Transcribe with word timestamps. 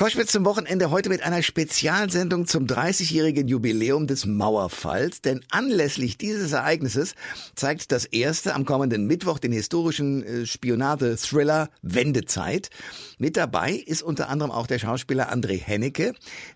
Koschwitz 0.00 0.32
zum 0.32 0.46
Wochenende 0.46 0.90
heute 0.90 1.10
mit 1.10 1.22
einer 1.22 1.42
Spezialsendung 1.42 2.46
zum 2.46 2.64
30-jährigen 2.64 3.48
Jubiläum 3.48 4.06
des 4.06 4.24
Mauerfalls. 4.24 5.20
Denn 5.20 5.44
anlässlich 5.50 6.16
dieses 6.16 6.52
Ereignisses 6.52 7.14
zeigt 7.54 7.92
das 7.92 8.06
erste 8.06 8.54
am 8.54 8.64
kommenden 8.64 9.06
Mittwoch 9.06 9.38
den 9.38 9.52
historischen 9.52 10.24
äh, 10.24 10.46
Spionage-Thriller 10.46 11.68
Wendezeit. 11.82 12.70
Mit 13.18 13.36
dabei 13.36 13.72
ist 13.72 14.02
unter 14.02 14.30
anderem 14.30 14.50
auch 14.50 14.66
der 14.66 14.78
Schauspieler 14.78 15.30
André 15.30 15.60
Hennecke, 15.60 16.14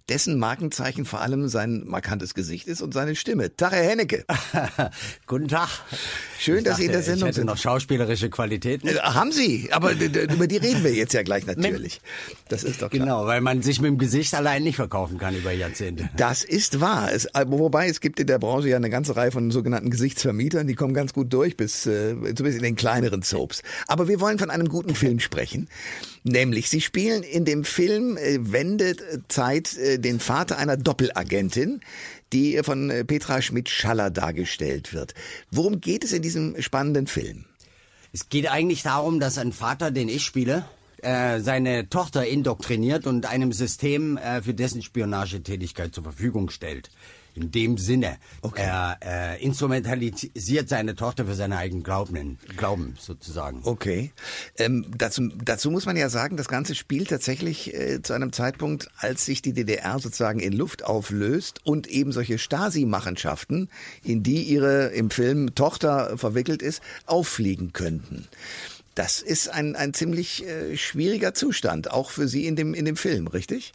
dessen 0.08 0.38
Markenzeichen 0.38 1.04
vor 1.04 1.20
allem 1.20 1.48
sein 1.48 1.82
markantes 1.84 2.32
Gesicht 2.32 2.66
ist 2.66 2.80
und 2.80 2.94
seine 2.94 3.14
Stimme. 3.14 3.54
Tag, 3.54 3.72
Herr 3.72 3.82
Hennecke. 3.82 4.24
Guten 5.26 5.48
Tag. 5.48 5.68
Schön, 6.38 6.60
ich 6.60 6.64
dass 6.64 6.78
Sie 6.78 6.86
in 6.86 6.92
der 6.92 7.00
dachte, 7.00 7.10
Sendung 7.10 7.28
ich 7.28 7.32
hätte 7.32 7.40
sind. 7.40 7.46
noch 7.48 7.58
schauspielerische 7.58 8.30
Qualitäten. 8.30 8.88
Äh, 8.88 8.94
Haben 9.00 9.32
Sie, 9.32 9.68
aber 9.70 9.92
über 9.92 10.46
die 10.46 10.56
reden 10.56 10.82
wir 10.82 10.94
jetzt 10.94 11.12
ja 11.12 11.22
gleich 11.22 11.44
natürlich. 11.44 12.00
Das 12.48 12.64
ist 12.64 12.80
doch 12.80 12.88
klar. 12.88 13.04
Genau, 13.04 13.33
weil 13.34 13.40
man 13.40 13.62
sich 13.62 13.80
mit 13.80 13.88
dem 13.88 13.98
Gesicht 13.98 14.32
allein 14.32 14.62
nicht 14.62 14.76
verkaufen 14.76 15.18
kann 15.18 15.34
über 15.34 15.50
Jahrzehnte. 15.50 16.08
Das 16.16 16.44
ist 16.44 16.80
wahr. 16.80 17.12
Es, 17.12 17.24
äh, 17.24 17.44
wobei 17.48 17.88
es 17.88 18.00
gibt 18.00 18.20
in 18.20 18.28
der 18.28 18.38
Branche 18.38 18.68
ja 18.68 18.76
eine 18.76 18.90
ganze 18.90 19.16
Reihe 19.16 19.32
von 19.32 19.50
sogenannten 19.50 19.90
Gesichtsvermietern, 19.90 20.68
die 20.68 20.76
kommen 20.76 20.94
ganz 20.94 21.12
gut 21.12 21.32
durch, 21.32 21.56
bis 21.56 21.84
äh, 21.84 22.14
zumindest 22.14 22.58
in 22.58 22.62
den 22.62 22.76
kleineren 22.76 23.22
Soaps. 23.22 23.64
Aber 23.88 24.06
wir 24.06 24.20
wollen 24.20 24.38
von 24.38 24.50
einem 24.50 24.68
guten 24.68 24.94
Film 24.94 25.18
sprechen. 25.18 25.68
Nämlich, 26.22 26.70
Sie 26.70 26.80
spielen 26.80 27.24
in 27.24 27.44
dem 27.44 27.64
Film 27.64 28.16
äh, 28.18 28.38
Wendezeit 28.52 29.76
äh, 29.78 29.98
den 29.98 30.20
Vater 30.20 30.56
einer 30.56 30.76
Doppelagentin, 30.76 31.80
die 32.32 32.54
äh, 32.54 32.62
von 32.62 32.88
äh, 32.88 33.04
Petra 33.04 33.42
Schmidt-Schaller 33.42 34.12
dargestellt 34.12 34.94
wird. 34.94 35.14
Worum 35.50 35.80
geht 35.80 36.04
es 36.04 36.12
in 36.12 36.22
diesem 36.22 36.62
spannenden 36.62 37.08
Film? 37.08 37.46
Es 38.12 38.28
geht 38.28 38.48
eigentlich 38.48 38.84
darum, 38.84 39.18
dass 39.18 39.38
ein 39.38 39.52
Vater, 39.52 39.90
den 39.90 40.08
ich 40.08 40.22
spiele, 40.24 40.66
äh, 41.04 41.40
seine 41.40 41.88
Tochter 41.88 42.26
indoktriniert 42.26 43.06
und 43.06 43.26
einem 43.26 43.52
System 43.52 44.16
äh, 44.16 44.42
für 44.42 44.54
dessen 44.54 44.82
Spionagetätigkeit 44.82 45.94
zur 45.94 46.04
Verfügung 46.04 46.50
stellt. 46.50 46.90
In 47.36 47.50
dem 47.50 47.78
Sinne, 47.78 48.18
er 48.54 48.98
äh, 49.02 49.42
instrumentalisiert 49.42 50.68
seine 50.68 50.94
Tochter 50.94 51.26
für 51.26 51.34
seine 51.34 51.56
eigenen 51.56 51.82
Glauben, 51.82 52.38
Glauben 52.56 52.94
sozusagen. 53.00 53.60
Okay. 53.64 54.12
Ähm, 54.56 54.86
dazu, 54.96 55.28
dazu 55.44 55.72
muss 55.72 55.84
man 55.84 55.96
ja 55.96 56.08
sagen, 56.10 56.36
das 56.36 56.46
Ganze 56.46 56.76
spielt 56.76 57.08
tatsächlich 57.08 57.74
äh, 57.74 58.00
zu 58.02 58.12
einem 58.12 58.32
Zeitpunkt, 58.32 58.88
als 58.98 59.26
sich 59.26 59.42
die 59.42 59.52
DDR 59.52 59.98
sozusagen 59.98 60.38
in 60.38 60.52
Luft 60.52 60.84
auflöst 60.84 61.60
und 61.64 61.88
eben 61.88 62.12
solche 62.12 62.38
Stasi-Machenschaften, 62.38 63.68
in 64.04 64.22
die 64.22 64.42
ihre 64.42 64.86
im 64.90 65.10
Film 65.10 65.56
Tochter 65.56 66.16
verwickelt 66.16 66.62
ist, 66.62 66.82
auffliegen 67.04 67.72
könnten. 67.72 68.28
Das 68.94 69.20
ist 69.20 69.48
ein, 69.48 69.76
ein 69.76 69.92
ziemlich 69.94 70.46
äh, 70.46 70.76
schwieriger 70.76 71.34
Zustand, 71.34 71.90
auch 71.90 72.10
für 72.10 72.28
Sie 72.28 72.46
in 72.46 72.56
dem, 72.56 72.74
in 72.74 72.84
dem 72.84 72.96
Film, 72.96 73.26
richtig? 73.26 73.72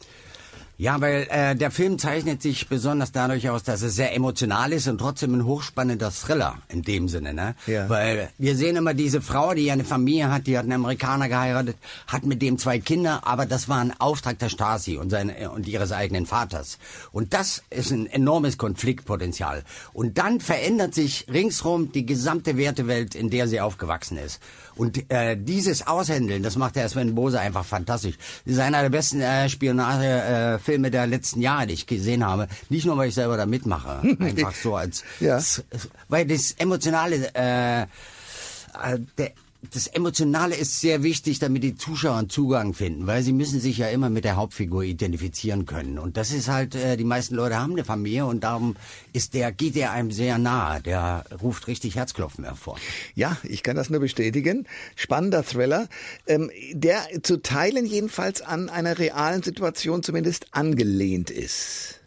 Ja, 0.80 0.98
weil 1.02 1.26
äh, 1.28 1.54
der 1.54 1.70
Film 1.70 1.98
zeichnet 1.98 2.40
sich 2.40 2.66
besonders 2.66 3.12
dadurch 3.12 3.50
aus, 3.50 3.64
dass 3.64 3.82
es 3.82 3.96
sehr 3.96 4.14
emotional 4.14 4.72
ist 4.72 4.88
und 4.88 4.96
trotzdem 4.96 5.34
ein 5.34 5.44
hochspannender 5.44 6.10
Thriller 6.10 6.56
in 6.68 6.80
dem 6.80 7.06
Sinne, 7.06 7.34
ne? 7.34 7.54
Ja. 7.66 7.86
Weil 7.90 8.30
wir 8.38 8.56
sehen 8.56 8.76
immer 8.76 8.94
diese 8.94 9.20
Frau, 9.20 9.52
die 9.52 9.70
eine 9.70 9.84
Familie 9.84 10.30
hat, 10.30 10.46
die 10.46 10.56
hat 10.56 10.62
einen 10.62 10.72
Amerikaner 10.72 11.28
geheiratet, 11.28 11.76
hat 12.06 12.24
mit 12.24 12.40
dem 12.40 12.56
zwei 12.56 12.78
Kinder, 12.78 13.26
aber 13.26 13.44
das 13.44 13.68
war 13.68 13.78
ein 13.78 13.92
Auftrag 14.00 14.38
der 14.38 14.48
Stasi 14.48 14.96
und 14.96 15.10
seine 15.10 15.50
und 15.50 15.68
ihres 15.68 15.92
eigenen 15.92 16.24
Vaters. 16.24 16.78
Und 17.12 17.34
das 17.34 17.62
ist 17.68 17.90
ein 17.90 18.06
enormes 18.06 18.56
Konfliktpotenzial. 18.56 19.64
Und 19.92 20.16
dann 20.16 20.40
verändert 20.40 20.94
sich 20.94 21.26
ringsrum 21.30 21.92
die 21.92 22.06
gesamte 22.06 22.56
Wertewelt, 22.56 23.14
in 23.14 23.28
der 23.28 23.48
sie 23.48 23.60
aufgewachsen 23.60 24.16
ist. 24.16 24.40
Und 24.76 25.10
äh, 25.10 25.36
dieses 25.36 25.86
Aushändeln, 25.86 26.42
das 26.42 26.56
macht 26.56 26.76
der 26.76 26.88
Sven 26.88 27.14
Bose 27.14 27.38
einfach 27.40 27.64
fantastisch. 27.64 28.16
Das 28.44 28.54
ist 28.54 28.60
einer 28.60 28.82
der 28.82 28.88
besten 28.90 29.20
äh, 29.20 29.48
Spionagefilme 29.48 30.90
der 30.90 31.06
letzten 31.06 31.40
Jahre, 31.40 31.66
die 31.66 31.74
ich 31.74 31.86
gesehen 31.86 32.24
habe. 32.26 32.48
Nicht 32.68 32.86
nur, 32.86 32.96
weil 32.96 33.08
ich 33.08 33.14
selber 33.14 33.36
da 33.36 33.46
mitmache, 33.46 34.00
einfach 34.20 34.54
so 34.54 34.76
als, 34.76 35.04
Ja. 35.20 35.38
weil 36.08 36.26
das 36.26 36.52
emotionale, 36.52 37.30
äh, 37.34 37.82
äh, 37.82 37.86
der, 39.18 39.32
das 39.72 39.86
Emotionale 39.86 40.56
ist 40.56 40.80
sehr 40.80 41.02
wichtig, 41.02 41.38
damit 41.38 41.62
die 41.62 41.76
Zuschauer 41.76 42.16
einen 42.16 42.30
Zugang 42.30 42.72
finden, 42.72 43.06
weil 43.06 43.22
sie 43.22 43.32
müssen 43.32 43.60
sich 43.60 43.76
ja 43.78 43.88
immer 43.88 44.08
mit 44.08 44.24
der 44.24 44.36
Hauptfigur 44.36 44.82
identifizieren 44.82 45.66
können. 45.66 45.98
Und 45.98 46.16
das 46.16 46.32
ist 46.32 46.48
halt, 46.48 46.74
äh, 46.74 46.96
die 46.96 47.04
meisten 47.04 47.34
Leute 47.34 47.58
haben 47.58 47.72
eine 47.72 47.84
Familie 47.84 48.24
und 48.24 48.42
darum 48.42 48.76
ist 49.12 49.34
der, 49.34 49.52
geht 49.52 49.74
der 49.74 49.92
einem 49.92 50.10
sehr 50.10 50.38
nahe. 50.38 50.80
Der 50.80 51.24
ruft 51.42 51.66
richtig 51.66 51.96
Herzklopfen 51.96 52.44
hervor. 52.44 52.78
Ja, 53.14 53.36
ich 53.42 53.62
kann 53.62 53.76
das 53.76 53.90
nur 53.90 54.00
bestätigen. 54.00 54.66
Spannender 54.96 55.44
Thriller, 55.44 55.88
ähm, 56.26 56.50
der 56.72 57.02
zu 57.22 57.42
Teilen 57.42 57.84
jedenfalls 57.84 58.40
an 58.40 58.70
einer 58.70 58.98
realen 58.98 59.42
Situation 59.42 60.02
zumindest 60.02 60.46
angelehnt 60.52 61.30
ist. 61.30 61.99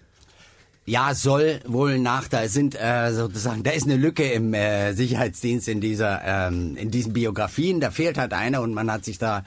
Ja, 0.86 1.16
soll 1.16 1.62
wohl 1.66 1.98
nach, 1.98 2.28
da 2.28 2.46
sind 2.50 2.76
äh, 2.76 3.14
sozusagen, 3.14 3.64
da 3.64 3.72
ist 3.72 3.86
eine 3.86 3.96
Lücke 3.96 4.30
im 4.30 4.54
äh, 4.54 4.92
Sicherheitsdienst 4.92 5.70
in 5.70 5.80
dieser, 5.80 6.22
ähm, 6.26 6.76
in 6.76 6.92
diesen 6.92 7.14
Biografien, 7.14 7.80
da 7.80 7.90
fehlt 7.90 8.18
halt 8.18 8.34
einer 8.34 8.62
und 8.62 8.74
man 8.74 8.92
hat 8.92 9.06
sich 9.06 9.18
da 9.18 9.46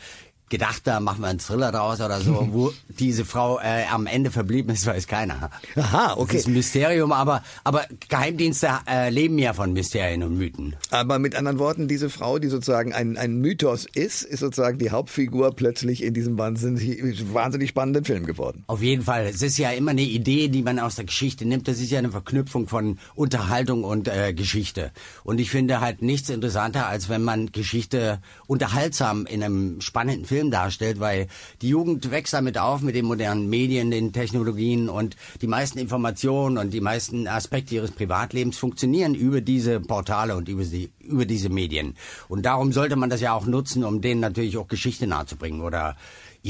gedacht, 0.48 0.82
da 0.84 1.00
machen 1.00 1.20
wir 1.22 1.28
einen 1.28 1.38
Thriller 1.38 1.72
draus 1.72 2.00
oder 2.00 2.20
so, 2.20 2.48
wo 2.52 2.72
diese 2.88 3.24
Frau 3.24 3.58
äh, 3.58 3.84
am 3.90 4.06
Ende 4.06 4.30
verblieben 4.30 4.70
ist, 4.72 4.86
weiß 4.86 5.06
keiner. 5.06 5.50
Aha, 5.74 6.14
okay. 6.16 6.32
Das 6.32 6.42
ist 6.42 6.48
ein 6.48 6.54
Mysterium, 6.54 7.12
aber, 7.12 7.42
aber 7.64 7.86
Geheimdienste 8.08 8.68
äh, 8.88 9.10
leben 9.10 9.38
ja 9.38 9.52
von 9.52 9.72
Mysterien 9.72 10.22
und 10.22 10.38
Mythen. 10.38 10.76
Aber 10.90 11.18
mit 11.18 11.34
anderen 11.34 11.58
Worten, 11.58 11.88
diese 11.88 12.10
Frau, 12.10 12.38
die 12.38 12.48
sozusagen 12.48 12.92
ein, 12.92 13.16
ein 13.16 13.40
Mythos 13.40 13.86
ist, 13.92 14.22
ist 14.22 14.40
sozusagen 14.40 14.78
die 14.78 14.90
Hauptfigur 14.90 15.54
plötzlich 15.54 16.02
in 16.02 16.14
diesem 16.14 16.38
wahnsinnig, 16.38 17.32
wahnsinnig 17.32 17.70
spannenden 17.70 18.04
Film 18.04 18.26
geworden. 18.26 18.64
Auf 18.66 18.82
jeden 18.82 19.02
Fall. 19.02 19.26
Es 19.26 19.42
ist 19.42 19.58
ja 19.58 19.70
immer 19.70 19.90
eine 19.90 20.02
Idee, 20.02 20.48
die 20.48 20.62
man 20.62 20.78
aus 20.78 20.94
der 20.94 21.04
Geschichte 21.04 21.44
nimmt. 21.44 21.68
Das 21.68 21.80
ist 21.80 21.90
ja 21.90 21.98
eine 21.98 22.10
Verknüpfung 22.10 22.68
von 22.68 22.98
Unterhaltung 23.14 23.84
und 23.84 24.08
äh, 24.08 24.32
Geschichte. 24.32 24.92
Und 25.24 25.40
ich 25.40 25.50
finde 25.50 25.80
halt 25.80 26.02
nichts 26.02 26.30
interessanter, 26.30 26.86
als 26.86 27.08
wenn 27.08 27.22
man 27.22 27.52
Geschichte 27.52 28.20
unterhaltsam 28.46 29.26
in 29.26 29.42
einem 29.42 29.80
spannenden 29.80 30.24
Film 30.24 30.35
darstellt, 30.44 31.00
weil 31.00 31.26
die 31.62 31.68
Jugend 31.68 32.10
wächst 32.10 32.32
damit 32.32 32.58
auf 32.58 32.80
mit 32.80 32.94
den 32.94 33.06
modernen 33.06 33.48
Medien, 33.48 33.90
den 33.90 34.12
Technologien 34.12 34.88
und 34.88 35.16
die 35.40 35.46
meisten 35.46 35.78
Informationen 35.78 36.58
und 36.58 36.72
die 36.72 36.80
meisten 36.80 37.26
Aspekte 37.26 37.74
ihres 37.74 37.90
Privatlebens 37.90 38.58
funktionieren 38.58 39.14
über 39.14 39.40
diese 39.40 39.80
Portale 39.80 40.36
und 40.36 40.48
über, 40.48 40.64
die, 40.64 40.90
über 41.00 41.26
diese 41.26 41.48
Medien. 41.48 41.94
Und 42.28 42.46
darum 42.46 42.72
sollte 42.72 42.96
man 42.96 43.10
das 43.10 43.20
ja 43.20 43.32
auch 43.32 43.46
nutzen, 43.46 43.84
um 43.84 44.00
denen 44.00 44.20
natürlich 44.20 44.56
auch 44.56 44.68
Geschichte 44.68 45.06
nahezubringen 45.06 45.60
oder 45.60 45.96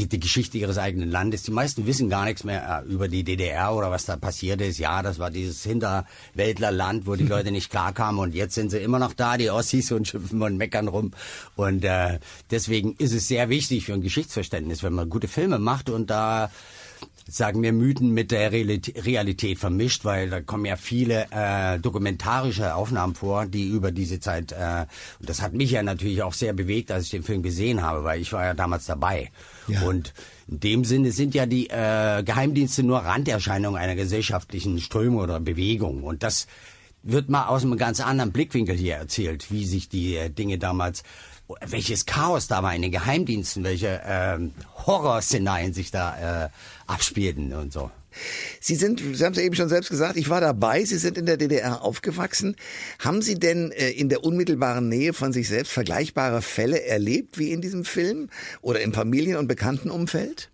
die 0.05 0.21
Geschichte 0.21 0.59
ihres 0.59 0.77
eigenen 0.77 1.11
Landes. 1.11 1.43
Die 1.43 1.51
meisten 1.51 1.87
wissen 1.87 2.11
gar 2.11 2.25
nichts 2.27 2.45
mehr 2.45 2.84
äh, 2.84 2.93
über 2.93 3.09
die 3.09 3.25
DDR 3.25 3.75
oder 3.75 3.91
was 3.91 4.05
da 4.05 4.17
passiert 4.17 4.61
ist. 4.61 4.79
Ja, 4.79 5.03
das 5.03 5.19
war 5.19 5.31
dieses 5.31 5.62
Hinterwäldlerland, 5.62 7.07
wo 7.07 7.17
die 7.17 7.25
Leute 7.27 7.51
nicht 7.51 7.71
klarkamen 7.71 8.21
und 8.21 8.34
jetzt 8.34 8.55
sind 8.55 8.71
sie 8.71 8.79
immer 8.79 8.99
noch 8.99 9.15
da, 9.15 9.37
die 9.37 9.51
Ossis 9.51 9.91
und 9.93 10.07
schimpfen 10.07 10.43
und 10.43 10.57
meckern 10.57 10.89
rum. 10.89 11.12
Und 11.57 11.84
äh, 11.84 12.19
deswegen 12.51 12.95
ist 12.99 13.15
es 13.15 13.29
sehr 13.29 13.49
wichtig 13.49 13.87
für 13.87 13.95
ein 13.95 14.03
Geschichtsverständnis, 14.03 14.83
wenn 14.83 14.93
man 14.93 15.09
gute 15.09 15.29
Filme 15.29 15.59
macht 15.59 15.89
und 15.89 16.11
da 16.11 16.51
sagen 17.29 17.63
wir 17.63 17.73
Mythen 17.73 18.11
mit 18.11 18.31
der 18.31 18.53
Realität 18.53 19.59
vermischt, 19.59 20.05
weil 20.05 20.31
da 20.31 20.41
kommen 20.41 20.65
ja 20.65 20.77
viele 20.77 21.27
äh, 21.31 21.79
dokumentarische 21.79 22.75
Aufnahmen 22.75 23.15
vor, 23.15 23.47
die 23.47 23.69
über 23.69 23.91
diese 23.91 24.21
Zeit 24.21 24.53
äh, 24.53 24.87
und 25.19 25.29
das 25.29 25.43
hat 25.43 25.53
mich 25.53 25.73
ja 25.73 25.83
natürlich 25.83 26.23
auch 26.23 26.35
sehr 26.35 26.53
bewegt, 26.53 26.93
als 26.93 27.05
ich 27.05 27.11
den 27.11 27.25
Film 27.25 27.43
gesehen 27.43 27.83
habe, 27.83 28.05
weil 28.05 28.21
ich 28.21 28.33
war 28.33 28.45
ja 28.45 28.55
damals 28.55 28.87
dabei. 28.87 29.31
Ja. 29.67 29.83
Und 29.83 30.15
in 30.47 30.61
dem 30.61 30.85
Sinne 30.85 31.11
sind 31.11 31.35
ja 31.35 31.47
die 31.47 31.69
äh, 31.69 32.23
Geheimdienste 32.23 32.85
nur 32.85 32.99
Randerscheinungen 32.99 33.81
einer 33.81 33.97
gesellschaftlichen 33.97 34.79
Strömung 34.79 35.21
oder 35.21 35.41
Bewegung 35.41 36.05
und 36.05 36.23
das 36.23 36.47
wird 37.03 37.29
mal 37.29 37.47
aus 37.47 37.63
einem 37.63 37.77
ganz 37.77 38.01
anderen 38.01 38.33
Blickwinkel 38.33 38.77
hier 38.77 38.97
erzählt, 38.97 39.51
wie 39.51 39.65
sich 39.65 39.89
die 39.89 40.17
äh, 40.17 40.31
Dinge 40.31 40.59
damals 40.59 41.03
welches 41.66 42.07
Chaos 42.07 42.48
da 42.48 42.63
war 42.63 42.75
in 42.75 42.83
den 42.83 42.91
Geheimdiensten, 42.91 43.65
welche 43.65 44.01
ähm, 44.04 44.53
Horrorszenarien 44.87 45.72
sich 45.72 45.91
da 45.91 46.47
äh, 46.47 46.48
abspielten 46.87 47.53
und 47.54 47.72
so. 47.72 47.91
Sie 48.60 48.77
sind, 48.77 49.01
Sie 49.01 49.25
haben 49.25 49.33
es 49.33 49.39
ja 49.39 49.45
eben 49.45 49.54
schon 49.54 49.69
selbst 49.69 49.91
gesagt, 49.91 50.16
ich 50.16 50.31
war 50.31 50.41
dabei, 50.41 50.84
Sie 50.84 50.97
sind 50.97 51.19
in 51.19 51.27
der 51.27 51.37
DDR 51.37 51.83
aufgewachsen. 51.83 52.57
Haben 52.98 53.21
Sie 53.22 53.39
denn 53.39 53.72
äh, 53.72 53.91
in 53.91 54.09
der 54.09 54.25
unmittelbaren 54.25 54.89
Nähe 54.89 55.13
von 55.13 55.33
sich 55.33 55.48
selbst 55.48 55.72
vergleichbare 55.72 56.43
Fälle 56.43 56.83
erlebt 56.83 57.39
wie 57.39 57.53
in 57.53 57.60
diesem 57.60 57.84
Film 57.84 58.31
oder 58.63 58.81
im 58.81 58.93
Familien- 58.93 59.37
und 59.37 59.48
Bekanntenumfeld? 59.48 60.51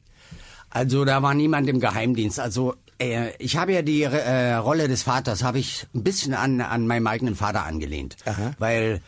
Also 0.70 1.04
da 1.04 1.22
war 1.22 1.34
niemand 1.34 1.68
im 1.68 1.80
Geheimdienst. 1.80 2.40
Also 2.40 2.74
äh, 2.98 3.30
ich 3.38 3.56
habe 3.56 3.72
ja 3.72 3.82
die 3.82 4.02
äh, 4.02 4.54
Rolle 4.54 4.88
des 4.88 5.02
Vaters 5.02 5.42
habe 5.42 5.58
ich 5.58 5.86
ein 5.94 6.02
bisschen 6.02 6.34
an 6.34 6.60
an 6.60 6.86
meinem 6.86 7.06
eigenen 7.06 7.36
Vater 7.36 7.64
angelehnt, 7.64 8.16
Aha. 8.24 8.52
weil 8.58 9.02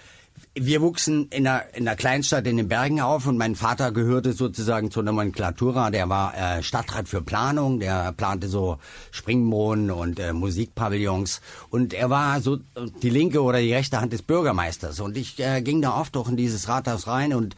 wir 0.56 0.80
wuchsen 0.80 1.28
in 1.30 1.46
einer, 1.46 1.64
in 1.74 1.88
einer 1.88 1.96
Kleinstadt 1.96 2.46
in 2.46 2.56
den 2.56 2.68
Bergen 2.68 3.00
auf 3.00 3.26
und 3.26 3.36
mein 3.36 3.56
Vater 3.56 3.90
gehörte 3.90 4.32
sozusagen 4.32 4.90
zur 4.90 5.02
Nomenklatura. 5.02 5.90
Der 5.90 6.08
war 6.08 6.34
äh, 6.36 6.62
Stadtrat 6.62 7.08
für 7.08 7.22
Planung, 7.22 7.80
der 7.80 8.12
plante 8.12 8.48
so 8.48 8.78
Springbrunnen 9.10 9.90
und 9.90 10.20
äh, 10.20 10.32
Musikpavillons. 10.32 11.40
Und 11.70 11.92
er 11.92 12.08
war 12.08 12.40
so 12.40 12.58
die 13.02 13.10
linke 13.10 13.42
oder 13.42 13.60
die 13.60 13.74
rechte 13.74 14.00
Hand 14.00 14.12
des 14.12 14.22
Bürgermeisters. 14.22 15.00
Und 15.00 15.16
ich 15.16 15.40
äh, 15.40 15.60
ging 15.60 15.82
da 15.82 15.98
oft 15.98 16.16
auch 16.16 16.28
in 16.28 16.36
dieses 16.36 16.68
Rathaus 16.68 17.08
rein. 17.08 17.34
Und 17.34 17.56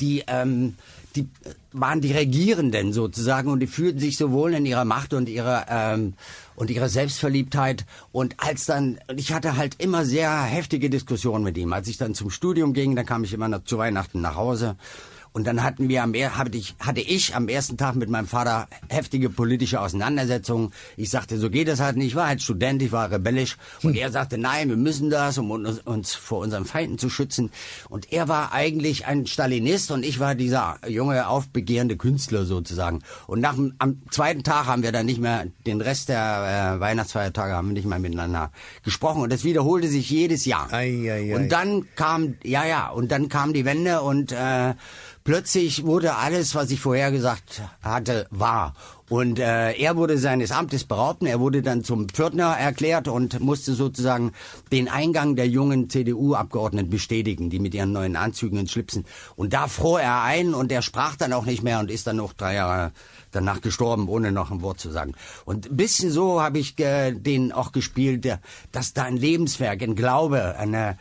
die 0.00 0.24
ähm, 0.26 0.74
die 1.16 1.28
waren 1.72 2.00
die 2.00 2.12
Regierenden 2.12 2.92
sozusagen. 2.92 3.50
Und 3.50 3.60
die 3.60 3.66
fühlten 3.66 3.98
sich 3.98 4.16
so 4.16 4.30
wohl 4.32 4.54
in 4.54 4.64
ihrer 4.64 4.84
Macht 4.84 5.12
und 5.12 5.28
ihrer 5.28 5.66
ähm, 5.68 6.14
und 6.58 6.70
ihrer 6.70 6.88
Selbstverliebtheit. 6.88 7.86
Und 8.10 8.34
als 8.38 8.66
dann 8.66 8.98
ich 9.16 9.32
hatte 9.32 9.56
halt 9.56 9.76
immer 9.78 10.04
sehr 10.04 10.42
heftige 10.42 10.90
Diskussionen 10.90 11.44
mit 11.44 11.56
ihm. 11.56 11.72
Als 11.72 11.88
ich 11.88 11.96
dann 11.96 12.14
zum 12.14 12.30
Studium 12.30 12.72
ging 12.72 12.96
dann 12.96 13.06
kam 13.06 13.24
ich 13.24 13.32
immer 13.32 13.48
noch 13.48 13.64
zu 13.64 13.78
Weihnachten 13.78 14.20
nach 14.20 14.34
Hause 14.34 14.76
und 15.38 15.44
dann 15.44 15.62
hatten 15.62 15.88
wir 15.88 16.02
am, 16.02 16.14
hatte 16.14 16.58
ich, 16.58 16.74
hatte 16.80 17.00
ich 17.00 17.36
am 17.36 17.46
ersten 17.46 17.76
Tag 17.76 17.94
mit 17.94 18.10
meinem 18.10 18.26
Vater 18.26 18.66
heftige 18.88 19.30
politische 19.30 19.80
Auseinandersetzungen. 19.80 20.72
Ich 20.96 21.10
sagte, 21.10 21.38
so 21.38 21.48
geht 21.48 21.68
das 21.68 21.78
halt 21.78 21.96
nicht. 21.96 22.08
Ich 22.08 22.14
war 22.16 22.26
halt 22.26 22.42
Student, 22.42 22.82
ich 22.82 22.90
war 22.90 23.08
rebellisch. 23.08 23.56
Und 23.84 23.96
er 23.96 24.10
sagte, 24.10 24.36
nein, 24.36 24.68
wir 24.68 24.76
müssen 24.76 25.10
das, 25.10 25.38
um 25.38 25.52
uns, 25.52 25.78
uns 25.78 26.16
vor 26.16 26.40
unseren 26.40 26.64
Feinden 26.64 26.98
zu 26.98 27.08
schützen. 27.08 27.52
Und 27.88 28.12
er 28.12 28.26
war 28.26 28.52
eigentlich 28.52 29.06
ein 29.06 29.28
Stalinist 29.28 29.92
und 29.92 30.04
ich 30.04 30.18
war 30.18 30.34
dieser 30.34 30.80
junge, 30.88 31.28
aufbegehrende 31.28 31.96
Künstler 31.96 32.44
sozusagen. 32.44 33.04
Und 33.28 33.38
nach 33.38 33.56
am 33.78 34.02
zweiten 34.10 34.42
Tag 34.42 34.66
haben 34.66 34.82
wir 34.82 34.90
dann 34.90 35.06
nicht 35.06 35.20
mehr, 35.20 35.46
den 35.68 35.80
Rest 35.80 36.08
der 36.08 36.74
äh, 36.78 36.80
Weihnachtsfeiertage 36.80 37.52
haben 37.52 37.68
wir 37.68 37.74
nicht 37.74 37.86
mehr 37.86 38.00
miteinander 38.00 38.50
gesprochen. 38.82 39.22
Und 39.22 39.32
das 39.32 39.44
wiederholte 39.44 39.86
sich 39.86 40.10
jedes 40.10 40.46
Jahr. 40.46 40.66
Ei, 40.72 41.08
ei, 41.08 41.32
ei. 41.32 41.36
Und 41.36 41.52
dann 41.52 41.86
kam, 41.94 42.34
ja, 42.42 42.66
ja, 42.66 42.88
und 42.88 43.12
dann 43.12 43.28
kam 43.28 43.52
die 43.52 43.64
Wende 43.64 44.00
und 44.00 44.32
äh, 44.32 44.74
plötzlich 45.28 45.84
wurde 45.84 46.16
alles, 46.16 46.54
was 46.54 46.70
ich 46.70 46.80
vorher 46.80 47.12
gesagt 47.12 47.60
hatte, 47.82 48.26
wahr. 48.30 48.72
Und 49.10 49.38
äh, 49.38 49.72
er 49.72 49.94
wurde 49.94 50.16
seines 50.16 50.52
Amtes 50.52 50.84
behaupten. 50.84 51.26
Er 51.26 51.38
wurde 51.38 51.60
dann 51.60 51.84
zum 51.84 52.08
Pförtner 52.08 52.56
erklärt 52.56 53.08
und 53.08 53.38
musste 53.38 53.74
sozusagen 53.74 54.32
den 54.72 54.88
Eingang 54.88 55.36
der 55.36 55.46
jungen 55.46 55.90
CDU-Abgeordneten 55.90 56.88
bestätigen, 56.88 57.50
die 57.50 57.58
mit 57.58 57.74
ihren 57.74 57.92
neuen 57.92 58.16
Anzügen 58.16 58.58
und 58.58 58.70
Schlipsen. 58.70 59.04
Und 59.36 59.52
da 59.52 59.68
froh 59.68 59.98
er 59.98 60.22
ein 60.22 60.54
und 60.54 60.72
er 60.72 60.80
sprach 60.80 61.16
dann 61.16 61.34
auch 61.34 61.44
nicht 61.44 61.62
mehr 61.62 61.78
und 61.80 61.90
ist 61.90 62.06
dann 62.06 62.16
noch 62.16 62.32
drei 62.32 62.54
Jahre 62.54 62.92
danach 63.30 63.60
gestorben, 63.60 64.08
ohne 64.08 64.32
noch 64.32 64.50
ein 64.50 64.62
Wort 64.62 64.80
zu 64.80 64.90
sagen. 64.90 65.12
Und 65.44 65.70
ein 65.70 65.76
bisschen 65.76 66.10
so 66.10 66.40
habe 66.40 66.58
ich 66.58 66.78
äh, 66.78 67.12
den 67.12 67.52
auch 67.52 67.72
gespielt, 67.72 68.24
der, 68.24 68.40
dass 68.72 68.94
da 68.94 69.02
ein 69.02 69.18
Lebenswerk, 69.18 69.82
ein 69.82 69.94
Glaube, 69.94 70.56
eine 70.56 70.96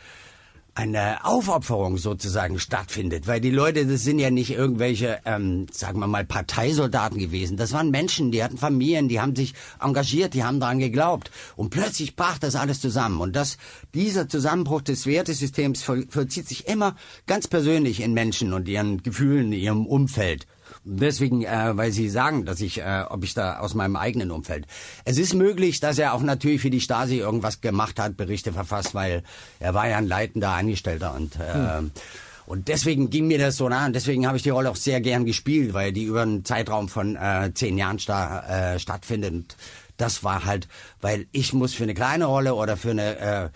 eine 0.78 1.26
Aufopferung 1.26 1.98
sozusagen 1.98 2.60
stattfindet, 2.60 3.26
weil 3.26 3.42
die 3.42 3.50
Leute, 3.50 3.88
das 3.88 4.04
sind 4.04 4.20
ja 4.20 4.30
nicht 4.30 4.52
irgendwelche, 4.52 5.20
ähm, 5.26 5.66
sagen 5.72 6.00
wir 6.00 6.06
mal, 6.06 6.24
Parteisoldaten 6.24 7.18
gewesen. 7.18 7.58
Das 7.58 7.74
waren 7.74 7.90
Menschen, 7.90 8.32
die 8.32 8.44
hatten 8.44 8.60
Familien, 8.60 9.10
die 9.10 9.20
haben 9.20 9.36
sich 9.36 9.56
engagiert, 9.82 10.36
die 10.36 10.44
haben 10.44 10.60
daran 10.60 10.78
geglaubt. 10.78 11.32
Und 11.56 11.72
plötzlich 11.72 12.16
brach 12.16 12.38
das 12.38 12.56
alles 12.56 12.80
zusammen. 12.80 13.22
Und 13.22 13.36
das, 13.36 13.58
dieser 13.96 14.30
Zusammenbruch 14.30 14.84
des 14.84 15.08
Wertesystems 15.08 15.82
vollzieht 15.82 16.48
sich 16.48 16.68
immer 16.68 16.96
ganz 17.26 17.48
persönlich 17.48 18.00
in 18.00 18.14
Menschen 18.14 18.54
und 18.54 18.68
ihren 18.68 19.02
Gefühlen, 19.02 19.52
ihrem 19.54 19.88
Umfeld. 19.88 20.46
Deswegen, 20.90 21.44
äh, 21.44 21.76
weil 21.76 21.92
Sie 21.92 22.08
sagen, 22.08 22.46
dass 22.46 22.62
ich, 22.62 22.80
äh, 22.80 23.04
ob 23.10 23.24
ich 23.24 23.34
da 23.34 23.60
aus 23.60 23.74
meinem 23.74 23.98
eigenen 23.98 24.32
Umfeld. 24.32 24.66
Es 25.04 25.18
ist 25.18 25.34
möglich, 25.34 25.82
dass 25.82 26.00
er 26.00 26.14
auch 26.14 26.22
natürlich 26.22 26.62
für 26.62 26.70
die 26.70 26.80
Stasi 26.80 27.18
irgendwas 27.18 27.60
gemacht 27.60 28.00
hat, 28.00 28.16
Berichte 28.16 28.54
verfasst, 28.54 28.96
weil 28.96 29.24
er 29.60 29.74
war 29.74 29.90
ja 29.90 29.98
ein 29.98 30.08
leitender 30.08 30.52
Angestellter 30.52 31.14
und 31.14 31.36
äh, 31.36 31.54
hm. 31.54 31.92
Und 32.46 32.70
deswegen 32.70 33.10
ging 33.10 33.28
mir 33.28 33.40
das 33.40 33.58
so 33.58 33.68
nah 33.68 33.88
und 33.88 33.94
deswegen 33.94 34.26
habe 34.26 34.38
ich 34.38 34.44
die 34.44 34.52
Rolle 34.52 34.70
auch 34.70 34.78
sehr 34.78 35.02
gern 35.02 35.26
gespielt, 35.26 35.74
weil 35.74 35.92
die 35.92 36.06
über 36.06 36.22
einen 36.22 36.46
Zeitraum 36.46 36.88
von 36.88 37.18
äh, 37.18 37.52
zehn 37.54 37.78
Jahren 37.78 38.00
sta 38.00 38.76
äh, 38.76 38.80
stattfindet. 38.80 39.34
Und 39.34 39.56
das 39.98 40.24
war 40.24 40.46
halt, 40.46 40.70
weil 41.02 41.28
ich 41.34 41.52
muss 41.52 41.74
für 41.74 41.84
eine 41.84 41.94
kleine 41.94 42.24
Rolle 42.24 42.56
oder 42.56 42.78
für 42.78 42.92
eine 42.92 43.18
äh, 43.18 43.50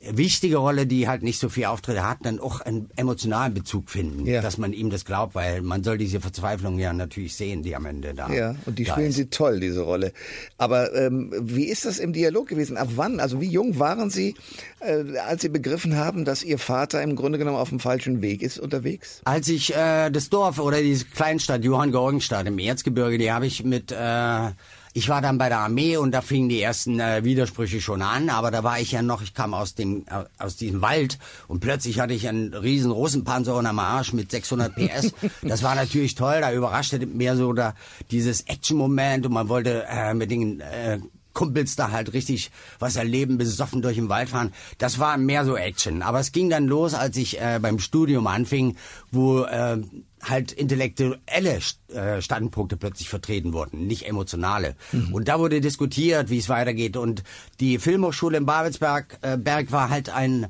wichtige 0.00 0.58
Rolle, 0.58 0.86
die 0.86 1.08
halt 1.08 1.22
nicht 1.22 1.40
so 1.40 1.48
viel 1.48 1.64
Auftritte 1.64 2.06
hat, 2.06 2.18
dann 2.22 2.38
auch 2.38 2.60
einen 2.60 2.90
emotionalen 2.96 3.54
Bezug 3.54 3.90
finden, 3.90 4.26
ja. 4.26 4.42
dass 4.42 4.58
man 4.58 4.72
ihm 4.72 4.90
das 4.90 5.04
glaubt, 5.04 5.34
weil 5.34 5.62
man 5.62 5.82
soll 5.82 5.98
diese 5.98 6.20
Verzweiflung 6.20 6.78
ja 6.78 6.92
natürlich 6.92 7.34
sehen, 7.34 7.62
die 7.62 7.74
am 7.74 7.86
Ende 7.86 8.14
da. 8.14 8.30
Ja, 8.30 8.56
und 8.66 8.78
die 8.78 8.84
spielen 8.84 9.08
ist. 9.08 9.16
sie 9.16 9.26
toll, 9.26 9.60
diese 9.60 9.80
Rolle. 9.80 10.12
Aber 10.58 10.94
ähm, 10.94 11.32
wie 11.40 11.64
ist 11.64 11.84
das 11.86 11.98
im 11.98 12.12
Dialog 12.12 12.48
gewesen? 12.48 12.76
Ab 12.76 12.88
wann? 12.96 13.20
Also 13.20 13.40
wie 13.40 13.48
jung 13.48 13.78
waren 13.78 14.10
Sie, 14.10 14.34
äh, 14.80 15.18
als 15.18 15.42
Sie 15.42 15.48
begriffen 15.48 15.96
haben, 15.96 16.24
dass 16.24 16.42
Ihr 16.42 16.58
Vater 16.58 17.02
im 17.02 17.16
Grunde 17.16 17.38
genommen 17.38 17.56
auf 17.58 17.70
dem 17.70 17.80
falschen 17.80 18.20
Weg 18.22 18.42
ist 18.42 18.58
unterwegs? 18.58 19.22
Als 19.24 19.48
ich 19.48 19.74
äh, 19.74 20.10
das 20.10 20.28
Dorf 20.28 20.58
oder 20.58 20.80
diese 20.82 21.06
Kleinstadt 21.06 21.64
Johann 21.64 21.90
Georgenstadt 21.90 22.46
im 22.46 22.58
Erzgebirge, 22.58 23.18
die 23.18 23.32
habe 23.32 23.46
ich 23.46 23.64
mit 23.64 23.92
äh, 23.92 24.50
ich 24.96 25.10
war 25.10 25.20
dann 25.20 25.36
bei 25.36 25.50
der 25.50 25.58
Armee 25.58 25.98
und 25.98 26.12
da 26.12 26.22
fingen 26.22 26.48
die 26.48 26.62
ersten 26.62 27.00
äh, 27.00 27.22
Widersprüche 27.22 27.82
schon 27.82 28.00
an, 28.00 28.30
aber 28.30 28.50
da 28.50 28.64
war 28.64 28.80
ich 28.80 28.92
ja 28.92 29.02
noch, 29.02 29.20
ich 29.20 29.34
kam 29.34 29.52
aus 29.52 29.74
dem 29.74 30.06
äh, 30.06 30.24
aus 30.38 30.56
diesem 30.56 30.80
Wald 30.80 31.18
und 31.48 31.60
plötzlich 31.60 32.00
hatte 32.00 32.14
ich 32.14 32.26
einen 32.26 32.54
riesen 32.54 32.90
Russenpanzer 32.90 33.54
unterm 33.54 33.78
Arsch 33.78 34.14
mit 34.14 34.30
600 34.30 34.74
PS. 34.74 35.12
Das 35.42 35.62
war 35.62 35.74
natürlich 35.74 36.14
toll, 36.14 36.40
da 36.40 36.50
überraschte 36.50 37.04
mir 37.04 37.36
so 37.36 37.52
da 37.52 37.74
dieses 38.10 38.40
Action-Moment 38.42 39.26
und 39.26 39.32
man 39.32 39.50
wollte 39.50 39.84
äh, 39.86 40.14
mit 40.14 40.30
den 40.30 40.60
äh, 40.60 40.98
Kumpels 41.34 41.76
da 41.76 41.90
halt 41.90 42.14
richtig 42.14 42.50
was 42.78 42.96
erleben, 42.96 43.36
besoffen 43.36 43.82
durch 43.82 43.96
den 43.96 44.08
Wald 44.08 44.30
fahren. 44.30 44.54
Das 44.78 44.98
war 44.98 45.18
mehr 45.18 45.44
so 45.44 45.58
Action. 45.58 46.00
Aber 46.00 46.20
es 46.20 46.32
ging 46.32 46.48
dann 46.48 46.66
los, 46.66 46.94
als 46.94 47.18
ich 47.18 47.38
äh, 47.38 47.58
beim 47.60 47.78
Studium 47.78 48.26
anfing, 48.26 48.76
wo 49.12 49.42
äh, 49.42 49.76
halt 50.22 50.52
intellektuelle 50.52 51.60
äh, 51.88 52.20
Standpunkte 52.20 52.76
plötzlich 52.76 53.08
vertreten 53.08 53.52
wurden, 53.52 53.86
nicht 53.86 54.06
emotionale. 54.06 54.74
Mhm. 54.92 55.12
Und 55.12 55.28
da 55.28 55.38
wurde 55.38 55.60
diskutiert, 55.60 56.30
wie 56.30 56.38
es 56.38 56.48
weitergeht. 56.48 56.96
Und 56.96 57.22
die 57.60 57.78
Filmhochschule 57.78 58.38
in 58.38 58.46
Babelsberg 58.46 59.18
äh, 59.22 59.36
Berg 59.36 59.72
war 59.72 59.90
halt 59.90 60.10
ein 60.10 60.48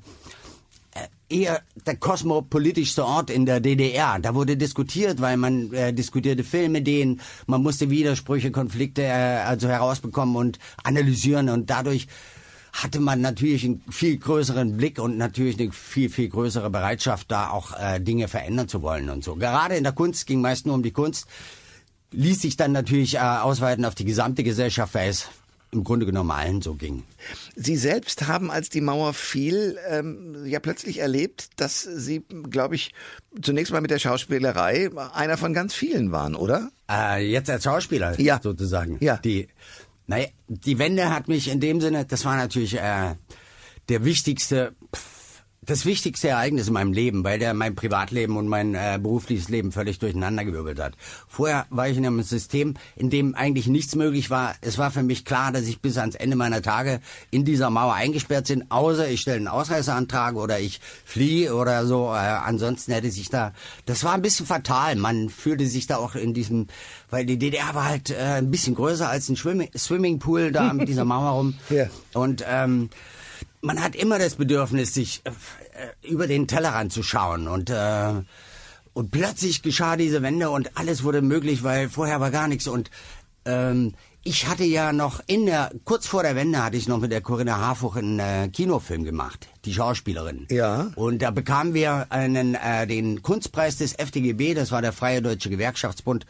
eher 1.28 1.62
der 1.86 1.96
kosmopolitischste 1.96 3.04
Ort 3.04 3.30
in 3.30 3.46
der 3.46 3.60
DDR. 3.60 4.18
Da 4.20 4.34
wurde 4.34 4.56
diskutiert, 4.56 5.20
weil 5.20 5.36
man 5.36 5.72
äh, 5.72 5.92
diskutierte 5.92 6.44
Filmideen, 6.44 7.20
man 7.46 7.62
musste 7.62 7.90
Widersprüche, 7.90 8.50
Konflikte 8.50 9.02
äh, 9.02 9.10
also 9.10 9.68
herausbekommen 9.68 10.36
und 10.36 10.58
analysieren 10.84 11.48
und 11.48 11.68
dadurch 11.70 12.06
hatte 12.82 13.00
man 13.00 13.20
natürlich 13.20 13.64
einen 13.64 13.82
viel 13.90 14.18
größeren 14.18 14.76
Blick 14.76 14.98
und 14.98 15.16
natürlich 15.16 15.58
eine 15.58 15.72
viel, 15.72 16.10
viel 16.10 16.28
größere 16.28 16.70
Bereitschaft, 16.70 17.30
da 17.30 17.50
auch 17.50 17.78
äh, 17.78 18.00
Dinge 18.00 18.28
verändern 18.28 18.68
zu 18.68 18.82
wollen 18.82 19.08
und 19.08 19.24
so. 19.24 19.36
Gerade 19.36 19.76
in 19.76 19.84
der 19.84 19.92
Kunst 19.92 20.26
ging 20.26 20.40
meist 20.40 20.66
nur 20.66 20.74
um 20.74 20.82
die 20.82 20.92
Kunst, 20.92 21.26
ließ 22.12 22.42
sich 22.42 22.56
dann 22.56 22.72
natürlich 22.72 23.14
äh, 23.14 23.18
ausweiten 23.18 23.84
auf 23.84 23.94
die 23.94 24.04
gesamte 24.04 24.44
Gesellschaft, 24.44 24.94
weil 24.94 25.08
es 25.08 25.28
im 25.72 25.84
Grunde 25.84 26.06
genommen 26.06 26.30
allen 26.30 26.62
so 26.62 26.74
ging. 26.74 27.02
Sie 27.54 27.76
selbst 27.76 28.28
haben, 28.28 28.50
als 28.50 28.68
die 28.68 28.80
Mauer 28.80 29.14
fiel, 29.14 29.78
ähm, 29.88 30.44
ja 30.46 30.60
plötzlich 30.60 30.98
erlebt, 30.98 31.48
dass 31.56 31.82
Sie, 31.82 32.24
glaube 32.50 32.76
ich, 32.76 32.92
zunächst 33.42 33.72
mal 33.72 33.80
mit 33.80 33.90
der 33.90 33.98
Schauspielerei 33.98 34.90
einer 35.12 35.36
von 35.36 35.52
ganz 35.54 35.74
vielen 35.74 36.12
waren, 36.12 36.34
oder? 36.34 36.70
Äh, 36.90 37.30
jetzt 37.30 37.50
als 37.50 37.64
Schauspieler, 37.64 38.18
ja. 38.20 38.40
sozusagen. 38.42 38.98
Ja. 39.00 39.16
Die, 39.18 39.48
naja, 40.06 40.26
die 40.48 40.78
Wende 40.78 41.10
hat 41.10 41.28
mich 41.28 41.48
in 41.48 41.60
dem 41.60 41.80
Sinne, 41.80 42.04
das 42.04 42.24
war 42.24 42.36
natürlich 42.36 42.74
äh, 42.74 43.14
der 43.88 44.04
wichtigste. 44.04 44.74
Pff, 44.94 45.15
das 45.66 45.84
wichtigste 45.84 46.28
Ereignis 46.28 46.68
in 46.68 46.74
meinem 46.74 46.92
Leben, 46.92 47.24
weil 47.24 47.38
der 47.38 47.52
mein 47.52 47.74
Privatleben 47.74 48.36
und 48.36 48.46
mein 48.48 48.74
äh, 48.74 48.98
berufliches 49.02 49.48
Leben 49.48 49.72
völlig 49.72 49.98
durcheinandergewirbelt 49.98 50.78
hat. 50.80 50.94
Vorher 51.28 51.66
war 51.70 51.88
ich 51.88 51.96
in 51.96 52.06
einem 52.06 52.22
System, 52.22 52.74
in 52.94 53.10
dem 53.10 53.34
eigentlich 53.34 53.66
nichts 53.66 53.94
möglich 53.96 54.30
war. 54.30 54.54
Es 54.60 54.78
war 54.78 54.90
für 54.90 55.02
mich 55.02 55.24
klar, 55.24 55.52
dass 55.52 55.66
ich 55.66 55.80
bis 55.80 55.98
ans 55.98 56.14
Ende 56.14 56.36
meiner 56.36 56.62
Tage 56.62 57.00
in 57.30 57.44
dieser 57.44 57.70
Mauer 57.70 57.94
eingesperrt 57.94 58.48
bin, 58.48 58.70
außer 58.70 59.08
ich 59.08 59.20
stelle 59.20 59.38
einen 59.38 59.48
Ausreiseantrag 59.48 60.36
oder 60.36 60.60
ich 60.60 60.80
fliehe 61.04 61.54
oder 61.54 61.84
so. 61.86 62.06
Äh, 62.06 62.18
ansonsten 62.18 62.92
hätte 62.92 63.10
sich 63.10 63.28
da, 63.28 63.52
das 63.86 64.04
war 64.04 64.12
ein 64.12 64.22
bisschen 64.22 64.46
fatal. 64.46 64.94
Man 64.96 65.28
fühlte 65.28 65.66
sich 65.66 65.86
da 65.86 65.96
auch 65.96 66.14
in 66.14 66.32
diesem, 66.32 66.68
weil 67.10 67.26
die 67.26 67.38
DDR 67.38 67.74
war 67.74 67.86
halt 67.86 68.10
äh, 68.10 68.16
ein 68.16 68.50
bisschen 68.50 68.76
größer 68.76 69.08
als 69.08 69.28
ein 69.28 69.36
Swimming, 69.36 69.70
Swimmingpool 69.76 70.52
da 70.52 70.72
mit 70.72 70.88
dieser 70.88 71.04
Mauer 71.04 71.30
rum. 71.30 71.54
Ja. 71.68 71.88
Und 72.14 72.44
ähm, 72.48 72.90
man 73.66 73.82
hat 73.82 73.96
immer 73.96 74.18
das 74.18 74.36
Bedürfnis, 74.36 74.94
sich 74.94 75.22
äh, 75.24 76.08
über 76.08 76.26
den 76.26 76.46
Tellerrand 76.46 76.92
zu 76.92 77.02
schauen 77.02 77.48
und 77.48 77.68
äh, 77.68 78.12
und 78.92 79.10
plötzlich 79.10 79.60
geschah 79.60 79.96
diese 79.96 80.22
Wende 80.22 80.48
und 80.48 80.78
alles 80.78 81.04
wurde 81.04 81.20
möglich, 81.20 81.62
weil 81.62 81.90
vorher 81.90 82.18
war 82.20 82.30
gar 82.30 82.48
nichts 82.48 82.66
und 82.66 82.90
ähm, 83.44 83.92
ich 84.22 84.48
hatte 84.48 84.64
ja 84.64 84.92
noch 84.92 85.20
in 85.26 85.46
der 85.46 85.70
kurz 85.84 86.06
vor 86.06 86.22
der 86.22 86.34
Wende 86.34 86.64
hatte 86.64 86.76
ich 86.76 86.88
noch 86.88 86.98
mit 86.98 87.12
der 87.12 87.20
Corinna 87.20 87.58
Harfuch 87.58 87.96
einen 87.96 88.18
äh, 88.18 88.48
Kinofilm 88.48 89.04
gemacht, 89.04 89.48
die 89.64 89.74
Schauspielerin. 89.74 90.46
Ja. 90.50 90.90
Und 90.96 91.22
da 91.22 91.30
bekamen 91.30 91.74
wir 91.74 92.06
einen, 92.10 92.54
äh, 92.54 92.86
den 92.86 93.22
Kunstpreis 93.22 93.76
des 93.76 93.94
FDGB, 93.94 94.54
das 94.54 94.72
war 94.72 94.80
der 94.80 94.92
Freie 94.92 95.22
Deutsche 95.22 95.50
Gewerkschaftsbund, 95.50 96.24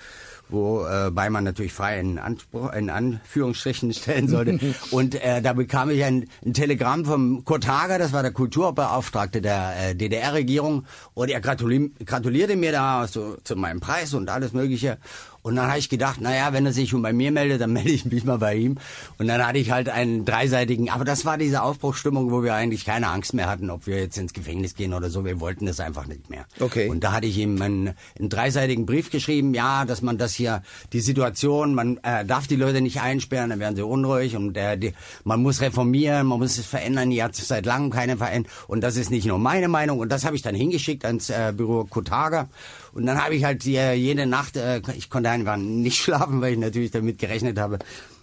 wobei 0.48 1.30
man 1.30 1.44
natürlich 1.44 1.72
frei 1.72 2.00
in, 2.00 2.18
Anspruch, 2.18 2.72
in 2.72 2.90
Anführungsstrichen 2.90 3.92
stellen 3.94 4.28
sollte. 4.28 4.58
und 4.90 5.14
äh, 5.14 5.42
da 5.42 5.52
bekam 5.52 5.90
ich 5.90 6.04
ein, 6.04 6.28
ein 6.44 6.54
Telegramm 6.54 7.04
vom 7.04 7.44
Kurt 7.44 7.66
Hager, 7.66 7.98
das 7.98 8.12
war 8.12 8.22
der 8.22 8.32
Kulturbeauftragte 8.32 9.40
der 9.40 9.90
äh, 9.90 9.94
DDR-Regierung, 9.94 10.86
und 11.14 11.30
er 11.30 11.40
gratulier 11.40 11.90
gratulierte 12.04 12.56
mir 12.56 12.72
da 12.72 13.06
so, 13.06 13.36
zu 13.44 13.56
meinem 13.56 13.80
Preis 13.80 14.14
und 14.14 14.28
alles 14.28 14.52
Mögliche. 14.52 14.98
Und 15.46 15.54
dann 15.54 15.68
habe 15.68 15.78
ich 15.78 15.88
gedacht, 15.88 16.20
naja, 16.20 16.52
wenn 16.52 16.66
er 16.66 16.72
sich 16.72 16.90
schon 16.90 17.02
bei 17.02 17.12
mir 17.12 17.30
meldet, 17.30 17.60
dann 17.60 17.72
melde 17.72 17.90
ich 17.90 18.04
mich 18.04 18.24
mal 18.24 18.38
bei 18.38 18.56
ihm. 18.56 18.78
Und 19.18 19.28
dann 19.28 19.46
hatte 19.46 19.60
ich 19.60 19.70
halt 19.70 19.88
einen 19.88 20.24
dreiseitigen, 20.24 20.90
aber 20.90 21.04
das 21.04 21.24
war 21.24 21.38
diese 21.38 21.62
Aufbruchsstimmung, 21.62 22.32
wo 22.32 22.42
wir 22.42 22.52
eigentlich 22.54 22.84
keine 22.84 23.06
Angst 23.10 23.32
mehr 23.32 23.48
hatten, 23.48 23.70
ob 23.70 23.86
wir 23.86 24.00
jetzt 24.00 24.18
ins 24.18 24.32
Gefängnis 24.32 24.74
gehen 24.74 24.92
oder 24.92 25.08
so. 25.08 25.24
Wir 25.24 25.38
wollten 25.38 25.66
das 25.66 25.78
einfach 25.78 26.08
nicht 26.08 26.28
mehr. 26.30 26.46
Okay. 26.58 26.88
Und 26.88 27.04
da 27.04 27.12
hatte 27.12 27.28
ich 27.28 27.38
ihm 27.38 27.62
einen, 27.62 27.94
einen 28.18 28.28
dreiseitigen 28.28 28.86
Brief 28.86 29.12
geschrieben, 29.12 29.54
ja, 29.54 29.84
dass 29.84 30.02
man 30.02 30.18
das 30.18 30.34
hier, 30.34 30.64
die 30.92 30.98
Situation, 30.98 31.74
man 31.74 31.98
äh, 31.98 32.24
darf 32.24 32.48
die 32.48 32.56
Leute 32.56 32.80
nicht 32.80 33.00
einsperren, 33.00 33.50
dann 33.50 33.60
werden 33.60 33.76
sie 33.76 33.82
unruhig 33.82 34.34
und 34.34 34.56
äh, 34.56 34.76
die, 34.76 34.94
man 35.22 35.42
muss 35.42 35.60
reformieren, 35.60 36.26
man 36.26 36.40
muss 36.40 36.58
es 36.58 36.66
verändern, 36.66 37.12
hier 37.12 37.22
hat 37.22 37.36
seit 37.36 37.66
langem 37.66 37.90
keine 37.90 38.16
Veränderung. 38.16 38.52
Und 38.66 38.80
das 38.80 38.96
ist 38.96 39.12
nicht 39.12 39.26
nur 39.26 39.38
meine 39.38 39.68
Meinung. 39.68 40.00
Und 40.00 40.10
das 40.10 40.24
habe 40.24 40.34
ich 40.34 40.42
dann 40.42 40.56
hingeschickt 40.56 41.04
ans 41.04 41.30
äh, 41.30 41.52
Büro 41.56 41.84
Kotaga. 41.84 42.48
Und 42.96 43.04
dann 43.04 43.22
habe 43.22 43.34
ich 43.34 43.44
halt 43.44 43.66
äh, 43.66 43.92
jede 43.92 44.24
Nacht, 44.24 44.56
äh, 44.56 44.80
ich 44.96 45.10
konnte 45.10 45.28
einfach 45.28 45.58
nicht 45.58 45.98
schlafen, 46.02 46.40
weil 46.40 46.54
ich 46.54 46.58
natürlich 46.58 46.90
damit 46.92 47.18
gerechnet 47.18 47.58
habe, 47.58 47.78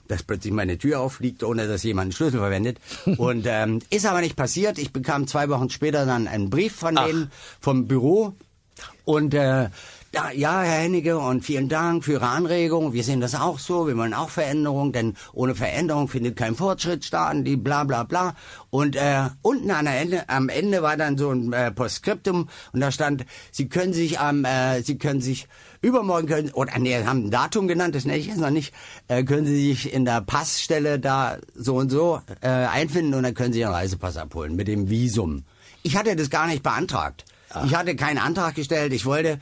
dass 0.08 0.24
plötzlich 0.24 0.52
meine 0.52 0.80
Tür 0.80 1.00
auffliegt, 1.00 1.44
ohne 1.44 1.68
dass 1.68 1.84
jemand 1.84 2.06
einen 2.06 2.12
Schlüssel 2.14 2.40
verwendet. 2.40 2.80
Und 3.18 3.46
ähm, 3.48 3.84
ist 3.92 4.08
aber 4.08 4.22
nicht 4.22 4.36
passiert. 4.36 4.80
Ich 4.80 4.92
bekam 4.92 5.28
zwei 5.28 5.48
Wochen 5.50 5.70
später 5.70 6.08
dann 6.08 6.28
einen 6.28 6.50
Brief 6.50 6.76
von 6.76 6.96
denen 6.96 7.32
vom 7.60 7.88
Büro 7.88 8.34
und 9.06 9.34
äh, 9.34 9.70
ja, 10.14 10.30
ja, 10.32 10.62
Herr 10.62 10.82
Hennige, 10.82 11.18
und 11.18 11.44
vielen 11.44 11.70
Dank 11.70 12.04
für 12.04 12.14
Ihre 12.14 12.28
Anregung. 12.28 12.94
Wir 12.94 13.04
sehen 13.04 13.20
das 13.20 13.34
auch 13.34 13.58
so. 13.58 13.88
Wir 13.88 13.98
wollen 13.98 14.14
auch 14.14 14.30
Veränderung, 14.30 14.94
denn 14.94 15.16
ohne 15.34 15.56
Veränderung 15.56 16.08
findet 16.08 16.36
kein 16.36 16.56
Fortschritt 16.56 17.04
statt. 17.04 17.36
Die 17.40 17.58
bla 17.58 17.84
bla 17.84 18.04
bla. 18.04 18.36
Und 18.70 18.96
äh, 18.96 19.30
unten 19.42 19.72
an 19.72 19.86
der 19.86 20.00
Ende, 20.00 20.30
am 20.30 20.50
Ende 20.50 20.84
war 20.84 20.98
dann 20.98 21.18
so 21.18 21.32
ein 21.32 21.52
äh, 21.52 21.72
Postskriptum 21.72 22.48
und 22.74 22.80
da 22.80 22.92
stand: 22.92 23.26
Sie 23.52 23.68
können 23.70 23.94
sich 23.94 24.20
am, 24.20 24.46
äh, 24.46 24.84
Sie 24.84 25.00
können 25.00 25.20
sich 25.20 25.48
übermorgen 25.82 26.28
können 26.28 26.52
oder 26.52 26.78
nee, 26.78 27.04
haben 27.04 27.26
ein 27.26 27.32
Datum 27.32 27.68
genannt, 27.68 27.96
das 27.96 28.06
nenne 28.06 28.20
ich 28.20 28.28
jetzt 28.28 28.40
noch 28.40 28.52
nicht. 28.52 28.72
Äh, 29.08 29.24
können 29.24 29.48
Sie 29.48 29.70
sich 29.70 29.92
in 29.92 30.06
der 30.06 30.22
Passstelle 30.22 31.00
da 31.00 31.38
so 31.56 31.78
und 31.78 31.90
so 31.90 32.22
äh, 32.42 32.50
einfinden 32.50 33.16
und 33.16 33.24
dann 33.24 33.34
können 33.34 33.54
Sie 33.54 33.62
Ihren 33.62 33.74
Reisepass 33.74 34.18
abholen 34.18 34.56
mit 34.56 34.68
dem 34.68 34.92
Visum. 34.92 35.44
Ich 35.82 35.98
hatte 35.98 36.16
das 36.16 36.30
gar 36.30 36.46
nicht 36.46 36.62
beantragt. 36.62 37.26
Ich 37.66 37.76
hatte 37.76 37.96
keinen 37.96 38.18
Antrag 38.18 38.56
gestellt. 38.56 38.94
Ich 38.94 39.06
wollte 39.06 39.40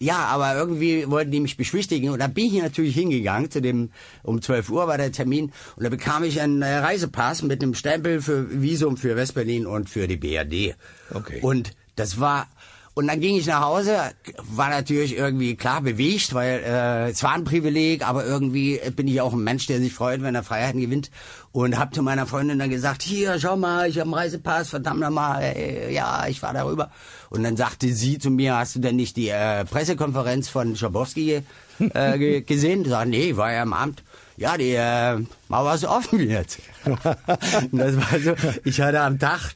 ja, 0.00 0.26
aber 0.26 0.54
irgendwie 0.54 1.08
wollten 1.08 1.30
die 1.30 1.40
mich 1.40 1.56
beschwichtigen 1.56 2.10
und 2.10 2.18
da 2.18 2.26
bin 2.26 2.46
ich 2.46 2.62
natürlich 2.62 2.94
hingegangen 2.94 3.50
zu 3.50 3.60
dem 3.60 3.90
um 4.22 4.42
12 4.42 4.70
Uhr 4.70 4.86
war 4.88 4.98
der 4.98 5.12
Termin 5.12 5.52
und 5.76 5.84
da 5.84 5.88
bekam 5.88 6.24
ich 6.24 6.40
einen 6.40 6.62
äh, 6.62 6.76
Reisepass 6.76 7.42
mit 7.42 7.62
einem 7.62 7.74
Stempel 7.74 8.20
für 8.20 8.60
Visum 8.62 8.96
für 8.96 9.16
Westberlin 9.16 9.66
und 9.66 9.88
für 9.88 10.08
die 10.08 10.16
BRD. 10.16 10.76
Okay. 11.10 11.40
Und 11.42 11.74
das 11.96 12.18
war 12.18 12.48
und 12.94 13.08
dann 13.08 13.20
ging 13.20 13.36
ich 13.36 13.46
nach 13.46 13.62
Hause, 13.62 14.12
war 14.36 14.70
natürlich 14.70 15.16
irgendwie 15.16 15.56
klar 15.56 15.80
bewegt, 15.80 16.32
weil 16.32 16.62
äh, 16.64 17.10
es 17.10 17.24
war 17.24 17.32
ein 17.32 17.42
Privileg, 17.42 18.06
aber 18.06 18.24
irgendwie 18.24 18.80
bin 18.94 19.08
ich 19.08 19.20
auch 19.20 19.32
ein 19.32 19.42
Mensch, 19.42 19.66
der 19.66 19.80
sich 19.80 19.92
freut, 19.92 20.22
wenn 20.22 20.36
er 20.36 20.44
Freiheiten 20.44 20.80
gewinnt. 20.80 21.10
Und 21.50 21.76
hab 21.76 21.92
zu 21.92 22.02
meiner 22.02 22.26
Freundin 22.26 22.60
dann 22.60 22.70
gesagt, 22.70 23.02
hier, 23.02 23.38
schau 23.40 23.56
mal, 23.56 23.88
ich 23.88 23.98
habe 23.98 24.06
einen 24.06 24.14
Reisepass, 24.14 24.68
verdammt 24.70 25.00
nochmal, 25.00 25.42
ey, 25.42 25.92
ja, 25.92 26.26
ich 26.28 26.40
war 26.42 26.52
darüber. 26.52 26.90
Und 27.30 27.42
dann 27.42 27.56
sagte 27.56 27.92
sie 27.92 28.18
zu 28.18 28.30
mir, 28.30 28.56
hast 28.56 28.76
du 28.76 28.80
denn 28.80 28.94
nicht 28.94 29.16
die 29.16 29.28
äh, 29.28 29.64
Pressekonferenz 29.64 30.48
von 30.48 30.76
Schabowski 30.76 31.42
äh, 31.80 32.18
ge 32.18 32.42
gesehen? 32.42 32.82
Ich 32.82 32.88
sag, 32.90 33.08
nee, 33.08 33.36
war 33.36 33.52
ja 33.52 33.64
im 33.64 33.72
Amt. 33.72 34.04
Ja, 34.36 34.56
die 34.56 34.74
äh, 34.74 35.18
Mauer 35.48 35.74
ist 35.74 35.84
offen 35.84 36.28
jetzt. 36.28 36.58
und 36.84 36.98
das 37.78 37.96
war 37.96 38.18
so, 38.18 38.34
ich 38.64 38.80
hatte 38.80 39.00
am 39.00 39.18
Tag 39.18 39.54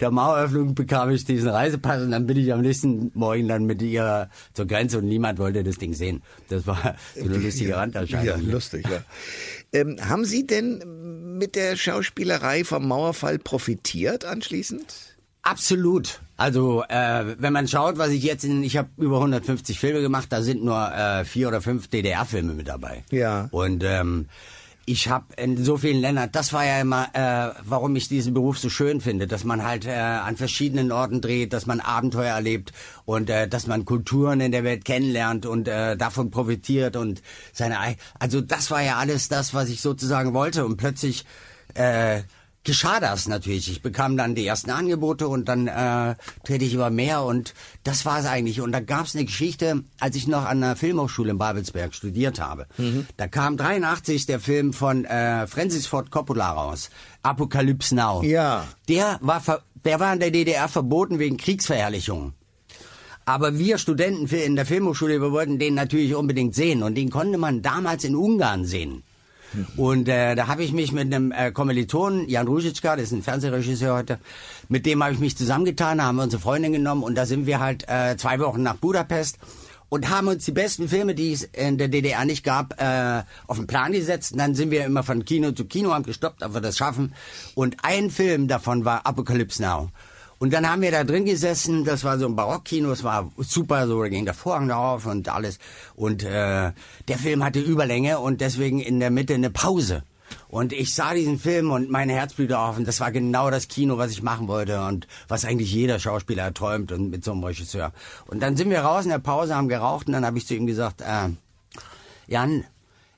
der 0.00 0.10
Maueröffnung 0.10 0.74
bekam 0.74 1.10
ich 1.10 1.24
diesen 1.24 1.48
Reisepass 1.48 2.02
und 2.02 2.10
dann 2.10 2.26
bin 2.26 2.36
ich 2.36 2.52
am 2.52 2.60
nächsten 2.60 3.12
Morgen 3.14 3.46
dann 3.46 3.66
mit 3.66 3.80
ihr 3.82 4.28
zur 4.52 4.66
Grenze 4.66 4.98
und 4.98 5.06
niemand 5.06 5.38
wollte 5.38 5.62
das 5.62 5.78
Ding 5.78 5.94
sehen. 5.94 6.22
Das 6.48 6.66
war 6.66 6.96
so 7.14 7.24
eine 7.24 7.36
lustige 7.36 7.76
Randerscheinung. 7.76 8.26
Ja, 8.26 8.52
lustig, 8.52 8.86
ja. 8.88 9.02
Ähm, 9.72 9.96
haben 10.00 10.24
Sie 10.24 10.46
denn 10.46 11.38
mit 11.38 11.54
der 11.54 11.76
Schauspielerei 11.76 12.64
vom 12.64 12.88
Mauerfall 12.88 13.38
profitiert 13.38 14.24
anschließend? 14.24 14.84
Absolut. 15.42 16.20
Also 16.40 16.82
äh, 16.88 17.34
wenn 17.38 17.52
man 17.52 17.68
schaut, 17.68 17.98
was 17.98 18.08
ich 18.08 18.22
jetzt 18.22 18.44
in, 18.44 18.62
ich 18.62 18.78
habe 18.78 18.88
über 18.96 19.16
150 19.18 19.78
Filme 19.78 20.00
gemacht, 20.00 20.28
da 20.30 20.40
sind 20.40 20.64
nur 20.64 20.90
äh, 20.90 21.24
vier 21.26 21.48
oder 21.48 21.60
fünf 21.60 21.88
DDR-Filme 21.88 22.54
mit 22.54 22.66
dabei. 22.66 23.04
Ja. 23.10 23.48
Und 23.50 23.84
ähm, 23.84 24.26
ich 24.86 25.08
habe 25.10 25.26
in 25.36 25.62
so 25.62 25.76
vielen 25.76 26.00
Ländern, 26.00 26.30
das 26.32 26.54
war 26.54 26.64
ja 26.64 26.80
immer, 26.80 27.08
äh, 27.12 27.52
warum 27.66 27.94
ich 27.94 28.08
diesen 28.08 28.32
Beruf 28.32 28.58
so 28.58 28.70
schön 28.70 29.02
finde, 29.02 29.26
dass 29.26 29.44
man 29.44 29.62
halt 29.64 29.84
äh, 29.84 29.90
an 29.92 30.38
verschiedenen 30.38 30.92
Orten 30.92 31.20
dreht, 31.20 31.52
dass 31.52 31.66
man 31.66 31.78
Abenteuer 31.78 32.34
erlebt 32.34 32.72
und 33.04 33.28
äh, 33.28 33.46
dass 33.46 33.66
man 33.66 33.84
Kulturen 33.84 34.40
in 34.40 34.50
der 34.50 34.64
Welt 34.64 34.86
kennenlernt 34.86 35.44
und 35.44 35.68
äh, 35.68 35.96
davon 35.98 36.30
profitiert 36.30 36.96
und 36.96 37.20
seine, 37.52 37.78
ei- 37.80 37.96
also 38.18 38.40
das 38.40 38.70
war 38.70 38.82
ja 38.82 38.96
alles 38.96 39.28
das, 39.28 39.52
was 39.52 39.68
ich 39.68 39.82
sozusagen 39.82 40.32
wollte 40.32 40.64
und 40.64 40.78
plötzlich 40.78 41.26
äh, 41.74 42.22
geschah 42.64 43.00
das 43.00 43.28
natürlich. 43.28 43.70
Ich 43.70 43.82
bekam 43.82 44.16
dann 44.16 44.34
die 44.34 44.46
ersten 44.46 44.70
Angebote 44.70 45.28
und 45.28 45.48
dann 45.48 45.66
äh, 45.66 46.14
drehte 46.44 46.64
ich 46.64 46.74
über 46.74 46.90
mehr 46.90 47.22
und 47.22 47.54
das 47.84 48.04
war 48.04 48.20
es 48.20 48.26
eigentlich. 48.26 48.60
Und 48.60 48.72
da 48.72 48.80
gab 48.80 49.06
es 49.06 49.14
eine 49.14 49.24
Geschichte, 49.24 49.84
als 49.98 50.16
ich 50.16 50.26
noch 50.26 50.44
an 50.44 50.60
der 50.60 50.76
Filmhochschule 50.76 51.30
in 51.30 51.38
Babelsberg 51.38 51.94
studiert 51.94 52.40
habe. 52.40 52.66
Da 53.16 53.28
kam 53.28 53.56
83 53.56 54.26
der 54.26 54.40
Film 54.40 54.72
von 54.72 55.04
äh, 55.04 55.46
Francis 55.46 55.86
Ford 55.86 56.10
Coppola 56.10 56.52
raus, 56.52 56.90
Apocalypse 57.22 57.94
Now. 57.94 58.22
Ja. 58.22 58.66
Der 58.88 59.18
war, 59.22 59.40
ver 59.40 59.62
der 59.84 59.98
war 60.00 60.12
in 60.12 60.20
der 60.20 60.30
DDR 60.30 60.68
verboten 60.68 61.18
wegen 61.18 61.36
Kriegsverherrlichung. 61.36 62.34
Aber 63.24 63.58
wir 63.58 63.78
Studenten 63.78 64.26
in 64.34 64.56
der 64.56 64.66
Filmhochschule, 64.66 65.20
wir 65.20 65.30
wollten 65.30 65.58
den 65.58 65.74
natürlich 65.74 66.14
unbedingt 66.14 66.54
sehen. 66.54 66.82
Und 66.82 66.96
den 66.96 67.10
konnte 67.10 67.38
man 67.38 67.62
damals 67.62 68.04
in 68.04 68.16
Ungarn 68.16 68.64
sehen. 68.64 69.04
Und 69.76 70.08
äh, 70.08 70.34
da 70.34 70.46
habe 70.46 70.62
ich 70.62 70.72
mich 70.72 70.92
mit 70.92 71.12
einem 71.12 71.32
äh, 71.32 71.50
Kommilitonen, 71.50 72.28
Jan 72.28 72.46
Ruzicka, 72.46 72.96
das 72.96 73.06
ist 73.06 73.12
ein 73.12 73.22
Fernsehregisseur 73.22 73.96
heute, 73.96 74.18
mit 74.68 74.86
dem 74.86 75.02
habe 75.02 75.12
ich 75.12 75.20
mich 75.20 75.36
zusammengetan, 75.36 75.98
da 75.98 76.04
haben 76.04 76.16
wir 76.16 76.22
unsere 76.22 76.40
Freundin 76.40 76.72
genommen 76.72 77.02
und 77.02 77.14
da 77.16 77.26
sind 77.26 77.46
wir 77.46 77.60
halt 77.60 77.88
äh, 77.88 78.16
zwei 78.16 78.38
Wochen 78.38 78.62
nach 78.62 78.76
Budapest 78.76 79.38
und 79.90 80.08
haben 80.08 80.28
uns 80.28 80.44
die 80.44 80.52
besten 80.52 80.88
Filme, 80.88 81.14
die 81.14 81.32
es 81.32 81.42
in 81.42 81.76
der 81.76 81.88
DDR 81.88 82.24
nicht 82.24 82.44
gab, 82.44 82.80
äh, 82.80 83.24
auf 83.46 83.58
den 83.58 83.66
Plan 83.66 83.92
gesetzt. 83.92 84.32
Und 84.32 84.38
dann 84.38 84.54
sind 84.54 84.70
wir 84.70 84.84
immer 84.84 85.02
von 85.02 85.24
Kino 85.24 85.50
zu 85.50 85.64
Kino, 85.64 85.92
haben 85.92 86.04
gestoppt, 86.04 86.42
ob 86.42 86.54
wir 86.54 86.60
das 86.60 86.78
schaffen. 86.78 87.12
Und 87.54 87.76
ein 87.82 88.10
Film 88.10 88.46
davon 88.46 88.84
war 88.84 89.04
Apocalypse 89.04 89.60
Now. 89.60 89.90
Und 90.40 90.54
dann 90.54 90.66
haben 90.66 90.80
wir 90.80 90.90
da 90.90 91.04
drin 91.04 91.26
gesessen, 91.26 91.84
das 91.84 92.02
war 92.02 92.18
so 92.18 92.24
ein 92.24 92.34
Barockkino, 92.34 92.90
es 92.90 93.04
war 93.04 93.30
super, 93.36 93.86
so 93.86 94.02
da 94.02 94.08
ging 94.08 94.24
der 94.24 94.32
Vorhang 94.32 94.68
drauf 94.68 95.04
und 95.04 95.28
alles. 95.28 95.58
Und 95.94 96.24
äh, 96.24 96.72
der 97.08 97.18
Film 97.18 97.44
hatte 97.44 97.60
Überlänge 97.60 98.18
und 98.20 98.40
deswegen 98.40 98.80
in 98.80 99.00
der 99.00 99.10
Mitte 99.10 99.34
eine 99.34 99.50
Pause. 99.50 100.02
Und 100.48 100.72
ich 100.72 100.94
sah 100.94 101.12
diesen 101.12 101.38
Film 101.38 101.70
und 101.70 101.90
mein 101.90 102.08
Herz 102.08 102.32
blühte 102.32 102.58
auf 102.58 102.78
und 102.78 102.88
das 102.88 103.00
war 103.00 103.12
genau 103.12 103.50
das 103.50 103.68
Kino, 103.68 103.98
was 103.98 104.12
ich 104.12 104.22
machen 104.22 104.48
wollte 104.48 104.82
und 104.82 105.06
was 105.28 105.44
eigentlich 105.44 105.74
jeder 105.74 105.98
Schauspieler 105.98 106.54
träumt 106.54 106.90
und 106.90 107.10
mit 107.10 107.22
so 107.22 107.32
einem 107.32 107.44
Regisseur. 107.44 107.92
Und 108.26 108.40
dann 108.40 108.56
sind 108.56 108.70
wir 108.70 108.80
raus 108.80 109.04
in 109.04 109.10
der 109.10 109.18
Pause, 109.18 109.54
haben 109.54 109.68
geraucht 109.68 110.06
und 110.06 110.14
dann 110.14 110.24
habe 110.24 110.38
ich 110.38 110.46
zu 110.46 110.54
ihm 110.54 110.66
gesagt, 110.66 111.02
äh, 111.02 111.28
Jan, 112.28 112.64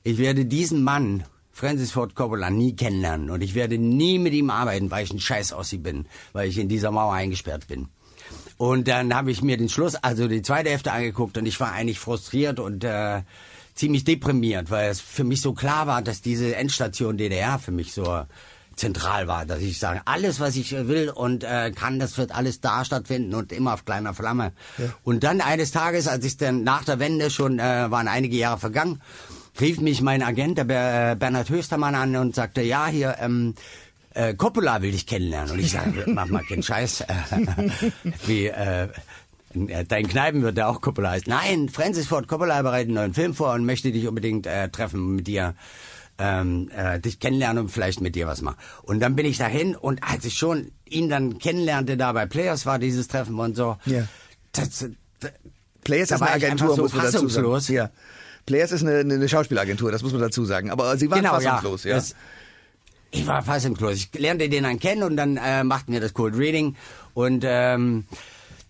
ich 0.03 0.17
werde 0.17 0.43
diesen 0.43 0.83
Mann, 0.83 1.23
Francis 1.53 1.91
Ford 1.91 2.15
Coppola, 2.15 2.49
nie 2.49 2.75
kennenlernen 2.75 3.29
und 3.29 3.41
ich 3.41 3.53
werde 3.53 3.77
nie 3.77 4.17
mit 4.17 4.33
ihm 4.33 4.49
arbeiten, 4.49 4.89
weil 4.89 5.03
ich 5.03 5.13
ein 5.13 5.19
Scheiß 5.19 5.53
Ossi 5.53 5.77
bin, 5.77 6.07
weil 6.33 6.49
ich 6.49 6.57
in 6.57 6.67
dieser 6.67 6.91
Mauer 6.91 7.13
eingesperrt 7.13 7.67
bin. 7.67 7.87
Und 8.57 8.87
dann 8.87 9.13
habe 9.15 9.31
ich 9.31 9.43
mir 9.43 9.57
den 9.57 9.69
Schluss, 9.69 9.95
also 9.95 10.27
die 10.27 10.41
zweite 10.41 10.71
Hälfte 10.71 10.91
angeguckt 10.91 11.37
und 11.37 11.45
ich 11.45 11.59
war 11.59 11.71
eigentlich 11.71 11.99
frustriert 11.99 12.59
und 12.59 12.83
äh, 12.83 13.21
ziemlich 13.75 14.03
deprimiert, 14.03 14.71
weil 14.71 14.89
es 14.89 14.99
für 14.99 15.23
mich 15.23 15.41
so 15.41 15.53
klar 15.53 15.85
war, 15.85 16.01
dass 16.01 16.21
diese 16.21 16.55
Endstation 16.55 17.17
DDR 17.17 17.59
für 17.59 17.71
mich 17.71 17.93
so 17.93 18.25
zentral 18.75 19.27
war, 19.27 19.45
dass 19.45 19.61
ich 19.61 19.77
sage, 19.77 20.01
alles, 20.05 20.39
was 20.39 20.55
ich 20.55 20.71
will 20.71 21.09
und 21.09 21.43
äh, 21.43 21.71
kann, 21.71 21.99
das 21.99 22.17
wird 22.17 22.33
alles 22.33 22.59
da 22.61 22.83
stattfinden 22.83 23.35
und 23.35 23.51
immer 23.51 23.75
auf 23.75 23.85
kleiner 23.85 24.15
Flamme. 24.15 24.53
Und 25.03 25.23
dann 25.23 25.41
eines 25.41 25.71
Tages, 25.71 26.07
als 26.07 26.25
ich 26.25 26.37
dann 26.37 26.63
nach 26.63 26.83
der 26.83 26.99
Wende 26.99 27.29
schon, 27.29 27.59
äh, 27.59 27.91
waren 27.91 28.07
einige 28.07 28.35
Jahre 28.35 28.57
vergangen, 28.57 29.01
rief 29.59 29.79
mich 29.79 30.01
mein 30.01 30.23
Agent, 30.23 30.57
der 30.57 31.11
äh, 31.11 31.15
Bernhard 31.15 31.49
Höstermann, 31.49 31.95
an 31.95 32.15
und 32.15 32.35
sagte, 32.35 32.61
ja, 32.61 32.87
hier, 32.87 33.17
ähm, 33.19 33.55
äh, 34.13 34.33
Coppola 34.33 34.81
will 34.81 34.91
dich 34.91 35.07
kennenlernen. 35.07 35.51
Und 35.51 35.59
ich 35.59 35.71
sage, 35.71 36.03
mach 36.07 36.27
mal 36.27 36.43
keinen 36.43 36.63
Scheiß. 36.63 37.01
Äh, 37.01 37.05
wie, 38.25 38.47
äh, 38.47 38.89
dein 39.87 40.07
Kneipen 40.07 40.41
wird 40.41 40.57
der 40.57 40.69
auch 40.69 40.81
Coppola 40.81 41.11
heißen. 41.11 41.29
Nein, 41.29 41.69
Francis 41.69 42.07
Ford 42.07 42.27
Coppola 42.27 42.61
bereitet 42.61 42.89
einen 42.89 42.95
neuen 42.95 43.13
Film 43.13 43.33
vor 43.33 43.53
und 43.53 43.65
möchte 43.65 43.91
dich 43.91 44.07
unbedingt 44.07 44.47
äh, 44.47 44.69
treffen, 44.69 45.15
mit 45.15 45.27
dir 45.27 45.49
äh, 45.49 45.61
ähm, 46.17 46.69
äh, 46.75 46.99
dich 46.99 47.19
kennenlernen 47.19 47.63
und 47.63 47.69
vielleicht 47.69 48.01
mit 48.01 48.15
dir 48.15 48.27
was 48.27 48.41
machen. 48.41 48.57
Und 48.83 48.99
dann 48.99 49.15
bin 49.15 49.25
ich 49.25 49.37
dahin 49.37 49.75
und 49.75 50.03
als 50.03 50.25
ich 50.25 50.37
schon 50.37 50.71
ihn 50.85 51.09
dann 51.09 51.39
kennenlernte, 51.39 51.97
da 51.97 52.11
bei 52.11 52.25
Players 52.25 52.65
war 52.65 52.79
dieses 52.79 53.07
Treffen 53.07 53.39
und 53.39 53.55
so. 53.55 53.77
Ja. 53.85 54.07
Das, 54.51 54.85
das, 55.19 55.31
Players 55.83 56.09
Da 56.09 56.15
ist 56.15 56.21
eine 56.21 56.31
Agentur, 56.31 56.77
muss 56.77 56.93
man 56.93 57.05
dazu 57.05 57.27
sagen. 57.27 57.73
Ja. 57.73 57.89
Players 58.45 58.71
ist 58.71 58.83
eine, 58.85 58.99
eine 58.99 59.29
Schauspielagentur, 59.29 59.91
das 59.91 60.03
muss 60.03 60.11
man 60.11 60.21
dazu 60.21 60.45
sagen. 60.45 60.69
Aber 60.71 60.97
Sie 60.97 61.09
waren 61.09 61.19
Genau, 61.21 61.39
ja. 61.39 61.51
fassungslos, 61.55 61.83
ja. 61.85 61.95
Das, 61.95 62.15
ich 63.11 63.25
war 63.27 63.41
fassungslos. 63.43 63.95
Ich 63.95 64.09
lernte 64.19 64.49
den 64.49 64.63
dann 64.63 64.79
kennen 64.79 65.03
und 65.03 65.15
dann 65.17 65.37
äh, 65.37 65.63
machten 65.63 65.93
wir 65.93 66.01
das 66.01 66.13
Cold 66.13 66.35
Reading 66.37 66.75
und 67.13 67.43
ähm, 67.47 68.05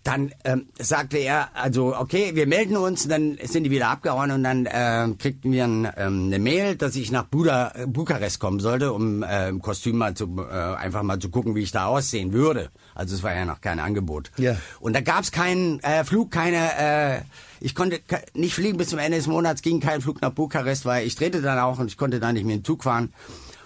dann 0.04 0.32
ähm, 0.44 0.66
sagte 0.78 1.16
er, 1.16 1.48
also 1.54 1.96
okay, 1.96 2.32
wir 2.34 2.46
melden 2.46 2.76
uns, 2.76 3.08
dann 3.08 3.38
sind 3.42 3.64
die 3.64 3.70
wieder 3.70 3.88
abgehauen 3.88 4.30
und 4.30 4.44
dann 4.44 4.66
äh, 4.66 5.08
kriegten 5.18 5.50
wir 5.50 5.64
ein, 5.64 5.88
ähm, 5.96 6.26
eine 6.26 6.38
Mail, 6.38 6.76
dass 6.76 6.94
ich 6.94 7.10
nach 7.10 7.24
Buda, 7.24 7.72
äh, 7.74 7.86
Bukarest 7.86 8.38
kommen 8.38 8.60
sollte, 8.60 8.92
um 8.92 9.22
äh, 9.22 9.48
im 9.48 9.62
Kostüm 9.62 9.96
mal 9.96 10.14
zu, 10.14 10.36
äh, 10.38 10.52
einfach 10.52 11.02
mal 11.02 11.18
zu 11.18 11.30
gucken, 11.30 11.54
wie 11.54 11.62
ich 11.62 11.72
da 11.72 11.86
aussehen 11.86 12.34
würde. 12.34 12.70
Also 12.94 13.14
es 13.14 13.22
war 13.22 13.34
ja 13.34 13.46
noch 13.46 13.62
kein 13.62 13.80
Angebot. 13.80 14.30
Ja. 14.36 14.56
Und 14.78 14.94
da 14.94 15.00
gab's 15.00 15.32
keinen 15.32 15.80
äh, 15.80 16.04
Flug, 16.04 16.30
keine, 16.30 16.78
äh, 16.78 17.20
ich 17.60 17.74
konnte 17.74 18.00
nicht 18.34 18.54
fliegen 18.54 18.76
bis 18.76 18.90
zum 18.90 18.98
Ende 18.98 19.16
des 19.16 19.26
Monats, 19.26 19.62
ging 19.62 19.80
kein 19.80 20.02
Flug 20.02 20.20
nach 20.20 20.32
Bukarest, 20.32 20.84
weil 20.84 21.06
ich 21.06 21.16
drehte 21.16 21.40
dann 21.40 21.58
auch 21.58 21.78
und 21.78 21.86
ich 21.86 21.96
konnte 21.96 22.20
da 22.20 22.30
nicht 22.30 22.44
mehr 22.44 22.56
in 22.56 22.60
den 22.60 22.66
Zug 22.66 22.84
fahren. 22.84 23.12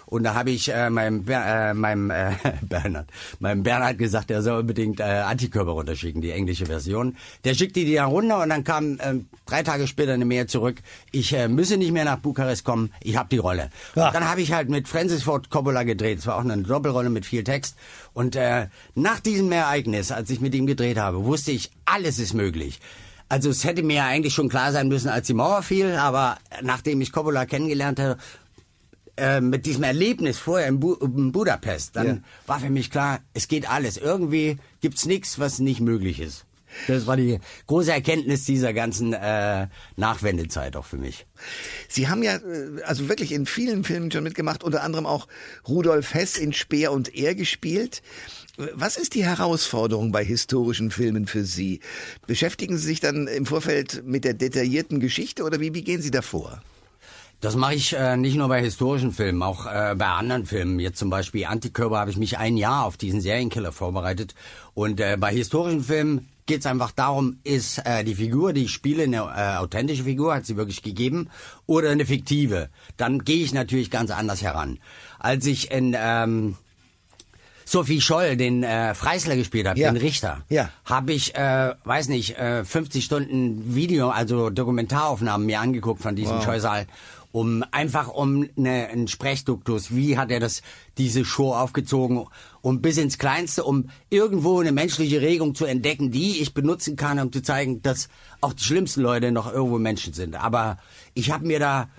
Und 0.09 0.23
da 0.23 0.33
habe 0.33 0.49
ich 0.49 0.73
äh, 0.73 0.89
meinem, 0.89 1.23
Ber 1.23 1.45
äh, 1.45 1.73
meinem 1.75 2.09
äh, 2.09 2.31
Bernhard, 2.63 3.09
meinem 3.39 3.61
Bernhard 3.61 3.99
gesagt, 3.99 4.31
er 4.31 4.41
soll 4.41 4.61
unbedingt 4.61 4.99
äh, 4.99 5.03
Antikörper 5.03 5.71
runterschicken, 5.71 6.19
die 6.19 6.31
englische 6.31 6.65
Version. 6.65 7.15
Der 7.43 7.53
schickte 7.53 7.85
die 7.85 7.93
dann 7.93 8.09
runter 8.09 8.41
und 8.41 8.49
dann 8.49 8.63
kam 8.63 8.97
ähm, 9.03 9.27
drei 9.45 9.61
Tage 9.61 9.85
später 9.85 10.13
eine 10.13 10.25
Mail 10.25 10.47
zurück. 10.47 10.77
Ich 11.11 11.31
äh, 11.33 11.47
müsse 11.47 11.77
nicht 11.77 11.91
mehr 11.91 12.05
nach 12.05 12.17
Bukarest 12.17 12.63
kommen, 12.63 12.91
ich 13.03 13.17
habe 13.17 13.29
die 13.29 13.37
Rolle. 13.37 13.69
Ja. 13.95 14.09
Dann 14.09 14.27
habe 14.27 14.41
ich 14.41 14.51
halt 14.51 14.67
mit 14.69 14.87
Francis 14.87 15.21
Ford 15.21 15.51
Coppola 15.51 15.83
gedreht. 15.83 16.17
Es 16.17 16.25
war 16.25 16.37
auch 16.37 16.43
eine 16.43 16.57
Doppelrolle 16.57 17.11
mit 17.11 17.27
viel 17.27 17.43
Text. 17.43 17.75
Und 18.13 18.35
äh, 18.35 18.67
nach 18.95 19.19
diesem 19.19 19.51
Ereignis, 19.51 20.11
als 20.11 20.31
ich 20.31 20.41
mit 20.41 20.55
ihm 20.55 20.65
gedreht 20.65 20.97
habe, 20.97 21.23
wusste 21.25 21.51
ich, 21.51 21.69
alles 21.85 22.17
ist 22.17 22.33
möglich. 22.33 22.79
Also 23.31 23.51
es 23.51 23.63
hätte 23.63 23.83
mir 23.83 23.97
ja 23.97 24.07
eigentlich 24.07 24.33
schon 24.33 24.49
klar 24.49 24.71
sein 24.71 24.87
müssen, 24.87 25.09
als 25.09 25.27
die 25.27 25.35
Mauer 25.35 25.61
fiel, 25.61 25.93
aber 25.93 26.39
nachdem 26.63 26.99
ich 26.99 27.11
Coppola 27.11 27.45
kennengelernt 27.45 27.99
habe, 27.99 28.17
äh, 29.19 29.41
mit 29.41 29.65
diesem 29.65 29.83
Erlebnis 29.83 30.37
vorher 30.39 30.67
in, 30.67 30.79
Bu 30.79 30.93
in 30.93 31.31
Budapest, 31.31 31.95
dann 31.95 32.07
Ja. 32.07 32.17
war 32.47 32.59
für 32.59 32.69
mich 32.69 32.89
klar, 32.91 33.19
es 33.33 33.47
geht 33.47 33.69
alles. 33.69 33.97
Irgendwie 33.97 34.57
gibt's 34.81 35.05
nichts, 35.05 35.39
was 35.39 35.59
nicht 35.59 35.81
möglich 35.81 36.19
ist. 36.19 36.45
Das 36.87 37.07
war 37.07 37.17
die 37.17 37.39
große 37.65 37.91
Erkenntnis 37.91 38.45
dieser 38.45 38.73
ganzen 38.73 39.11
äh, 39.13 39.67
Nachwendezeit 39.95 40.75
auch 40.75 40.85
für 40.85 40.97
mich. 40.97 41.25
Sie 41.87 42.07
haben 42.09 42.21
ja 42.21 42.35
äh, 42.35 42.81
also 42.85 43.09
wirklich 43.09 43.31
in 43.31 43.47
vielen 43.47 43.83
Filmen 43.83 44.11
schon 44.11 44.23
mitgemacht, 44.23 44.63
unter 44.63 44.83
anderem 44.83 45.07
auch 45.07 45.27
Rudolf 45.67 46.13
Hess 46.13 46.37
in 46.37 46.53
Speer 46.53 46.91
und 46.91 47.15
Er 47.15 47.33
gespielt. 47.33 48.03
Was 48.75 48.97
ist 48.97 49.15
die 49.15 49.25
Herausforderung 49.25 50.11
bei 50.11 50.23
historischen 50.23 50.91
Filmen 50.91 51.25
für 51.25 51.43
Sie? 51.43 51.79
Beschäftigen 52.27 52.77
Sie 52.77 52.85
sich 52.85 52.99
dann 52.99 53.25
im 53.27 53.47
Vorfeld 53.47 54.03
mit 54.05 54.23
der 54.23 54.35
detaillierten 54.35 54.99
Geschichte 54.99 55.43
oder 55.45 55.59
wie, 55.59 55.73
wie 55.73 55.83
gehen 55.83 56.01
Sie 56.03 56.11
davor? 56.11 56.61
Das 57.41 57.55
mache 57.55 57.75
ich 57.75 57.95
äh, 57.95 58.17
nicht 58.17 58.35
nur 58.35 58.49
bei 58.49 58.61
historischen 58.61 59.13
Filmen, 59.13 59.41
auch 59.43 59.65
äh, 59.65 59.95
bei 59.95 60.07
anderen 60.07 60.45
Filmen. 60.45 60.77
Jetzt 60.77 60.99
zum 60.99 61.09
Beispiel 61.09 61.45
Antikörper 61.45 61.97
habe 61.97 62.11
ich 62.11 62.17
mich 62.17 62.37
ein 62.37 62.57
Jahr 62.57 62.83
auf 62.83 62.97
diesen 62.97 63.21
Serienkiller 63.21 63.71
vorbereitet. 63.71 64.35
Und 64.73 64.99
äh, 64.99 65.15
bei 65.17 65.31
historischen 65.31 65.81
Filmen 65.81 66.27
geht 66.47 66.59
es 66.59 66.65
einfach 66.65 66.91
darum, 66.91 67.39
ist 67.45 67.77
äh, 67.85 68.03
die 68.03 68.15
Figur, 68.15 68.51
die 68.51 68.65
ich 68.65 68.71
spiele, 68.71 69.03
eine 69.03 69.17
äh, 69.17 69.57
authentische 69.57 70.03
Figur, 70.03 70.35
hat 70.35 70.45
sie 70.45 70.57
wirklich 70.57 70.81
gegeben, 70.81 71.29
oder 71.65 71.91
eine 71.91 72.05
fiktive. 72.05 72.69
Dann 72.97 73.23
gehe 73.23 73.41
ich 73.41 73.53
natürlich 73.53 73.89
ganz 73.89 74.11
anders 74.11 74.41
heran. 74.41 74.79
Als 75.17 75.45
ich 75.45 75.71
in 75.71 75.95
ähm, 75.97 76.57
Sophie 77.69 78.01
Scholl 78.01 78.35
den 78.35 78.63
äh, 78.63 78.95
Freisler 78.95 79.35
gespielt 79.35 79.67
habe, 79.67 79.79
Ja. 79.79 79.91
den 79.91 80.01
Richter, 80.01 80.41
Ja. 80.49 80.71
habe 80.85 81.13
ich, 81.13 81.35
äh, 81.35 81.75
weiß 81.83 82.07
nicht, 82.07 82.35
äh, 82.39 82.65
50 82.65 83.05
Stunden 83.05 83.75
Video, 83.75 84.09
also 84.09 84.49
Dokumentaraufnahmen 84.49 85.45
mir 85.45 85.59
angeguckt 85.59 86.01
von 86.01 86.15
diesem 86.15 86.37
Wow. 86.37 86.43
Scheusal, 86.45 86.87
um 87.31 87.63
einfach 87.69 88.07
um 88.07 88.49
ne, 88.55 88.87
einen 88.91 89.07
Sprechduktus, 89.07 89.93
wie 89.95 90.17
hat 90.17 90.31
er 90.31 90.39
das 90.39 90.63
diese 90.97 91.23
Show 91.23 91.53
aufgezogen, 91.53 92.25
um 92.61 92.81
bis 92.81 92.97
ins 92.97 93.19
Kleinste, 93.19 93.63
um 93.65 93.89
irgendwo 94.09 94.59
eine 94.59 94.71
menschliche 94.71 95.21
Regung 95.21 95.53
zu 95.53 95.65
entdecken, 95.65 96.09
die 96.09 96.41
ich 96.41 96.55
benutzen 96.55 96.95
kann, 96.95 97.19
um 97.19 97.31
zu 97.31 97.43
zeigen, 97.43 97.83
dass 97.83 98.09
auch 98.41 98.53
die 98.53 98.63
schlimmsten 98.63 99.01
Leute 99.01 99.31
noch 99.31 99.53
irgendwo 99.53 99.77
Menschen 99.77 100.13
sind. 100.13 100.35
Aber 100.43 100.79
ich 101.13 101.31
habe 101.31 101.45
mir 101.45 101.59
da 101.59 101.89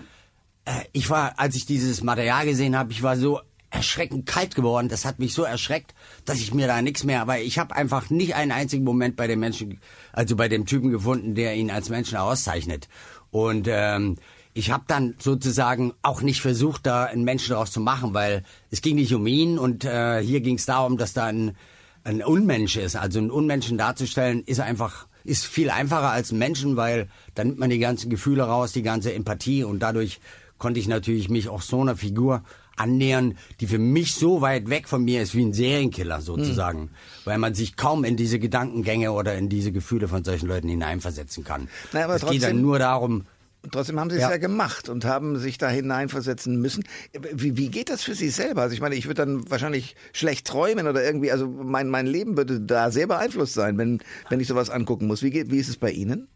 äh, 0.65 0.71
ich 0.91 1.09
war, 1.09 1.39
als 1.39 1.55
ich 1.55 1.65
dieses 1.65 2.03
Material 2.03 2.45
gesehen 2.45 2.77
habe, 2.77 2.91
ich 2.91 3.01
war 3.01 3.15
so 3.17 3.39
erschreckend 3.71 4.25
kalt 4.25 4.53
geworden. 4.53 4.89
Das 4.89 5.05
hat 5.05 5.17
mich 5.17 5.33
so 5.33 5.43
erschreckt, 5.43 5.95
dass 6.25 6.39
ich 6.39 6.53
mir 6.53 6.67
da 6.67 6.81
nichts 6.81 7.03
mehr. 7.03 7.21
Aber 7.21 7.39
ich 7.39 7.57
habe 7.57 7.75
einfach 7.75 8.09
nicht 8.09 8.35
einen 8.35 8.51
einzigen 8.51 8.83
Moment 8.83 9.15
bei 9.15 9.27
dem 9.27 9.39
Menschen, 9.39 9.79
also 10.13 10.35
bei 10.35 10.47
dem 10.47 10.65
Typen 10.65 10.91
gefunden, 10.91 11.33
der 11.33 11.55
ihn 11.55 11.71
als 11.71 11.89
Menschen 11.89 12.17
auszeichnet. 12.17 12.89
Und 13.31 13.67
ähm, 13.69 14.17
ich 14.53 14.71
habe 14.71 14.83
dann 14.87 15.15
sozusagen 15.17 15.93
auch 16.01 16.21
nicht 16.21 16.41
versucht, 16.41 16.85
da 16.85 17.05
einen 17.05 17.23
Menschen 17.23 17.51
daraus 17.51 17.71
zu 17.71 17.79
machen, 17.79 18.13
weil 18.13 18.43
es 18.69 18.81
ging 18.81 18.97
nicht 18.97 19.13
um 19.15 19.25
ihn 19.25 19.57
und 19.57 19.85
äh, 19.85 20.21
hier 20.21 20.41
ging 20.41 20.55
es 20.55 20.65
darum, 20.65 20.97
dass 20.97 21.13
da 21.13 21.25
ein, 21.25 21.55
ein 22.03 22.21
Unmensch 22.21 22.75
ist. 22.75 22.97
Also 22.97 23.19
einen 23.19 23.31
Unmenschen 23.31 23.77
darzustellen, 23.77 24.43
ist 24.43 24.59
einfach 24.59 25.07
ist 25.23 25.45
viel 25.45 25.69
einfacher 25.69 26.09
als 26.09 26.31
ein 26.31 26.39
Menschen, 26.39 26.75
weil 26.77 27.07
dann 27.35 27.47
nimmt 27.47 27.59
man 27.59 27.69
die 27.69 27.77
ganzen 27.77 28.09
Gefühle 28.09 28.43
raus, 28.43 28.71
die 28.71 28.81
ganze 28.81 29.13
Empathie 29.13 29.63
und 29.63 29.79
dadurch 29.79 30.19
konnte 30.57 30.79
ich 30.79 30.87
natürlich 30.87 31.29
mich 31.29 31.47
auch 31.47 31.61
so 31.61 31.81
einer 31.81 31.95
Figur 31.95 32.43
annähern, 32.81 33.37
die 33.59 33.67
für 33.67 33.77
mich 33.79 34.15
so 34.15 34.41
weit 34.41 34.69
weg 34.69 34.87
von 34.89 35.03
mir 35.03 35.21
ist 35.21 35.35
wie 35.35 35.45
ein 35.45 35.53
Serienkiller 35.53 36.21
sozusagen, 36.21 36.89
weil 37.25 37.37
man 37.37 37.53
sich 37.53 37.75
kaum 37.75 38.03
in 38.03 38.17
diese 38.17 38.39
Gedankengänge 38.39 39.11
oder 39.11 39.35
in 39.37 39.47
diese 39.49 39.71
Gefühle 39.71 40.07
von 40.07 40.23
solchen 40.23 40.47
Leuten 40.47 40.67
hineinversetzen 40.67 41.43
kann. 41.43 41.69
Na, 41.93 42.03
aber 42.05 42.15
es 42.15 42.21
geht 42.21 42.29
dann 42.43 42.49
trotzdem- 42.51 42.61
nur 42.61 42.79
darum, 42.79 43.23
Trotzdem 43.71 43.99
haben 43.99 44.09
Sie 44.09 44.15
es 44.15 44.23
Ja. 44.23 44.31
ja 44.31 44.37
gemacht 44.37 44.89
und 44.89 45.05
haben 45.05 45.37
sich 45.37 45.59
da 45.59 45.69
hineinversetzen 45.69 46.59
müssen. 46.59 46.83
Wie, 47.31 47.57
wie 47.57 47.69
geht 47.69 47.91
das 47.91 48.01
für 48.01 48.15
Sie 48.15 48.29
selber? 48.29 48.63
Also 48.63 48.73
ich 48.73 48.81
meine, 48.81 48.95
ich 48.95 49.05
würde 49.05 49.23
dann 49.23 49.51
wahrscheinlich 49.51 49.95
schlecht 50.13 50.47
träumen 50.47 50.87
oder 50.87 51.03
irgendwie, 51.05 51.31
also 51.31 51.47
mein, 51.47 51.87
mein 51.87 52.07
Leben 52.07 52.37
würde 52.37 52.59
da 52.59 52.89
sehr 52.89 53.05
beeinflusst 53.05 53.53
sein, 53.53 53.77
wenn, 53.77 53.99
wenn 54.31 54.39
ich 54.39 54.47
sowas 54.47 54.71
angucken 54.71 55.05
muss. 55.05 55.21
Wie, 55.21 55.29
geht, 55.29 55.51
wie 55.51 55.59
ist 55.59 55.69
es 55.69 55.77
bei 55.77 55.91
Ihnen? 55.91 56.27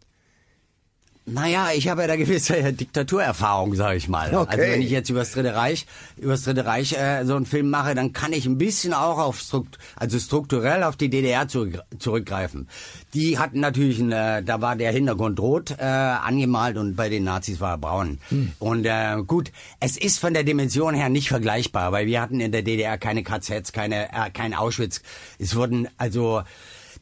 Naja, 1.27 1.69
ich 1.75 1.87
habe 1.87 2.01
ja 2.01 2.07
da 2.07 2.17
gewisse 2.17 2.71
Diktaturerfahrung, 2.71 3.73
sage 3.73 3.97
ich 3.97 4.07
mal. 4.07 4.35
Okay. 4.35 4.47
Also 4.47 4.61
wenn 4.61 4.81
ich 4.83 4.91
jetzt 4.91 5.09
über 5.09 5.19
das 5.19 5.31
Dritte 5.31 5.55
Reich, 5.55 5.87
über 6.17 6.33
das 6.33 6.43
Dritte 6.43 6.65
Reich 6.67 6.93
äh, 6.93 7.25
so 7.25 7.35
einen 7.35 7.47
Film 7.47 7.71
mache, 7.71 7.95
dann 7.95 8.13
kann 8.13 8.31
ich 8.31 8.45
ein 8.45 8.59
bisschen 8.59 8.93
auch 8.93 9.17
auf 9.17 9.39
Strukt 9.39 9.79
also 9.95 10.19
strukturell 10.19 10.83
auf 10.83 10.97
die 10.97 11.09
DDR 11.09 11.47
zurück, 11.47 11.81
zurückgreifen. 11.97 12.67
Die 13.15 13.39
hatten 13.39 13.59
natürlich, 13.59 13.99
ein, 13.99 14.11
äh, 14.11 14.43
da 14.43 14.61
war 14.61 14.75
der 14.75 14.91
Hintergrund 14.91 15.39
rot 15.39 15.71
äh, 15.71 15.83
angemalt 15.83 16.77
und 16.77 16.95
bei 16.95 17.09
den 17.09 17.23
Nazis 17.23 17.59
war 17.59 17.71
er 17.71 17.77
braun. 17.79 18.19
Und 18.59 18.85
äh, 18.85 19.17
gut, 19.25 19.51
es 19.79 19.97
ist 19.97 20.19
von 20.19 20.35
der 20.35 20.43
Dimension 20.43 20.93
her 20.93 21.09
nicht 21.09 21.29
vergleichbar, 21.29 21.91
weil 21.91 22.05
wir 22.05 22.21
hatten 22.21 22.39
in 22.39 22.51
der 22.51 22.61
DDR 22.61 22.99
keine 22.99 23.23
KZs, 23.23 23.71
keine, 23.71 24.09
äh, 24.13 24.29
kein 24.31 24.53
Auschwitz. 24.53 25.01
Es 25.39 25.55
wurden 25.55 25.87
also 25.97 26.43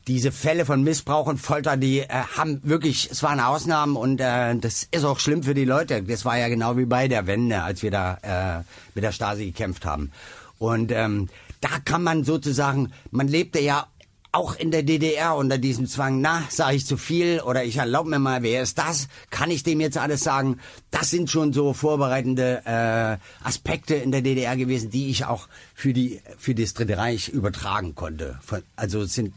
diese 0.07 0.31
Fälle 0.31 0.65
von 0.65 0.83
Missbrauch 0.83 1.27
und 1.27 1.37
Folter, 1.37 1.77
die 1.77 1.99
äh, 1.99 2.07
haben 2.37 2.59
wirklich, 2.63 3.09
es 3.11 3.23
waren 3.23 3.39
Ausnahmen 3.39 3.95
und 3.95 4.19
äh, 4.19 4.55
das 4.57 4.87
ist 4.91 5.05
auch 5.05 5.19
schlimm 5.19 5.43
für 5.43 5.53
die 5.53 5.65
Leute. 5.65 6.03
Das 6.03 6.25
war 6.25 6.37
ja 6.37 6.47
genau 6.49 6.77
wie 6.77 6.85
bei 6.85 7.07
der 7.07 7.25
Wende, 7.27 7.61
als 7.63 7.83
wir 7.83 7.91
da 7.91 8.17
äh, 8.59 8.63
mit 8.95 9.03
der 9.03 9.11
Stasi 9.11 9.45
gekämpft 9.45 9.85
haben. 9.85 10.11
Und 10.59 10.91
ähm, 10.91 11.29
da 11.61 11.69
kann 11.85 12.03
man 12.03 12.23
sozusagen, 12.25 12.91
man 13.11 13.27
lebte 13.27 13.59
ja 13.59 13.87
auch 14.35 14.55
in 14.55 14.71
der 14.71 14.81
DDR 14.81 15.35
unter 15.35 15.59
diesem 15.59 15.85
Zwang, 15.87 16.19
na, 16.19 16.41
sage 16.49 16.75
ich 16.77 16.85
zu 16.87 16.97
viel 16.97 17.39
oder 17.41 17.63
ich 17.63 17.77
erlaube 17.77 18.09
mir 18.09 18.17
mal, 18.19 18.41
wer 18.41 18.63
ist 18.63 18.79
das? 18.79 19.07
Kann 19.29 19.51
ich 19.51 19.61
dem 19.63 19.79
jetzt 19.79 19.97
alles 19.97 20.21
sagen? 20.23 20.59
Das 20.89 21.11
sind 21.11 21.29
schon 21.29 21.53
so 21.53 21.73
vorbereitende 21.73 22.63
äh, 22.65 23.47
Aspekte 23.47 23.93
in 23.93 24.11
der 24.11 24.23
DDR 24.23 24.57
gewesen, 24.57 24.89
die 24.89 25.09
ich 25.11 25.25
auch 25.25 25.47
für 25.75 25.93
die 25.93 26.19
für 26.39 26.55
das 26.55 26.73
Dritte 26.73 26.97
Reich 26.97 27.29
übertragen 27.29 27.93
konnte. 27.93 28.39
Von- 28.43 28.63
Also 28.75 29.03
es 29.03 29.13
sind 29.13 29.33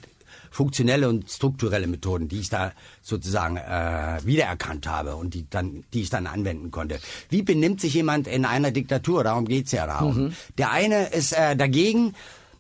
funktionelle 0.57 1.09
und 1.09 1.31
strukturelle 1.31 1.87
Methoden, 1.87 2.29
die 2.29 2.41
ich 2.41 2.49
da 2.49 2.73
sozusagen 3.03 3.59
äh, 3.59 4.25
wiedererkannt 4.25 4.89
habe 4.89 5.17
und 5.17 5.35
die 5.35 5.49
dann, 5.51 5.85
die 5.93 6.01
ich 6.01 6.11
dann 6.11 6.27
anwenden 6.27 6.71
konnte. 6.71 6.99
Wie 7.29 7.43
benimmt 7.43 7.83
sich 7.83 7.93
jemand 7.93 8.27
in 8.27 8.47
einer 8.47 8.71
Diktatur? 8.71 9.23
Darum 9.23 9.45
geht's 9.45 9.73
ja 9.73 9.87
darum. 9.87 10.33
Der 10.57 10.71
eine 10.73 11.09
ist 11.09 11.33
äh, 11.33 11.57
dagegen 11.57 12.15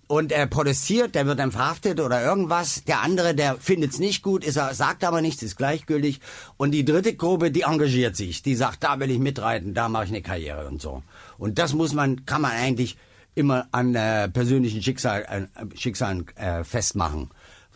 und 0.09 0.31
er 0.31 0.47
protestiert, 0.47 1.15
der 1.15 1.27
wird 1.27 1.39
dann 1.39 1.53
verhaftet 1.53 1.99
oder 1.99 2.23
irgendwas. 2.23 2.85
Der 2.85 3.01
andere, 3.01 3.35
der 3.35 3.57
findet's 3.57 3.99
nicht 3.99 4.23
gut, 4.23 4.45
ist 4.45 4.57
er, 4.57 4.75
sagt 4.75 5.03
aber 5.03 5.23
nichts, 5.23 5.43
ist 5.43 5.57
gleichgültig. 5.57 6.21
Und 6.59 6.73
die 6.73 6.85
dritte 6.85 7.15
Gruppe, 7.15 7.51
die 7.51 7.63
engagiert 7.63 8.15
sich, 8.15 8.43
die 8.43 8.55
sagt, 8.57 8.85
da 8.85 9.01
will 9.01 9.11
ich 9.11 9.19
mitreiten, 9.19 9.73
da 9.73 9.89
mache 9.89 10.05
ich 10.05 10.11
eine 10.11 10.23
Karriere 10.23 10.69
und 10.69 10.83
so. 10.83 11.03
Und 11.39 11.59
das 11.59 11.73
muss 11.73 11.95
man, 11.95 12.27
kann 12.27 12.43
man 12.43 12.53
eigentlich 12.53 12.99
immer 13.35 13.69
an 13.73 13.95
äh, 13.95 14.29
persönlichen 14.29 14.83
Schicksal, 14.83 15.49
äh, 15.55 15.77
Schicksalen 15.77 16.27
äh, 16.37 16.63
festmachen. 16.63 17.31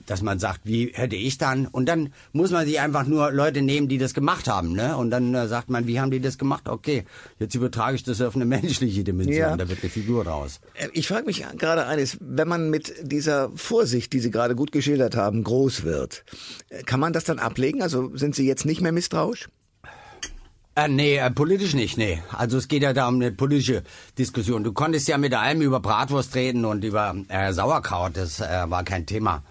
Dass 0.07 0.23
man 0.23 0.39
sagt, 0.39 0.61
wie 0.65 0.91
hätte 0.95 1.17
ich 1.17 1.39
dann? 1.39 1.67
Und 1.67 1.87
dann 1.89 2.13
muss 2.33 2.51
man 2.51 2.67
sich 2.67 2.81
einfach 2.81 3.07
nur 3.07 3.33
Leute 3.33 3.63
nehmen, 3.63 3.89
die 3.89 3.99
das 3.99 4.15
gemacht 4.15 4.49
haben, 4.49 4.73
ne? 4.73 4.97
Und 4.97 5.11
dann 5.11 5.35
äh, 5.35 5.49
sagt 5.49 5.71
man, 5.71 5.87
wie 5.87 6.01
haben 6.01 6.11
die 6.11 6.21
das 6.21 6.39
gemacht? 6.39 6.69
Okay, 6.69 7.05
jetzt 7.39 7.55
übertrage 7.55 7.97
ich 7.97 8.03
das 8.05 8.21
auf 8.21 8.35
eine 8.37 8.45
menschliche 8.47 9.05
Dimension, 9.05 9.37
Ja. 9.37 9.57
da 9.57 9.69
wird 9.69 9.81
eine 9.83 9.91
Figur 9.91 10.27
raus. 10.27 10.61
Äh, 10.75 10.89
Ich 10.93 11.09
frage 11.09 11.27
mich 11.27 11.45
gerade 11.59 11.87
eines, 11.87 12.17
wenn 12.21 12.49
man 12.49 12.71
mit 12.71 12.93
dieser 13.03 13.51
Vorsicht, 13.57 14.13
die 14.13 14.21
Sie 14.21 14.31
gerade 14.31 14.55
gut 14.57 14.73
geschildert 14.73 15.17
haben, 15.17 15.45
groß 15.45 15.85
wird, 15.85 16.25
äh, 16.69 16.83
kann 16.83 17.01
man 17.01 17.13
das 17.13 17.25
dann 17.25 17.39
ablegen? 17.39 17.83
Also 17.83 18.17
sind 18.17 18.35
Sie 18.35 18.47
jetzt 18.47 18.65
nicht 18.67 18.81
mehr 18.81 18.93
misstrauisch? 18.93 19.49
Äh, 20.77 20.87
nee, 20.89 21.17
äh, 21.17 21.31
politisch 21.33 21.75
nicht, 21.75 21.99
nee. 21.99 22.23
Also 22.37 22.57
es 22.57 22.69
geht 22.69 22.83
ja 22.83 22.93
da 22.93 23.09
um 23.09 23.17
eine 23.17 23.33
politische 23.33 23.83
Diskussion. 24.19 24.63
Du 24.63 24.73
konntest 24.73 25.09
ja 25.09 25.19
mit 25.19 25.35
allem 25.35 25.61
über 25.63 25.81
Bratwurst 25.81 26.35
reden 26.37 26.65
und 26.65 26.85
über 26.85 27.15
äh, 27.29 27.53
Sauerkraut, 27.53 28.13
das 28.17 28.41
äh, 28.41 28.47
war 28.69 28.85
kein 28.85 29.05
Thema. 29.05 29.43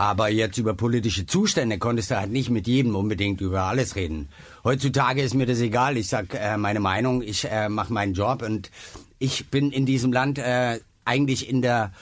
Aber 0.00 0.30
jetzt 0.30 0.56
über 0.56 0.72
politische 0.72 1.26
Zustände 1.26 1.76
konntest 1.76 2.10
du 2.10 2.16
halt 2.16 2.30
nicht 2.30 2.48
mit 2.48 2.66
jedem 2.66 2.96
unbedingt 2.96 3.42
über 3.42 3.64
alles 3.64 3.96
reden. 3.96 4.30
Heutzutage 4.64 5.20
ist 5.20 5.34
mir 5.34 5.44
das 5.44 5.60
egal. 5.60 5.98
Ich 5.98 6.08
sag 6.08 6.32
äh, 6.32 6.56
meine 6.56 6.80
Meinung, 6.80 7.20
ich 7.20 7.46
äh, 7.50 7.68
mache 7.68 7.92
meinen 7.92 8.14
Job 8.14 8.40
und 8.40 8.70
ich 9.18 9.50
bin 9.50 9.70
in 9.70 9.84
diesem 9.84 10.10
Land 10.10 10.38
äh, 10.38 10.80
eigentlich 11.04 11.50
in 11.50 11.60
der 11.60 11.92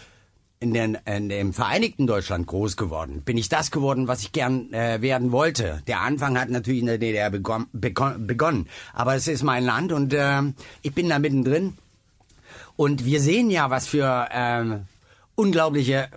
in, 0.60 0.74
den, 0.74 0.96
in 1.06 1.28
dem 1.28 1.52
Vereinigten 1.52 2.06
Deutschland 2.06 2.46
groß 2.46 2.76
geworden. 2.76 3.22
Bin 3.22 3.36
ich 3.36 3.48
das 3.48 3.72
geworden, 3.72 4.06
was 4.06 4.20
ich 4.20 4.30
gern 4.30 4.72
äh, 4.72 5.02
werden 5.02 5.32
wollte. 5.32 5.82
Der 5.88 6.00
Anfang 6.00 6.38
hat 6.38 6.50
natürlich 6.50 6.82
in 6.82 6.86
der 6.86 6.98
DDR 6.98 7.30
begon, 7.30 7.66
begon, 7.72 8.28
begonnen. 8.28 8.68
Aber 8.92 9.16
es 9.16 9.26
ist 9.26 9.42
mein 9.42 9.64
Land 9.64 9.90
und 9.90 10.12
äh, 10.14 10.42
ich 10.82 10.94
bin 10.94 11.08
da 11.08 11.18
mittendrin. 11.18 11.76
Und 12.76 13.04
wir 13.04 13.20
sehen 13.20 13.50
ja, 13.50 13.70
was 13.70 13.88
für 13.88 14.28
ähm, 14.30 14.82
unglaubliche 15.34 16.08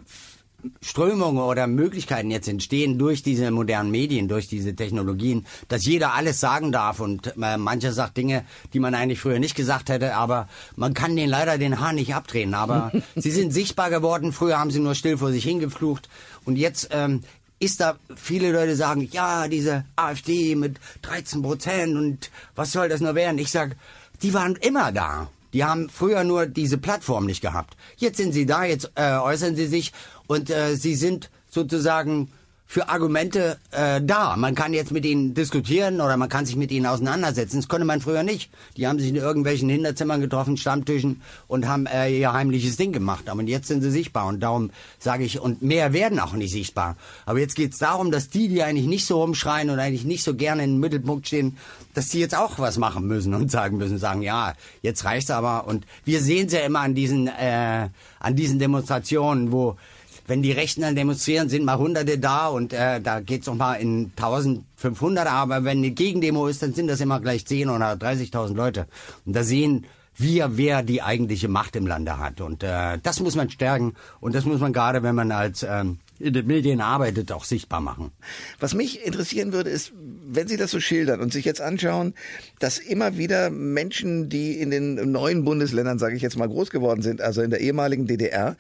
Strömungen 0.82 1.42
oder 1.42 1.68
Möglichkeiten 1.68 2.32
jetzt 2.32 2.48
entstehen 2.48 2.98
durch 2.98 3.24
diese 3.24 3.52
modernen 3.52 3.92
Medien, 3.92 4.28
durch 4.28 4.48
diese 4.48 4.76
Technologien, 4.76 5.46
dass 5.68 5.86
jeder 5.86 6.14
alles 6.14 6.40
sagen 6.40 6.72
darf 6.72 7.00
und 7.00 7.36
äh, 7.42 7.58
mancher 7.58 7.94
sagt 7.94 8.18
Dinge, 8.18 8.46
die 8.74 8.80
man 8.80 8.96
eigentlich 8.96 9.20
früher 9.20 9.40
nicht 9.40 9.56
gesagt 9.56 9.90
hätte, 9.90 10.16
aber 10.16 10.48
man 10.76 10.94
kann 10.94 11.16
denen 11.16 11.30
leider 11.30 11.58
den 11.58 11.80
Hahn 11.80 11.96
nicht 11.96 12.16
abdrehen. 12.16 12.54
Aber 12.54 12.92
sie 13.16 13.32
sind 13.32 13.54
sichtbar 13.54 13.90
geworden, 13.90 14.34
früher 14.34 14.60
haben 14.60 14.72
sie 14.72 14.80
nur 14.80 14.96
still 14.96 15.18
vor 15.18 15.32
sich 15.32 15.44
hingeflucht 15.44 16.10
und 16.46 16.56
jetzt 16.58 16.90
ähm, 16.92 17.22
ist 17.60 17.80
da, 17.80 17.96
viele 18.16 18.52
Leute 18.52 18.76
sagen, 18.76 19.08
ja, 19.12 19.48
diese 19.48 19.86
AfD 19.96 20.56
mit 20.56 20.78
13 21.04 21.44
Prozent 21.44 21.96
und 21.96 22.32
was 22.56 22.72
soll 22.72 22.90
das 22.90 23.02
nur 23.02 23.14
werden? 23.14 23.38
Ich 23.38 23.52
sag, 23.52 23.76
die 24.24 24.34
waren 24.34 24.56
immer 24.56 24.92
da. 24.92 25.30
Die 25.54 25.64
haben 25.64 25.90
früher 25.90 26.24
nur 26.24 26.46
diese 26.46 26.78
Plattform 26.78 27.26
nicht 27.26 27.42
gehabt. 27.42 27.76
Jetzt 27.98 28.18
sind 28.18 28.34
sie 28.34 28.46
da, 28.46 28.64
jetzt 28.64 28.92
äh, 28.96 29.18
äußern 29.18 29.56
sie 29.56 29.68
sich 29.68 29.92
und 30.28 30.50
äh, 30.50 30.76
sie 30.76 30.96
sind 30.96 31.30
sozusagen 31.50 32.32
für 32.72 32.88
Argumente 32.88 33.58
äh, 33.72 34.00
da. 34.02 34.38
Man 34.38 34.56
kann 34.56 34.74
jetzt 34.74 34.94
mit 34.94 35.06
ihnen 35.06 35.34
diskutieren 35.34 36.00
oder 36.00 36.16
man 36.16 36.30
kann 36.30 36.46
sich 36.46 36.56
mit 36.56 36.72
ihnen 36.72 36.86
auseinandersetzen. 36.86 37.58
Das 37.58 37.68
konnte 37.68 37.84
man 37.84 38.00
früher 38.00 38.24
nicht. 38.24 38.50
Die 38.78 38.88
haben 38.88 38.98
sich 38.98 39.10
in 39.10 39.18
irgendwelchen 39.18 39.68
Hinterzimmern 39.68 40.22
getroffen, 40.22 40.56
Stammtischen 40.56 41.22
und 41.50 41.68
haben 41.68 41.86
äh, 41.86 42.18
ihr 42.18 42.32
heimliches 42.32 42.78
Ding 42.78 42.94
gemacht. 42.94 43.28
Aber 43.28 43.44
jetzt 43.44 43.68
sind 43.68 43.82
sie 43.82 43.92
sichtbar 43.92 44.28
und 44.28 44.40
darum 44.40 44.72
sage 45.00 45.26
ich, 45.26 45.42
und 45.42 45.62
mehr 45.62 45.92
werden 45.92 46.18
auch 46.18 46.32
nicht 46.32 46.54
sichtbar. 46.54 46.96
Aber 47.26 47.40
jetzt 47.40 47.58
geht 47.58 47.74
es 47.74 47.80
darum, 47.80 48.10
dass 48.10 48.30
die, 48.30 48.48
die 48.48 48.64
eigentlich 48.64 48.88
nicht 48.88 49.06
so 49.06 49.22
rumschreien 49.22 49.70
und 49.70 49.78
eigentlich 49.78 50.06
nicht 50.06 50.24
so 50.24 50.34
gerne 50.34 50.64
im 50.64 50.80
Mittelpunkt 50.80 51.28
stehen, 51.28 51.58
dass 51.94 52.08
die 52.08 52.22
jetzt 52.22 52.38
auch 52.38 52.58
was 52.58 52.78
machen 52.78 53.06
müssen 53.06 53.34
und 53.34 53.52
sagen 53.52 53.76
müssen, 53.76 53.98
sagen, 53.98 54.22
ja, 54.22 54.54
jetzt 54.82 55.04
reicht's 55.04 55.30
aber. 55.30 55.68
Und 55.68 55.86
wir 56.06 56.22
sehen 56.22 56.48
es 56.48 56.54
ja 56.54 56.62
immer 56.62 56.80
an 56.80 56.96
diesen, 56.96 57.28
äh, 57.28 57.90
an 58.22 58.36
diesen 58.38 58.60
Demonstrationen, 58.60 59.52
wo 59.52 59.76
wenn 60.28 60.42
die 60.42 60.52
Rechten 60.52 60.82
dann 60.82 60.96
demonstrieren, 60.96 61.50
sind 61.50 61.66
mal 61.66 61.78
Hunderte 61.78 62.20
da 62.20 62.48
und 62.48 62.74
äh, 62.74 63.02
da 63.02 63.20
geht's 63.20 63.48
noch 63.48 63.56
mal 63.56 63.76
in 63.76 64.12
1500, 64.16 65.28
aber 65.28 65.64
wenn 65.64 65.80
eine 65.80 65.92
Gegendemo 65.92 66.48
ist, 66.48 66.62
dann 66.62 66.74
sind 66.74 66.88
das 66.88 67.02
immer 67.02 67.20
gleich 67.20 67.46
10 67.46 67.70
oder 67.70 67.94
30.000 67.94 68.54
Leute. 68.54 68.88
Und 69.26 69.36
da 69.36 69.44
sehen 69.44 69.86
wir, 70.16 70.58
wer 70.58 70.84
die 70.84 71.02
eigentliche 71.02 71.48
Macht 71.48 71.76
im 71.76 71.88
Lande 71.88 72.18
hat. 72.18 72.42
Und 72.42 72.64
äh, 72.64 72.98
das 73.02 73.20
muss 73.20 73.36
man 73.36 73.50
stärken 73.50 73.94
und 74.20 74.36
das 74.36 74.46
muss 74.46 74.60
man 74.60 74.74
gerade, 74.74 75.04
wenn 75.04 75.16
man 75.16 75.32
als 75.32 75.64
ähm, 75.64 76.00
in 76.20 76.34
den 76.34 76.46
Medien 76.46 76.82
arbeitet, 76.82 77.32
auch 77.32 77.44
sichtbar 77.44 77.82
machen. 77.82 78.12
Was 78.60 78.74
mich 78.74 79.04
interessieren 79.06 79.54
würde, 79.54 79.70
ist, 79.70 79.92
wenn 79.96 80.48
Sie 80.48 80.58
das 80.58 80.72
so 80.72 80.80
schildern 80.80 81.20
und 81.20 81.34
sich 81.34 81.46
jetzt 81.46 81.62
anschauen, 81.62 82.14
dass 82.60 82.78
immer 82.78 83.18
wieder 83.18 83.50
Menschen, 83.50 84.30
die 84.30 84.60
in 84.60 84.70
den 84.70 85.12
neuen 85.12 85.44
Bundesländern, 85.44 85.98
sage 85.98 86.16
ich 86.16 86.22
jetzt 86.22 86.38
mal, 86.38 86.48
groß 86.48 86.70
geworden 86.70 87.02
sind, 87.02 87.22
also 87.22 87.42
in 87.42 87.50
der 87.50 87.62
ehemaligen 87.62 88.06
DDR, 88.06 88.56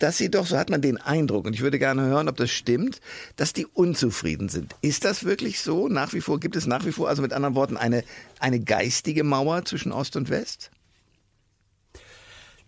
dass 0.00 0.18
sie 0.18 0.30
doch, 0.30 0.46
so 0.46 0.58
hat 0.58 0.70
man 0.70 0.82
den 0.82 0.96
Eindruck, 0.96 1.46
und 1.46 1.54
ich 1.54 1.60
würde 1.60 1.78
gerne 1.78 2.02
hören, 2.02 2.28
ob 2.28 2.36
das 2.36 2.50
stimmt, 2.50 3.00
dass 3.36 3.52
die 3.52 3.66
unzufrieden 3.66 4.48
sind. 4.48 4.74
Ist 4.82 5.04
das 5.04 5.24
wirklich 5.24 5.60
so? 5.60 5.88
Nach 5.88 6.12
wie 6.12 6.20
vor, 6.20 6.40
gibt 6.40 6.56
es 6.56 6.66
nach 6.66 6.84
wie 6.84 6.92
vor, 6.92 7.08
also 7.08 7.22
mit 7.22 7.32
anderen 7.32 7.54
Worten, 7.54 7.76
eine, 7.76 8.02
eine 8.40 8.60
geistige 8.60 9.22
Mauer 9.22 9.64
zwischen 9.64 9.92
Ost 9.92 10.16
und 10.16 10.28
West? 10.30 10.70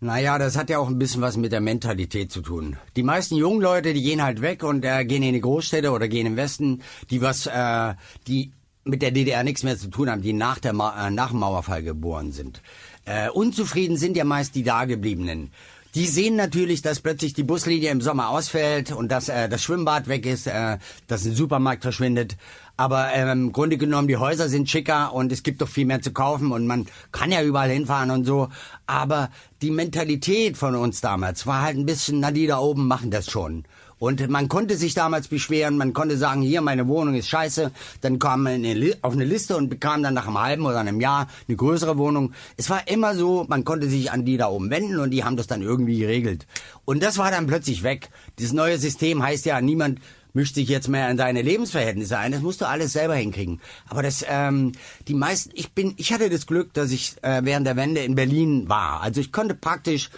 Naja, 0.00 0.36
das 0.38 0.56
hat 0.56 0.68
ja 0.68 0.78
auch 0.78 0.88
ein 0.88 0.98
bisschen 0.98 1.22
was 1.22 1.36
mit 1.36 1.52
der 1.52 1.60
Mentalität 1.60 2.32
zu 2.32 2.42
tun. 2.42 2.76
Die 2.96 3.04
meisten 3.04 3.36
jungen 3.36 3.60
Leute, 3.60 3.94
die 3.94 4.02
gehen 4.02 4.22
halt 4.22 4.42
weg 4.42 4.64
und 4.64 4.84
äh, 4.84 5.04
gehen 5.04 5.22
in 5.22 5.32
die 5.32 5.40
Großstädte 5.40 5.92
oder 5.92 6.08
gehen 6.08 6.26
im 6.26 6.36
Westen, 6.36 6.82
die 7.10 7.22
was, 7.22 7.46
äh, 7.46 7.94
die 8.26 8.52
mit 8.84 9.00
der 9.00 9.12
DDR 9.12 9.44
nichts 9.44 9.62
mehr 9.62 9.78
zu 9.78 9.88
tun 9.88 10.10
haben, 10.10 10.22
die 10.22 10.32
nach, 10.32 10.58
der 10.58 10.72
Ma 10.72 11.08
äh, 11.08 11.14
dem 11.14 11.38
Mauerfall 11.38 11.84
geboren 11.84 12.32
sind. 12.32 12.62
Äh, 13.04 13.30
unzufrieden 13.30 13.96
sind 13.96 14.16
ja 14.16 14.24
meist 14.24 14.56
die 14.56 14.64
Dagebliebenen. 14.64 15.52
Die 15.94 16.06
sehen 16.06 16.36
natürlich, 16.36 16.80
dass 16.80 17.00
plötzlich 17.00 17.34
die 17.34 17.42
Buslinie 17.42 17.90
im 17.90 18.00
Sommer 18.00 18.30
ausfällt 18.30 18.92
und 18.92 19.12
dass 19.12 19.28
äh, 19.28 19.50
das 19.50 19.62
Schwimmbad 19.62 20.08
weg 20.08 20.24
ist, 20.24 20.46
äh, 20.46 20.78
dass 21.06 21.26
ein 21.26 21.34
Supermarkt 21.34 21.82
verschwindet. 21.82 22.38
Aber 22.78 23.12
ähm, 23.12 23.28
im 23.28 23.52
Grunde 23.52 23.76
genommen, 23.76 24.08
die 24.08 24.16
Häuser 24.16 24.48
sind 24.48 24.70
schicker 24.70 25.12
und 25.12 25.30
es 25.32 25.42
gibt 25.42 25.60
doch 25.60 25.68
viel 25.68 25.84
mehr 25.84 26.00
zu 26.00 26.12
kaufen 26.12 26.50
und 26.50 26.66
man 26.66 26.86
kann 27.12 27.30
ja 27.30 27.42
überall 27.42 27.68
hinfahren 27.68 28.10
und 28.10 28.24
so. 28.24 28.48
Aber 28.86 29.28
die 29.60 29.70
Mentalität 29.70 30.56
von 30.56 30.74
uns 30.76 31.02
damals 31.02 31.46
war 31.46 31.60
halt 31.60 31.76
ein 31.76 31.84
bisschen, 31.84 32.20
na 32.20 32.30
die 32.30 32.46
da 32.46 32.58
oben 32.58 32.88
machen 32.88 33.10
das 33.10 33.30
schon. 33.30 33.64
Und 34.02 34.28
man 34.30 34.48
konnte 34.48 34.76
sich 34.76 34.94
damals 34.94 35.28
beschweren, 35.28 35.76
man 35.76 35.92
konnte 35.92 36.18
sagen, 36.18 36.42
hier, 36.42 36.60
meine 36.60 36.88
Wohnung 36.88 37.14
ist 37.14 37.28
scheiße. 37.28 37.70
Dann 38.00 38.18
kam 38.18 38.42
man 38.42 38.66
auf 39.00 39.12
eine 39.12 39.24
Liste 39.24 39.56
und 39.56 39.68
bekam 39.68 40.02
dann 40.02 40.12
nach 40.12 40.26
einem 40.26 40.42
halben 40.42 40.66
oder 40.66 40.80
einem 40.80 41.00
Jahr 41.00 41.28
eine 41.46 41.56
größere 41.56 41.96
Wohnung. 41.98 42.32
Es 42.56 42.68
war 42.68 42.88
immer 42.88 43.14
so, 43.14 43.46
man 43.48 43.62
konnte 43.62 43.88
sich 43.88 44.10
an 44.10 44.24
die 44.24 44.36
da 44.36 44.48
oben 44.48 44.70
wenden 44.70 44.98
und 44.98 45.12
die 45.12 45.22
haben 45.22 45.36
das 45.36 45.46
dann 45.46 45.62
irgendwie 45.62 46.00
geregelt. 46.00 46.48
Und 46.84 47.00
das 47.00 47.16
war 47.16 47.30
dann 47.30 47.46
plötzlich 47.46 47.84
weg. 47.84 48.08
Dieses 48.40 48.52
neue 48.52 48.76
System 48.76 49.22
heißt 49.22 49.46
ja, 49.46 49.60
niemand 49.60 50.00
mischt 50.32 50.56
sich 50.56 50.68
jetzt 50.68 50.88
mehr 50.88 51.08
in 51.08 51.16
deine 51.16 51.42
Lebensverhältnisse 51.42 52.18
ein. 52.18 52.32
Das 52.32 52.42
musst 52.42 52.60
du 52.60 52.64
alles 52.66 52.92
selber 52.92 53.14
hinkriegen. 53.14 53.60
Aber 53.88 54.02
das, 54.02 54.24
ähm, 54.28 54.72
die 55.06 55.14
meisten, 55.14 55.52
ich 55.54 55.74
bin, 55.74 55.94
ich 55.96 56.12
hatte 56.12 56.28
das 56.28 56.48
Glück, 56.48 56.74
dass 56.74 56.90
ich 56.90 57.22
äh, 57.22 57.42
während 57.44 57.68
der 57.68 57.76
Wende 57.76 58.00
in 58.00 58.16
Berlin 58.16 58.68
war. 58.68 59.00
Also 59.00 59.20
ich 59.20 59.30
konnte 59.30 59.54
praktisch 59.54 60.10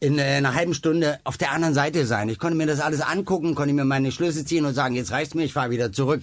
in 0.00 0.18
äh, 0.18 0.22
einer 0.22 0.54
halben 0.54 0.74
Stunde 0.74 1.18
auf 1.24 1.38
der 1.38 1.52
anderen 1.52 1.74
Seite 1.74 2.06
sein. 2.06 2.28
Ich 2.28 2.38
konnte 2.38 2.56
mir 2.56 2.66
das 2.66 2.80
alles 2.80 3.00
angucken, 3.00 3.54
konnte 3.54 3.74
mir 3.74 3.84
meine 3.84 4.12
Schlüsse 4.12 4.44
ziehen 4.44 4.64
und 4.64 4.74
sagen, 4.74 4.94
jetzt 4.94 5.12
reicht's 5.12 5.34
mir, 5.34 5.44
ich 5.44 5.52
fahre 5.52 5.70
wieder 5.70 5.92
zurück. 5.92 6.22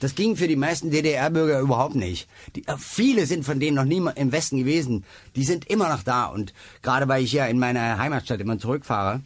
Das 0.00 0.14
ging 0.14 0.36
für 0.36 0.48
die 0.48 0.56
meisten 0.56 0.90
DDR-Bürger 0.90 1.60
überhaupt 1.60 1.94
nicht. 1.94 2.28
Die, 2.56 2.66
äh, 2.66 2.76
viele 2.78 3.26
sind 3.26 3.44
von 3.44 3.60
denen 3.60 3.76
noch 3.76 3.84
nie 3.84 4.02
im 4.14 4.32
Westen 4.32 4.58
gewesen. 4.58 5.04
Die 5.36 5.44
sind 5.44 5.68
immer 5.70 5.88
noch 5.88 6.02
da. 6.02 6.26
Und 6.26 6.52
gerade 6.82 7.08
weil 7.08 7.22
ich 7.22 7.32
ja 7.32 7.46
in 7.46 7.58
meiner 7.58 7.98
Heimatstadt 7.98 8.40
immer 8.40 8.58
zurückfahre, 8.58 9.20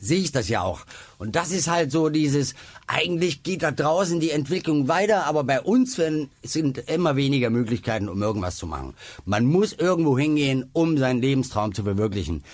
sehe 0.00 0.20
ich 0.20 0.32
das 0.32 0.48
ja 0.48 0.62
auch. 0.62 0.84
Und 1.18 1.36
das 1.36 1.50
ist 1.50 1.68
halt 1.68 1.90
so 1.90 2.08
dieses, 2.08 2.54
eigentlich 2.86 3.42
geht 3.42 3.62
da 3.62 3.70
draußen 3.70 4.20
die 4.20 4.30
Entwicklung 4.30 4.88
weiter, 4.88 5.26
aber 5.26 5.44
bei 5.44 5.60
uns 5.60 5.98
sind 6.42 6.78
immer 6.88 7.16
weniger 7.16 7.50
Möglichkeiten, 7.50 8.08
um 8.08 8.22
irgendwas 8.22 8.56
zu 8.56 8.66
machen. 8.66 8.94
Man 9.24 9.44
muss 9.46 9.72
irgendwo 9.72 10.18
hingehen, 10.18 10.68
um 10.72 10.98
seinen 10.98 11.20
Lebenstraum 11.20 11.74
zu 11.74 11.84
verwirklichen. 11.84 12.44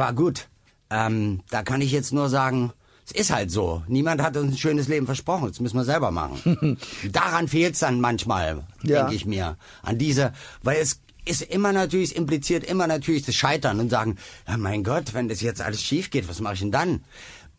Aber 0.00 0.12
gut, 0.12 0.48
ähm, 0.90 1.40
da 1.50 1.62
kann 1.62 1.80
ich 1.80 1.90
jetzt 1.90 2.12
nur 2.12 2.28
sagen, 2.28 2.72
es 3.06 3.12
ist 3.12 3.32
halt 3.32 3.50
so. 3.50 3.82
Niemand 3.88 4.20
hat 4.22 4.36
uns 4.36 4.52
ein 4.52 4.58
schönes 4.58 4.88
Leben 4.88 5.06
versprochen. 5.06 5.48
Das 5.48 5.60
müssen 5.60 5.76
wir 5.76 5.84
selber 5.84 6.10
machen. 6.10 6.76
Daran 7.12 7.48
fehlt 7.48 7.74
es 7.74 7.80
dann 7.80 8.00
manchmal, 8.00 8.64
Ja. 8.82 9.00
denke 9.02 9.14
ich 9.14 9.24
mir. 9.26 9.56
An 9.82 9.96
dieser, 9.96 10.32
weil 10.62 10.78
es 10.80 11.00
ist 11.24 11.42
immer 11.42 11.72
natürlich, 11.72 12.10
es 12.10 12.16
impliziert 12.16 12.62
immer 12.64 12.86
natürlich 12.86 13.24
das 13.24 13.34
Scheitern 13.34 13.80
und 13.80 13.90
sagen, 13.90 14.16
ja, 14.46 14.56
mein 14.56 14.84
Gott, 14.84 15.14
wenn 15.14 15.28
das 15.28 15.40
jetzt 15.40 15.60
alles 15.62 15.82
schief 15.82 16.10
geht, 16.10 16.28
was 16.28 16.40
mache 16.40 16.54
ich 16.54 16.60
denn 16.60 16.72
dann? 16.72 17.04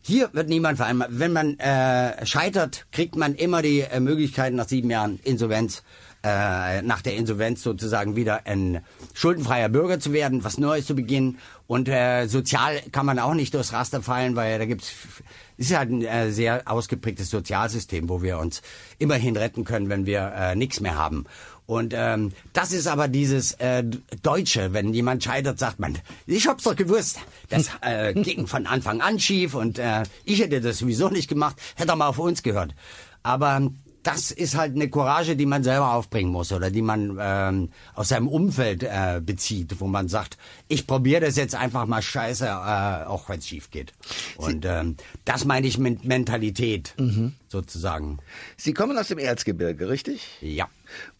Hier 0.00 0.30
wird 0.32 0.48
niemand 0.48 0.76
vereinbart. 0.78 1.10
Wenn 1.12 1.32
man 1.32 1.58
äh, 1.58 2.24
scheitert, 2.24 2.86
kriegt 2.92 3.16
man 3.16 3.34
immer 3.34 3.60
die 3.62 3.80
äh, 3.80 4.00
Möglichkeit 4.00 4.54
nach 4.54 4.68
sieben 4.68 4.90
Jahren 4.90 5.18
Insolvenz 5.24 5.82
äh, 6.24 6.82
nach 6.82 7.00
der 7.02 7.14
Insolvenz 7.16 7.62
sozusagen 7.62 8.16
wieder 8.16 8.44
ein 8.46 8.80
schuldenfreier 9.14 9.68
Bürger 9.68 10.00
zu 10.00 10.12
werden, 10.12 10.42
was 10.44 10.58
Neues 10.58 10.86
zu 10.86 10.96
beginnen. 10.96 11.38
Und 11.68 11.86
äh, 11.86 12.26
sozial 12.28 12.80
kann 12.92 13.04
man 13.04 13.18
auch 13.18 13.34
nicht 13.34 13.52
durchs 13.52 13.74
Raster 13.74 14.02
fallen, 14.02 14.36
weil 14.36 14.58
da 14.58 14.64
gibt's 14.64 14.90
es 15.58 15.70
ist 15.70 15.76
halt 15.76 15.90
ein 15.90 16.02
äh, 16.02 16.30
sehr 16.30 16.62
ausgeprägtes 16.64 17.28
Sozialsystem, 17.30 18.08
wo 18.08 18.22
wir 18.22 18.38
uns 18.38 18.62
immerhin 18.98 19.36
retten 19.36 19.64
können, 19.64 19.90
wenn 19.90 20.06
wir 20.06 20.32
äh, 20.34 20.56
nichts 20.56 20.80
mehr 20.80 20.96
haben. 20.96 21.26
Und 21.66 21.92
ähm, 21.94 22.32
das 22.54 22.72
ist 22.72 22.86
aber 22.86 23.08
dieses 23.08 23.52
äh, 23.52 23.84
Deutsche, 24.22 24.72
wenn 24.72 24.94
jemand 24.94 25.22
scheitert, 25.22 25.58
sagt 25.58 25.78
man, 25.78 25.98
ich 26.26 26.46
hab's 26.46 26.64
doch 26.64 26.74
gewusst. 26.74 27.18
Das 27.50 27.68
äh, 27.82 28.14
ging 28.14 28.46
von 28.46 28.66
Anfang 28.66 29.02
an 29.02 29.20
schief 29.20 29.54
und 29.54 29.78
äh, 29.78 30.04
ich 30.24 30.40
hätte 30.40 30.62
das 30.62 30.78
sowieso 30.78 31.10
nicht 31.10 31.28
gemacht, 31.28 31.56
hätte 31.76 31.92
er 31.92 31.96
mal 31.96 32.08
auf 32.08 32.18
uns 32.18 32.42
gehört. 32.42 32.74
Aber 33.22 33.70
das 34.08 34.30
ist 34.30 34.56
halt 34.56 34.74
eine 34.74 34.88
Courage, 34.88 35.36
die 35.36 35.44
man 35.44 35.62
selber 35.62 35.92
aufbringen 35.92 36.32
muss 36.32 36.50
oder 36.50 36.70
die 36.70 36.80
man 36.80 37.18
ähm, 37.20 37.68
aus 37.94 38.08
seinem 38.08 38.26
Umfeld 38.26 38.82
äh, 38.82 39.20
bezieht, 39.22 39.78
wo 39.80 39.86
man 39.86 40.08
sagt, 40.08 40.38
ich 40.66 40.86
probiere 40.86 41.20
das 41.26 41.36
jetzt 41.36 41.54
einfach 41.54 41.84
mal 41.84 42.00
scheiße, 42.00 42.46
äh, 42.46 43.04
auch 43.04 43.28
wenn 43.28 43.40
es 43.40 43.46
schief 43.46 43.70
geht. 43.70 43.92
Und 44.38 44.64
ähm, 44.64 44.96
das 45.26 45.44
meine 45.44 45.66
ich 45.66 45.76
mit 45.76 46.06
Mentalität 46.06 46.94
mhm. 46.96 47.34
sozusagen. 47.48 48.18
Sie 48.56 48.72
kommen 48.72 48.96
aus 48.96 49.08
dem 49.08 49.18
Erzgebirge, 49.18 49.90
richtig? 49.90 50.26
Ja. 50.40 50.68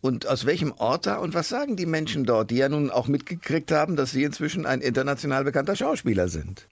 Und 0.01 0.27
aus 0.27 0.47
welchem 0.47 0.73
Ort 0.73 1.05
da 1.05 1.19
und 1.19 1.35
was 1.35 1.51
sagen 1.51 1.77
die 1.77 1.85
Menschen 1.85 2.25
dort, 2.25 2.51
die 2.51 2.57
ja 2.57 2.71
nun 2.71 2.91
auch 2.91 3.07
mitgekriegt 3.07 3.71
haben, 3.71 3.97
dass 3.97 4.13
Sie 4.13 4.25
inzwischen 4.25 4.65
ein 4.65 4.81
international 4.81 5.45
bekannter 5.45 5.77
Schauspieler 5.77 6.29
sind? 6.29 6.67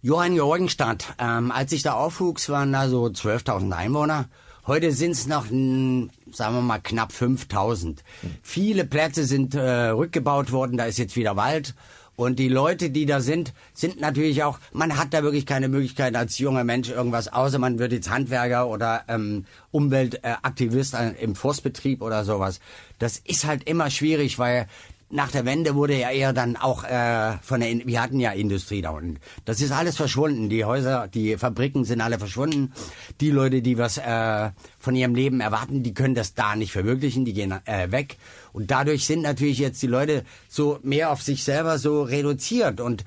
Johann 0.00 0.34
Jorgenstadt. 0.34 1.14
Ähm, 1.18 1.52
als 1.52 1.72
ich 1.72 1.82
da 1.82 1.92
aufwuchs, 1.92 2.48
waren 2.48 2.72
da 2.72 2.88
so 2.88 3.04
12.000 3.04 3.70
Einwohner. 3.72 4.30
Heute 4.64 4.92
sind 4.92 5.10
es 5.10 5.26
noch, 5.26 5.46
sagen 5.46 6.10
wir 6.54 6.60
mal, 6.60 6.78
knapp 6.78 7.12
5000. 7.12 8.04
Viele 8.42 8.84
Plätze 8.84 9.24
sind 9.24 9.56
äh, 9.56 9.88
rückgebaut 9.88 10.52
worden, 10.52 10.76
da 10.76 10.84
ist 10.84 10.98
jetzt 10.98 11.16
wieder 11.16 11.36
Wald. 11.36 11.74
Und 12.14 12.38
die 12.38 12.48
Leute, 12.48 12.90
die 12.90 13.04
da 13.04 13.20
sind, 13.20 13.52
sind 13.74 14.00
natürlich 14.00 14.44
auch, 14.44 14.60
man 14.72 14.98
hat 14.98 15.14
da 15.14 15.24
wirklich 15.24 15.46
keine 15.46 15.68
Möglichkeit 15.68 16.14
als 16.14 16.38
junger 16.38 16.62
Mensch 16.62 16.90
irgendwas, 16.90 17.32
außer 17.32 17.58
man 17.58 17.80
wird 17.80 17.90
jetzt 17.90 18.08
Handwerker 18.10 18.68
oder 18.68 19.02
ähm, 19.08 19.46
Umweltaktivist 19.72 20.94
äh, 20.94 21.10
im 21.20 21.34
Forstbetrieb 21.34 22.00
oder 22.00 22.24
sowas. 22.24 22.60
Das 23.00 23.18
ist 23.18 23.44
halt 23.44 23.64
immer 23.64 23.90
schwierig, 23.90 24.38
weil 24.38 24.68
nach 25.12 25.30
der 25.30 25.44
Wende 25.44 25.74
wurde 25.74 25.98
ja 25.98 26.10
eher 26.10 26.32
dann 26.32 26.56
auch 26.56 26.84
äh, 26.84 27.36
von 27.42 27.60
der, 27.60 27.86
wir 27.86 28.00
hatten 28.00 28.18
ja 28.18 28.32
Industrie 28.32 28.80
da 28.80 28.90
unten. 28.90 29.18
Das 29.44 29.60
ist 29.60 29.70
alles 29.70 29.96
verschwunden. 29.96 30.48
Die 30.48 30.64
Häuser, 30.64 31.06
die 31.06 31.36
Fabriken 31.36 31.84
sind 31.84 32.00
alle 32.00 32.18
verschwunden. 32.18 32.72
Die 33.20 33.30
Leute, 33.30 33.60
die 33.60 33.76
was 33.76 33.98
äh, 33.98 34.50
von 34.78 34.96
ihrem 34.96 35.14
Leben 35.14 35.40
erwarten, 35.40 35.82
die 35.82 35.92
können 35.92 36.14
das 36.14 36.34
da 36.34 36.56
nicht 36.56 36.72
verwirklichen. 36.72 37.26
Die 37.26 37.34
gehen 37.34 37.52
äh, 37.66 37.92
weg. 37.92 38.16
Und 38.54 38.70
dadurch 38.70 39.04
sind 39.04 39.22
natürlich 39.22 39.58
jetzt 39.58 39.82
die 39.82 39.86
Leute 39.86 40.24
so 40.48 40.78
mehr 40.82 41.10
auf 41.10 41.22
sich 41.22 41.44
selber 41.44 41.78
so 41.78 42.02
reduziert 42.02 42.80
und 42.80 43.04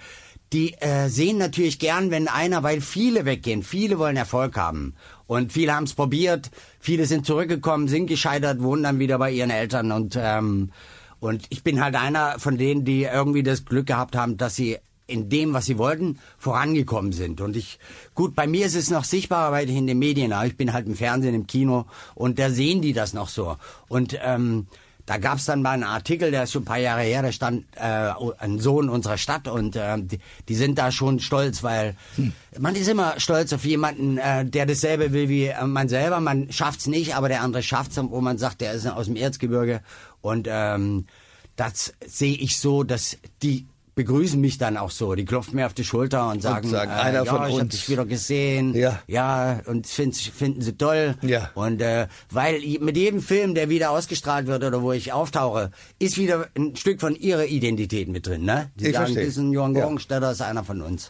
die 0.54 0.74
äh, 0.76 1.10
sehen 1.10 1.38
natürlich 1.38 1.80
gern, 1.80 2.12
wenn 2.12 2.28
einer, 2.28 2.62
weil 2.62 2.80
viele 2.80 3.26
weggehen, 3.26 3.63
viele 3.63 3.98
wollen 3.98 4.15
Erfolg 4.15 4.58
haben. 4.58 4.94
Und 5.28 5.52
viele 5.52 5.74
haben 5.74 5.86
es 5.86 5.96
probiert, 5.96 6.52
viele 6.80 7.08
sind 7.08 7.26
zurückgekommen, 7.26 7.88
sind 7.88 8.06
gescheitert, 8.06 8.62
wohnen 8.62 8.84
dann 8.84 9.00
wieder 9.00 9.18
bei 9.18 9.32
ihren 9.32 9.50
Eltern 9.50 9.91
und 9.91 10.18
ähm, 10.22 10.72
und 11.19 11.45
ich 11.49 11.63
bin 11.63 11.84
halt 11.84 11.95
einer 11.95 12.39
von 12.39 12.58
denen, 12.58 12.86
die 12.86 13.04
irgendwie 13.04 13.43
das 13.43 13.65
Glück 13.65 13.88
gehabt 13.88 14.15
haben, 14.15 14.38
dass 14.38 14.56
sie 14.56 14.78
in 15.08 15.30
dem, 15.30 15.54
was 15.54 15.65
sie 15.65 15.78
wollten, 15.78 16.19
vorangekommen 16.38 17.12
sind. 17.12 17.41
Und 17.41 17.56
ich, 17.56 17.80
gut, 18.15 18.36
bei 18.36 18.47
mir 18.47 18.65
ist 18.65 18.75
es 18.75 18.89
noch 18.89 19.04
sichtbar, 19.04 19.51
weil 19.51 19.69
ich 19.69 19.75
in 19.75 19.88
den 19.88 19.99
Medien, 19.99 20.34
aber 20.34 20.47
ich 20.47 20.58
bin 20.58 20.73
halt 20.73 20.88
im 20.88 20.95
Fernsehen, 20.95 21.36
im 21.36 21.47
Kino 21.47 21.86
und 22.15 22.39
da 22.39 22.49
sehen 22.49 22.82
die 22.82 22.93
das 22.93 23.13
noch 23.13 23.30
so. 23.30 23.58
Und 23.88 24.17
ähm, 24.23 24.67
da 25.06 25.17
gab 25.17 25.38
es 25.38 25.45
dann 25.45 25.62
mal 25.62 25.71
einen 25.71 25.84
Artikel, 25.84 26.32
der 26.32 26.43
ist 26.43 26.51
schon 26.51 26.63
ein 26.63 26.65
paar 26.65 26.80
Jahre 26.80 27.04
her, 27.04 27.21
da 27.21 27.32
stand 27.32 27.65
äh, 27.75 28.12
ein 28.39 28.60
Sohn 28.60 28.89
unserer 28.89 29.19
Stadt 29.19 29.47
und 29.47 29.75
äh, 29.75 29.97
die, 29.99 30.19
die 30.49 30.56
sind 30.56 30.80
da 30.80 30.91
schon 30.91 31.19
stolz, 31.19 31.62
weil 31.62 31.95
hm. 32.15 32.34
man 32.58 32.75
ist 32.75 32.88
immer 32.88 33.19
stolz 33.19 33.54
auf 33.54 33.65
jemanden, 33.65 34.17
äh, 34.17 34.45
der 34.45 34.65
dasselbe 34.65 35.13
will 35.13 35.30
wie 35.30 35.45
äh, 35.45 35.63
man 35.65 35.89
selber. 35.89 36.19
Man 36.21 36.51
schafft's 36.51 36.88
nicht, 36.88 37.15
aber 37.15 37.30
der 37.30 37.41
andere 37.41 37.62
schafft's, 37.62 37.97
wo 38.01 38.19
man 38.19 38.39
sagt, 38.39 38.62
der 38.62 38.73
ist 38.73 38.88
aus 38.88 39.06
dem 39.06 39.15
Erzgebirge 39.15 39.82
und 40.26 40.48
ähm, 40.50 41.06
das 41.56 41.94
sehe 42.06 42.36
ich 42.36 42.58
so, 42.58 42.84
dass 42.84 43.18
die 43.42 43.66
begrüßen 43.96 44.40
mich 44.42 44.58
dann 44.58 44.76
auch 44.76 44.92
so. 44.92 45.16
Die 45.16 45.24
klopfen 45.24 45.56
mir 45.56 45.66
auf 45.66 45.74
die 45.74 45.86
Schulter 45.86 46.30
und 46.30 46.42
sagen, 46.42 46.66
und 46.66 46.72
sagen 46.72 46.92
äh, 46.92 46.96
einer 46.96 47.24
ja, 47.24 47.34
von 47.34 47.48
ich 47.48 47.54
uns. 47.54 47.62
hab 47.62 47.70
dich 47.70 47.90
wieder 47.90 48.06
gesehen. 48.06 48.76
Ja. 48.76 49.00
Ja, 49.08 49.62
und 49.68 49.88
find, 49.88 50.18
finden 50.18 50.62
sie 50.62 50.74
toll. 50.74 51.16
Ja. 51.22 51.50
Und 51.56 51.82
äh, 51.82 52.08
weil 52.30 52.60
mit 52.82 52.98
jedem 52.98 53.22
Film, 53.22 53.56
der 53.56 53.70
wieder 53.70 53.92
ausgestrahlt 53.92 54.48
wird 54.48 54.66
oder 54.66 54.82
wo 54.84 54.92
ich 54.92 55.14
auftauche, 55.14 55.72
ist 55.98 56.18
wieder 56.18 56.48
ein 56.58 56.76
Stück 56.76 57.00
von 57.00 57.16
ihrer 57.16 57.46
Identität 57.46 58.10
mit 58.10 58.28
drin. 58.28 58.44
Ne? 58.44 58.70
Die 58.76 58.88
Ich 58.88 58.94
sagen, 58.94 59.06
verstehe. 59.06 59.26
diesen 59.26 59.54
Johann 59.54 59.74
Ja. 59.76 59.86
Ist 60.30 60.42
einer 60.42 60.66
von 60.66 60.82
uns. 60.82 61.08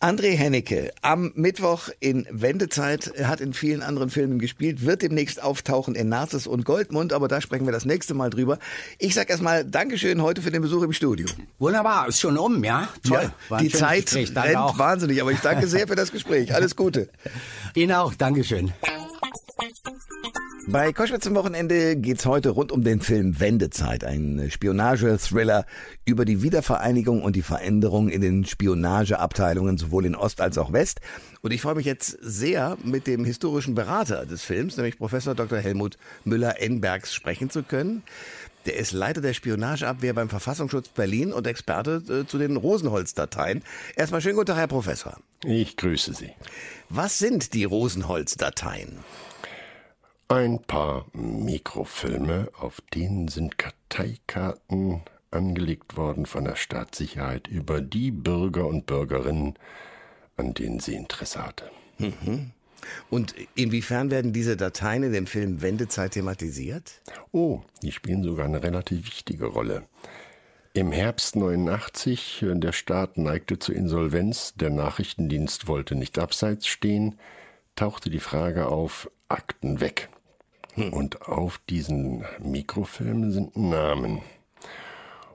André 0.00 0.36
Hennecke, 0.36 0.92
am 1.02 1.32
Mittwoch 1.34 1.88
in 1.98 2.24
Wendezeit, 2.30 3.08
er 3.16 3.26
hat 3.26 3.40
in 3.40 3.52
vielen 3.52 3.82
anderen 3.82 4.10
Filmen 4.10 4.38
gespielt, 4.38 4.86
wird 4.86 5.02
demnächst 5.02 5.42
auftauchen 5.42 5.96
in 5.96 6.08
Nazis 6.08 6.46
und 6.46 6.64
Goldmund, 6.64 7.12
aber 7.12 7.26
da 7.26 7.40
sprechen 7.40 7.66
wir 7.66 7.72
das 7.72 7.84
nächste 7.84 8.14
Mal 8.14 8.30
drüber. 8.30 8.60
Ich 8.98 9.14
sag 9.14 9.28
erstmal 9.28 9.64
Dankeschön 9.64 10.22
heute 10.22 10.40
für 10.40 10.52
den 10.52 10.62
Besuch 10.62 10.84
im 10.84 10.92
Studio. 10.92 11.26
Wunderbar, 11.58 12.06
ist 12.06 12.20
schon 12.20 12.38
um, 12.38 12.62
ja? 12.62 12.88
Toll. 13.02 13.32
Ja, 13.50 13.58
die 13.58 13.70
Zeit 13.70 14.04
Gespräch. 14.04 14.36
Rennt 14.36 14.56
auch. 14.56 14.78
wahnsinnig, 14.78 15.20
aber 15.20 15.32
ich 15.32 15.40
danke 15.40 15.66
sehr 15.66 15.88
für 15.88 15.96
das 15.96 16.12
Gespräch. 16.12 16.54
Alles 16.54 16.76
Gute. 16.76 17.08
Ihnen 17.74 17.90
auch, 17.90 18.14
Dankeschön. 18.14 18.72
Bei 20.66 20.92
Koschwitz 20.92 21.24
zum 21.24 21.34
Wochenende 21.34 21.96
geht's 21.96 22.26
heute 22.26 22.50
rund 22.50 22.72
um 22.72 22.82
den 22.82 23.00
Film 23.00 23.40
Wendezeit, 23.40 24.04
ein 24.04 24.50
Spionage-Thriller 24.50 25.64
über 26.04 26.24
die 26.24 26.42
Wiedervereinigung 26.42 27.22
und 27.22 27.36
die 27.36 27.42
Veränderung 27.42 28.08
in 28.08 28.20
den 28.20 28.44
Spionageabteilungen 28.44 29.78
sowohl 29.78 30.04
in 30.04 30.14
Ost 30.14 30.40
als 30.40 30.58
auch 30.58 30.72
West. 30.72 31.00
Und 31.40 31.52
ich 31.52 31.62
freue 31.62 31.76
mich 31.76 31.86
jetzt 31.86 32.18
sehr, 32.20 32.76
mit 32.82 33.06
dem 33.06 33.24
historischen 33.24 33.74
Berater 33.74 34.26
des 34.26 34.42
Films, 34.42 34.76
nämlich 34.76 34.98
Professor 34.98 35.34
Dr. 35.34 35.58
Helmut 35.58 35.96
Müller-Enbergs, 36.24 37.14
sprechen 37.14 37.48
zu 37.48 37.62
können. 37.62 38.02
Der 38.66 38.76
ist 38.76 38.92
Leiter 38.92 39.22
der 39.22 39.32
Spionageabwehr 39.32 40.12
beim 40.12 40.28
Verfassungsschutz 40.28 40.88
Berlin 40.88 41.32
und 41.32 41.46
Experte 41.46 42.02
äh, 42.10 42.26
zu 42.26 42.36
den 42.36 42.56
Rosenholz-Dateien. 42.56 43.62
Erstmal 43.96 44.20
schönen 44.20 44.34
guten 44.34 44.48
Tag, 44.48 44.58
Herr 44.58 44.66
Professor. 44.66 45.16
Ich 45.44 45.76
grüße 45.76 46.12
Sie. 46.12 46.32
Was 46.90 47.18
sind 47.18 47.54
die 47.54 47.64
Rosenholz-Dateien? 47.64 48.98
Ein 50.30 50.60
paar 50.60 51.06
Mikrofilme, 51.14 52.50
auf 52.60 52.82
denen 52.92 53.28
sind 53.28 53.56
Karteikarten 53.56 55.00
angelegt 55.30 55.96
worden 55.96 56.26
von 56.26 56.44
der 56.44 56.56
Staatssicherheit 56.56 57.48
über 57.48 57.80
die 57.80 58.10
Bürger 58.10 58.66
und 58.66 58.84
Bürgerinnen, 58.84 59.54
an 60.36 60.52
denen 60.52 60.80
sie 60.80 60.96
Interesse 60.96 61.46
hatte. 61.46 61.70
Und 63.08 63.34
inwiefern 63.54 64.10
werden 64.10 64.34
diese 64.34 64.58
Dateien 64.58 65.02
in 65.04 65.12
dem 65.12 65.26
Film 65.26 65.62
Wendezeit 65.62 66.12
thematisiert? 66.12 67.00
Oh, 67.32 67.62
die 67.82 67.90
spielen 67.90 68.22
sogar 68.22 68.44
eine 68.44 68.62
relativ 68.62 69.06
wichtige 69.06 69.46
Rolle. 69.46 69.84
Im 70.74 70.92
Herbst 70.92 71.36
89, 71.36 72.42
äh, 72.42 72.54
der 72.54 72.72
Staat 72.72 73.16
neigte 73.16 73.58
zur 73.58 73.74
Insolvenz, 73.74 74.52
der 74.56 74.68
Nachrichtendienst 74.68 75.66
wollte 75.66 75.94
nicht 75.94 76.18
abseits 76.18 76.66
stehen, 76.66 77.18
tauchte 77.76 78.10
die 78.10 78.20
Frage 78.20 78.66
auf, 78.66 79.10
Akten 79.28 79.80
weg. 79.80 80.10
Und 80.78 81.22
auf 81.22 81.60
diesen 81.68 82.24
Mikrofilmen 82.40 83.32
sind 83.32 83.56
Namen. 83.56 84.22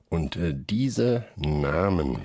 Und 0.09 0.35
äh, 0.35 0.53
diese 0.55 1.25
Namen 1.35 2.19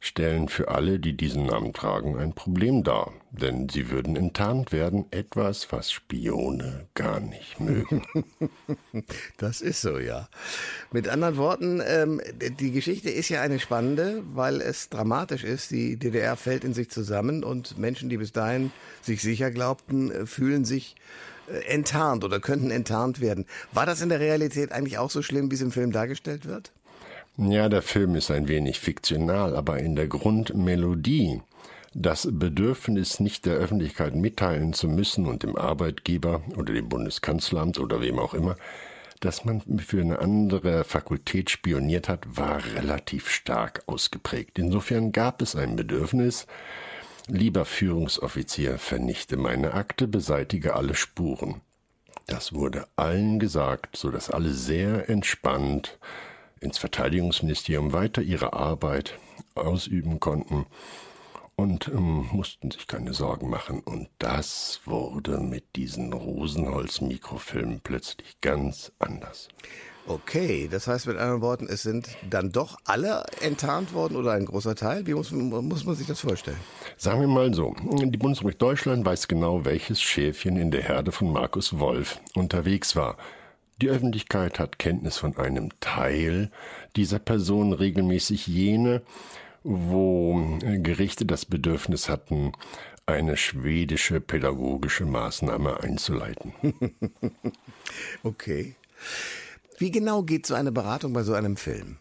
stellen 0.00 0.48
für 0.48 0.68
alle, 0.68 0.98
die 1.00 1.16
diesen 1.16 1.46
Namen 1.46 1.72
tragen, 1.72 2.16
ein 2.18 2.32
Problem 2.32 2.84
dar. 2.84 3.12
Denn 3.30 3.68
sie 3.68 3.90
würden 3.90 4.16
enttarnt 4.16 4.72
werden, 4.72 5.06
etwas, 5.10 5.70
was 5.72 5.90
Spione 5.90 6.86
gar 6.94 7.20
nicht 7.20 7.60
mögen. 7.60 8.02
Das 9.36 9.60
ist 9.60 9.80
so, 9.80 9.98
ja. 9.98 10.28
Mit 10.90 11.08
anderen 11.08 11.36
Worten, 11.36 11.80
ähm, 11.86 12.20
die 12.58 12.72
Geschichte 12.72 13.10
ist 13.10 13.28
ja 13.28 13.40
eine 13.40 13.60
spannende, 13.60 14.22
weil 14.34 14.60
es 14.60 14.88
dramatisch 14.88 15.44
ist. 15.44 15.70
Die 15.70 15.96
DDR 15.96 16.36
fällt 16.36 16.64
in 16.64 16.74
sich 16.74 16.90
zusammen 16.90 17.44
und 17.44 17.78
Menschen, 17.78 18.08
die 18.08 18.16
bis 18.16 18.32
dahin 18.32 18.72
sich 19.02 19.22
sicher 19.22 19.50
glaubten, 19.50 20.10
äh, 20.10 20.26
fühlen 20.26 20.64
sich 20.64 20.96
enttarnt 21.66 22.24
oder 22.24 22.40
könnten 22.40 22.70
enttarnt 22.70 23.20
werden. 23.20 23.46
War 23.72 23.86
das 23.86 24.00
in 24.00 24.08
der 24.08 24.20
Realität 24.20 24.72
eigentlich 24.72 24.98
auch 24.98 25.10
so 25.10 25.22
schlimm, 25.22 25.50
wie 25.50 25.54
es 25.54 25.60
im 25.60 25.72
Film 25.72 25.92
dargestellt 25.92 26.46
wird? 26.46 26.72
Ja, 27.36 27.68
der 27.68 27.82
Film 27.82 28.16
ist 28.16 28.30
ein 28.30 28.48
wenig 28.48 28.80
fiktional, 28.80 29.54
aber 29.54 29.78
in 29.78 29.94
der 29.94 30.08
Grundmelodie, 30.08 31.40
das 31.94 32.28
Bedürfnis, 32.30 33.20
nicht 33.20 33.46
der 33.46 33.54
Öffentlichkeit 33.54 34.14
mitteilen 34.14 34.72
zu 34.72 34.88
müssen 34.88 35.26
und 35.26 35.44
dem 35.44 35.56
Arbeitgeber 35.56 36.42
oder 36.56 36.74
dem 36.74 36.88
Bundeskanzleramt 36.88 37.78
oder 37.78 38.00
wem 38.00 38.18
auch 38.18 38.34
immer, 38.34 38.56
dass 39.20 39.44
man 39.44 39.62
für 39.78 40.00
eine 40.00 40.18
andere 40.18 40.84
Fakultät 40.84 41.50
spioniert 41.50 42.08
hat, 42.08 42.36
war 42.36 42.60
relativ 42.74 43.28
stark 43.30 43.82
ausgeprägt. 43.86 44.58
Insofern 44.58 45.12
gab 45.12 45.42
es 45.42 45.56
ein 45.56 45.76
Bedürfnis, 45.76 46.46
lieber 47.28 47.64
Führungsoffizier, 47.64 48.78
vernichte 48.78 49.36
meine 49.36 49.74
Akte, 49.74 50.08
beseitige 50.08 50.74
alle 50.74 50.94
Spuren. 50.94 51.60
Das 52.26 52.52
wurde 52.52 52.86
allen 52.96 53.38
gesagt, 53.38 53.96
so 53.96 54.10
dass 54.10 54.30
alle 54.30 54.50
sehr 54.50 55.08
entspannt 55.08 55.98
ins 56.60 56.78
Verteidigungsministerium 56.78 57.92
weiter 57.92 58.22
ihre 58.22 58.52
Arbeit 58.52 59.18
ausüben 59.54 60.20
konnten 60.20 60.66
und 61.56 61.88
ähm, 61.88 62.28
mussten 62.32 62.70
sich 62.70 62.86
keine 62.86 63.14
Sorgen 63.14 63.48
machen. 63.48 63.80
Und 63.80 64.08
das 64.18 64.80
wurde 64.84 65.38
mit 65.38 65.76
diesen 65.76 66.12
Rosenholz-Mikrofilmen 66.12 67.80
plötzlich 67.82 68.40
ganz 68.40 68.92
anders. 68.98 69.48
Okay, 70.08 70.68
das 70.70 70.86
heißt 70.86 71.06
mit 71.06 71.18
anderen 71.18 71.42
Worten, 71.42 71.66
es 71.68 71.82
sind 71.82 72.08
dann 72.28 72.50
doch 72.50 72.78
alle 72.84 73.24
enttarnt 73.42 73.92
worden 73.92 74.16
oder 74.16 74.32
ein 74.32 74.46
großer 74.46 74.74
Teil? 74.74 75.06
Wie 75.06 75.12
muss, 75.12 75.32
muss 75.32 75.84
man 75.84 75.96
sich 75.96 76.06
das 76.06 76.20
vorstellen? 76.20 76.56
Sagen 76.96 77.20
wir 77.20 77.28
mal 77.28 77.52
so, 77.52 77.76
die 77.82 78.16
Bundesrepublik 78.16 78.58
Deutschland 78.58 79.04
weiß 79.04 79.28
genau, 79.28 79.66
welches 79.66 80.00
Schäfchen 80.00 80.56
in 80.56 80.70
der 80.70 80.82
Herde 80.82 81.12
von 81.12 81.30
Markus 81.30 81.78
Wolf 81.78 82.22
unterwegs 82.34 82.96
war. 82.96 83.18
Die 83.82 83.90
Öffentlichkeit 83.90 84.58
hat 84.58 84.78
Kenntnis 84.78 85.18
von 85.18 85.36
einem 85.36 85.78
Teil 85.80 86.50
dieser 86.96 87.18
Person, 87.18 87.74
regelmäßig 87.74 88.46
jene, 88.46 89.02
wo 89.62 90.58
Gerichte 90.60 91.26
das 91.26 91.44
Bedürfnis 91.44 92.08
hatten, 92.08 92.52
eine 93.04 93.36
schwedische 93.36 94.22
pädagogische 94.22 95.04
Maßnahme 95.04 95.80
einzuleiten. 95.80 96.54
okay. 98.22 98.74
Wie 99.78 99.92
genau 99.92 100.24
geht 100.24 100.44
so 100.44 100.54
eine 100.54 100.72
Beratung 100.72 101.12
bei 101.12 101.22
so 101.22 101.34
einem 101.34 101.56
Film? 101.56 101.98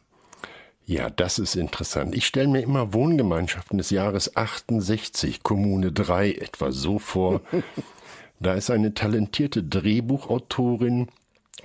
Ja, 0.86 1.12
das 1.12 1.38
ist 1.38 1.56
interessant. 1.56 2.16
Ich 2.16 2.26
stelle 2.26 2.48
mir 2.48 2.62
immer 2.62 2.94
Wohngemeinschaften 2.94 3.78
des 3.78 3.92
Jahres 3.92 4.36
68, 4.36 5.44
Kommune 5.44 5.92
3 5.92 6.32
etwa 6.32 6.72
so 6.72 6.98
vor. 6.98 7.42
da 8.40 8.56
ist 8.56 8.72
eine 8.72 8.96
talentierte 8.96 9.64
Drehbuchautorin 9.64 11.08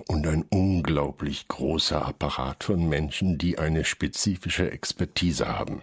und 0.07 0.27
ein 0.27 0.44
unglaublich 0.51 1.48
großer 1.48 2.05
Apparat 2.05 2.64
von 2.64 2.88
Menschen, 2.88 3.38
die 3.38 3.59
eine 3.59 3.85
spezifische 3.85 4.70
Expertise 4.70 5.48
haben. 5.48 5.81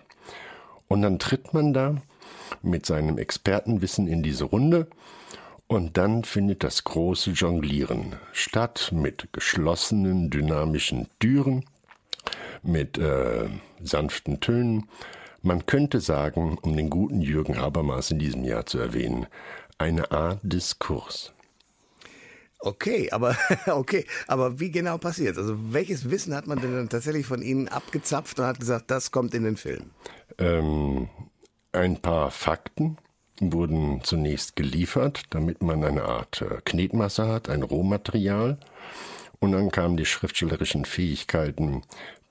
Und 0.88 1.02
dann 1.02 1.18
tritt 1.18 1.54
man 1.54 1.74
da 1.74 1.96
mit 2.62 2.86
seinem 2.86 3.18
Expertenwissen 3.18 4.08
in 4.08 4.22
diese 4.22 4.44
Runde 4.44 4.88
und 5.70 5.98
dann 5.98 6.24
findet 6.24 6.64
das 6.64 6.84
große 6.84 7.30
Jonglieren 7.32 8.16
statt 8.34 8.90
mit 8.92 9.30
geschlossenen, 9.32 10.32
dynamischen 10.32 11.08
Türen, 11.20 11.64
mit 12.64 12.98
äh, 12.98 13.48
sanften 13.80 14.40
Tönen. 14.40 14.90
Man 15.44 15.68
könnte 15.68 16.02
sagen, 16.02 16.58
um 16.64 16.76
den 16.76 16.90
guten 16.90 17.22
Jürgen 17.22 17.60
Habermas 17.60 18.10
in 18.10 18.18
diesem 18.18 18.44
Jahr 18.44 18.66
zu 18.66 18.80
erwähnen, 18.80 19.28
eine 19.78 20.12
Art 20.12 20.40
Diskurs. 20.42 21.34
Okay, 22.58 23.12
aber 23.12 23.38
okay, 23.68 24.06
aber 24.28 24.60
wie 24.60 24.72
genau 24.72 24.98
passiert? 24.98 25.38
Also 25.38 25.56
welches 25.72 26.10
Wissen 26.10 26.34
hat 26.36 26.48
man 26.48 26.60
denn 26.60 26.74
dann 26.74 26.90
tatsächlich 26.90 27.28
von 27.28 27.44
Ihnen 27.44 27.68
abgezapft 27.68 28.40
und 28.40 28.46
hat 28.46 28.60
gesagt, 28.60 28.90
das 28.90 29.12
kommt 29.12 29.36
in 29.36 29.44
den 29.44 29.56
Film? 29.56 29.92
Ähm, 30.40 31.10
ein 31.72 32.02
paar 32.02 32.32
Fakten, 32.32 32.98
wurden 33.42 34.02
zunächst 34.04 34.56
geliefert, 34.56 35.24
damit 35.30 35.62
man 35.62 35.84
eine 35.84 36.04
Art 36.04 36.42
äh, 36.42 36.62
Knetmasse 36.64 37.28
hat, 37.28 37.50
ein 37.50 37.64
Rohmaterial. 37.64 38.58
Und 39.40 39.54
dann 39.54 39.72
kamen 39.72 39.98
die 39.98 40.06
schriftstellerischen 40.06 40.86
Fähigkeiten 40.86 41.84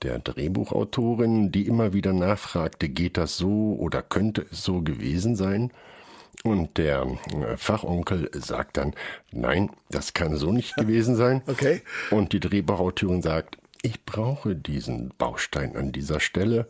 der 0.03 0.19
Drehbuchautorin, 0.19 1.51
die 1.51 1.67
immer 1.67 1.93
wieder 1.93 2.13
nachfragte, 2.13 2.87
geht 2.89 3.17
das 3.17 3.37
so 3.37 3.75
oder 3.79 4.01
könnte 4.01 4.45
es 4.51 4.63
so 4.63 4.81
gewesen 4.81 5.35
sein? 5.35 5.71
Und 6.43 6.77
der 6.77 7.05
äh, 7.31 7.57
Fachonkel 7.57 8.29
sagt 8.33 8.77
dann, 8.77 8.93
nein, 9.31 9.71
das 9.89 10.13
kann 10.13 10.37
so 10.37 10.51
nicht 10.51 10.75
gewesen 10.77 11.15
sein. 11.15 11.41
Okay. 11.47 11.81
Und 12.11 12.31
die 12.31 12.39
Drehbuchautorin 12.39 13.21
sagt, 13.21 13.57
ich 13.81 14.05
brauche 14.05 14.55
diesen 14.55 15.11
Baustein 15.17 15.75
an 15.75 15.91
dieser 15.91 16.19
Stelle 16.19 16.67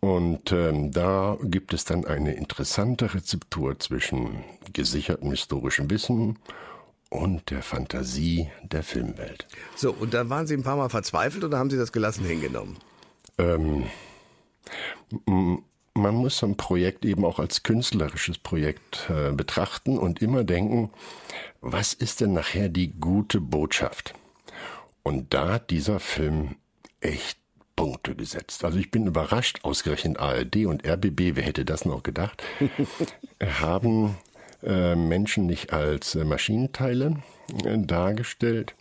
und 0.00 0.52
ähm, 0.52 0.90
da 0.90 1.38
gibt 1.42 1.72
es 1.72 1.84
dann 1.84 2.04
eine 2.04 2.34
interessante 2.34 3.14
Rezeptur 3.14 3.78
zwischen 3.78 4.44
gesichertem 4.72 5.30
historischem 5.30 5.90
Wissen 5.90 6.38
und 7.10 7.50
der 7.50 7.62
Fantasie 7.62 8.50
der 8.62 8.82
Filmwelt. 8.82 9.46
So, 9.76 9.92
und 9.92 10.14
dann 10.14 10.28
waren 10.30 10.46
Sie 10.46 10.54
ein 10.54 10.62
paar 10.62 10.76
Mal 10.76 10.88
verzweifelt 10.88 11.44
oder 11.44 11.58
haben 11.58 11.70
Sie 11.70 11.76
das 11.76 11.92
gelassen 11.92 12.24
hingenommen? 12.24 12.76
Ähm, 13.38 13.84
man 15.94 16.14
muss 16.14 16.42
ein 16.42 16.56
Projekt 16.56 17.04
eben 17.04 17.24
auch 17.24 17.38
als 17.38 17.62
künstlerisches 17.62 18.38
Projekt 18.38 19.08
äh, 19.08 19.32
betrachten 19.32 19.98
und 19.98 20.20
immer 20.20 20.44
denken, 20.44 20.90
was 21.60 21.94
ist 21.94 22.20
denn 22.20 22.32
nachher 22.32 22.68
die 22.68 22.92
gute 22.92 23.40
Botschaft? 23.40 24.14
Und 25.02 25.32
da 25.34 25.54
hat 25.54 25.70
dieser 25.70 26.00
Film 26.00 26.56
echt 27.00 27.38
Punkte 27.76 28.14
gesetzt. 28.14 28.64
Also 28.64 28.78
ich 28.78 28.90
bin 28.90 29.06
überrascht, 29.06 29.60
ausgerechnet 29.62 30.18
ARD 30.18 30.66
und 30.66 30.86
RBB, 30.86 31.36
wer 31.36 31.42
hätte 31.42 31.64
das 31.64 31.84
noch 31.84 32.02
gedacht, 32.02 32.42
haben 33.42 34.16
äh, 34.62 34.94
Menschen 34.94 35.46
nicht 35.46 35.72
als 35.72 36.14
äh, 36.14 36.24
Maschinenteile 36.24 37.16
äh, 37.64 37.78
dargestellt, 37.78 38.74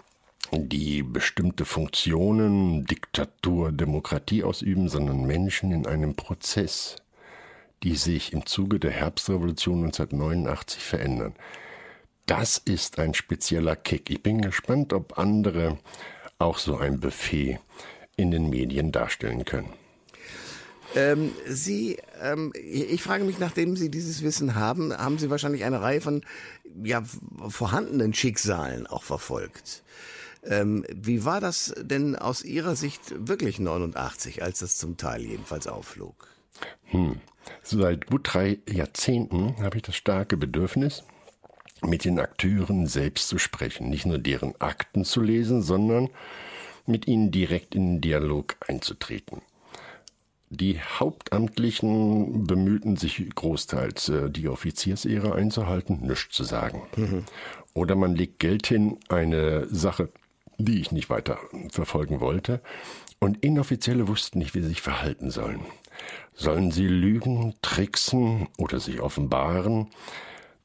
die 0.51 1.03
bestimmte 1.03 1.65
Funktionen, 1.65 2.85
Diktatur, 2.85 3.71
Demokratie 3.71 4.43
ausüben, 4.43 4.89
sondern 4.89 5.25
Menschen 5.25 5.71
in 5.71 5.87
einem 5.87 6.15
Prozess, 6.15 6.97
die 7.81 7.95
sich 7.95 8.33
im 8.33 8.45
Zuge 8.45 8.79
der 8.79 8.91
Herbstrevolution 8.91 9.85
1989 9.85 10.81
verändern. 10.81 11.33
Das 12.25 12.57
ist 12.57 12.99
ein 12.99 13.13
spezieller 13.13 13.75
Kick. 13.75 14.09
Ich 14.09 14.23
bin 14.23 14.41
gespannt, 14.41 14.93
ob 14.93 15.17
andere 15.17 15.77
auch 16.39 16.57
so 16.57 16.77
ein 16.77 16.99
Buffet 16.99 17.59
in 18.15 18.31
den 18.31 18.49
Medien 18.49 18.91
darstellen 18.91 19.45
können. 19.45 19.73
Ähm, 20.95 21.31
Sie, 21.47 21.97
ähm, 22.21 22.53
ich 22.55 23.01
frage 23.01 23.23
mich, 23.23 23.39
nachdem 23.39 23.75
Sie 23.75 23.89
dieses 23.89 24.21
Wissen 24.21 24.55
haben, 24.55 24.95
haben 24.95 25.17
Sie 25.17 25.29
wahrscheinlich 25.29 25.63
eine 25.63 25.81
Reihe 25.81 26.01
von 26.01 26.21
ja, 26.83 27.03
vorhandenen 27.47 28.13
Schicksalen 28.13 28.85
auch 28.85 29.03
verfolgt. 29.03 29.83
Ähm, 30.45 30.85
wie 30.93 31.25
war 31.25 31.39
das 31.39 31.73
denn 31.79 32.15
aus 32.15 32.43
Ihrer 32.43 32.75
Sicht 32.75 33.13
wirklich 33.27 33.59
89, 33.59 34.43
als 34.43 34.59
das 34.59 34.77
zum 34.77 34.97
Teil 34.97 35.21
jedenfalls 35.21 35.67
aufflog? 35.67 36.27
Hm. 36.85 37.21
Seit 37.61 38.07
gut 38.07 38.33
drei 38.33 38.59
Jahrzehnten 38.69 39.57
habe 39.61 39.77
ich 39.77 39.83
das 39.83 39.95
starke 39.95 40.37
Bedürfnis, 40.37 41.03
mit 41.81 42.05
den 42.05 42.19
Akteuren 42.19 42.87
selbst 42.87 43.27
zu 43.27 43.37
sprechen, 43.37 43.89
nicht 43.89 44.05
nur 44.05 44.17
deren 44.17 44.59
Akten 44.61 45.03
zu 45.03 45.21
lesen, 45.21 45.61
sondern 45.61 46.09
mit 46.85 47.07
ihnen 47.07 47.31
direkt 47.31 47.75
in 47.75 47.95
den 47.95 48.01
Dialog 48.01 48.55
einzutreten. 48.67 49.41
Die 50.49 50.79
Hauptamtlichen 50.79 52.45
bemühten 52.45 52.95
sich 52.95 53.27
großteils, 53.33 54.09
äh, 54.09 54.29
die 54.29 54.47
Offiziersehre 54.47 55.33
einzuhalten, 55.33 56.05
nichts 56.05 56.35
zu 56.35 56.43
sagen. 56.43 56.83
Mhm. 56.95 57.23
Oder 57.73 57.95
man 57.95 58.15
legt 58.15 58.37
Geld 58.39 58.67
hin, 58.67 58.99
eine 59.09 59.65
Sache, 59.73 60.09
die 60.59 60.79
ich 60.79 60.91
nicht 60.91 61.09
weiter 61.09 61.39
verfolgen 61.71 62.19
wollte. 62.19 62.61
Und 63.17 63.43
Inoffizielle 63.43 64.07
wussten 64.07 64.37
nicht, 64.37 64.53
wie 64.53 64.61
sie 64.61 64.67
sich 64.67 64.81
verhalten 64.81 65.31
sollen. 65.31 65.61
Sollen 66.35 66.69
sie 66.69 66.87
lügen, 66.87 67.55
tricksen 67.63 68.47
oder 68.59 68.79
sich 68.79 69.01
offenbaren? 69.01 69.87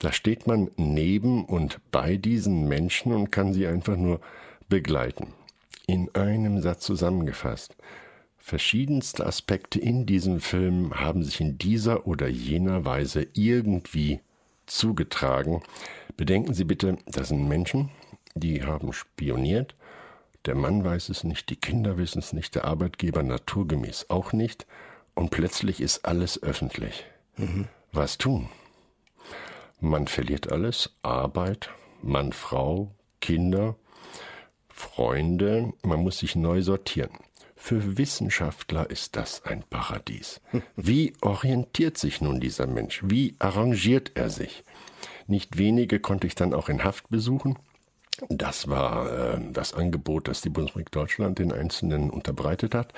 Da 0.00 0.12
steht 0.12 0.46
man 0.46 0.70
neben 0.76 1.46
und 1.46 1.78
bei 1.90 2.18
diesen 2.18 2.68
Menschen 2.68 3.12
und 3.12 3.30
kann 3.32 3.54
sie 3.54 3.66
einfach 3.66 3.96
nur 3.96 4.20
begleiten 4.68 5.32
in 5.88 6.14
einem 6.14 6.60
Satz 6.60 6.84
zusammengefasst. 6.84 7.74
Verschiedenste 8.36 9.26
Aspekte 9.26 9.80
in 9.80 10.06
diesem 10.06 10.40
Film 10.40 10.94
haben 10.94 11.24
sich 11.24 11.40
in 11.40 11.58
dieser 11.58 12.06
oder 12.06 12.28
jener 12.28 12.84
Weise 12.84 13.26
irgendwie 13.32 14.20
zugetragen. 14.66 15.62
Bedenken 16.16 16.52
Sie 16.52 16.64
bitte, 16.64 16.98
das 17.06 17.28
sind 17.28 17.48
Menschen, 17.48 17.88
die 18.34 18.62
haben 18.62 18.92
spioniert. 18.92 19.74
Der 20.44 20.54
Mann 20.54 20.84
weiß 20.84 21.08
es 21.08 21.24
nicht, 21.24 21.48
die 21.48 21.56
Kinder 21.56 21.96
wissen 21.96 22.18
es 22.18 22.32
nicht, 22.32 22.54
der 22.54 22.66
Arbeitgeber 22.66 23.22
naturgemäß 23.22 24.06
auch 24.10 24.32
nicht. 24.32 24.66
Und 25.14 25.30
plötzlich 25.30 25.80
ist 25.80 26.04
alles 26.04 26.42
öffentlich. 26.42 27.06
Mhm. 27.36 27.66
Was 27.92 28.18
tun? 28.18 28.50
Man 29.80 30.06
verliert 30.06 30.52
alles, 30.52 30.94
Arbeit, 31.02 31.70
Mann, 32.02 32.32
Frau, 32.32 32.92
Kinder, 33.20 33.76
Freunde, 34.78 35.72
man 35.82 36.00
muss 36.00 36.18
sich 36.18 36.36
neu 36.36 36.62
sortieren. 36.62 37.10
Für 37.56 37.98
Wissenschaftler 37.98 38.88
ist 38.88 39.16
das 39.16 39.44
ein 39.44 39.64
Paradies. 39.68 40.40
Wie 40.76 41.14
orientiert 41.20 41.98
sich 41.98 42.20
nun 42.20 42.38
dieser 42.38 42.68
Mensch? 42.68 43.00
Wie 43.04 43.34
arrangiert 43.40 44.12
er 44.14 44.30
sich? 44.30 44.62
Nicht 45.26 45.58
wenige 45.58 45.98
konnte 45.98 46.28
ich 46.28 46.36
dann 46.36 46.54
auch 46.54 46.68
in 46.68 46.84
Haft 46.84 47.10
besuchen. 47.10 47.58
Das 48.28 48.68
war 48.68 49.34
äh, 49.34 49.40
das 49.52 49.74
Angebot, 49.74 50.28
das 50.28 50.42
die 50.42 50.48
Bundesrepublik 50.48 50.92
Deutschland 50.92 51.40
den 51.40 51.52
Einzelnen 51.52 52.08
unterbreitet 52.08 52.74
hat, 52.74 52.94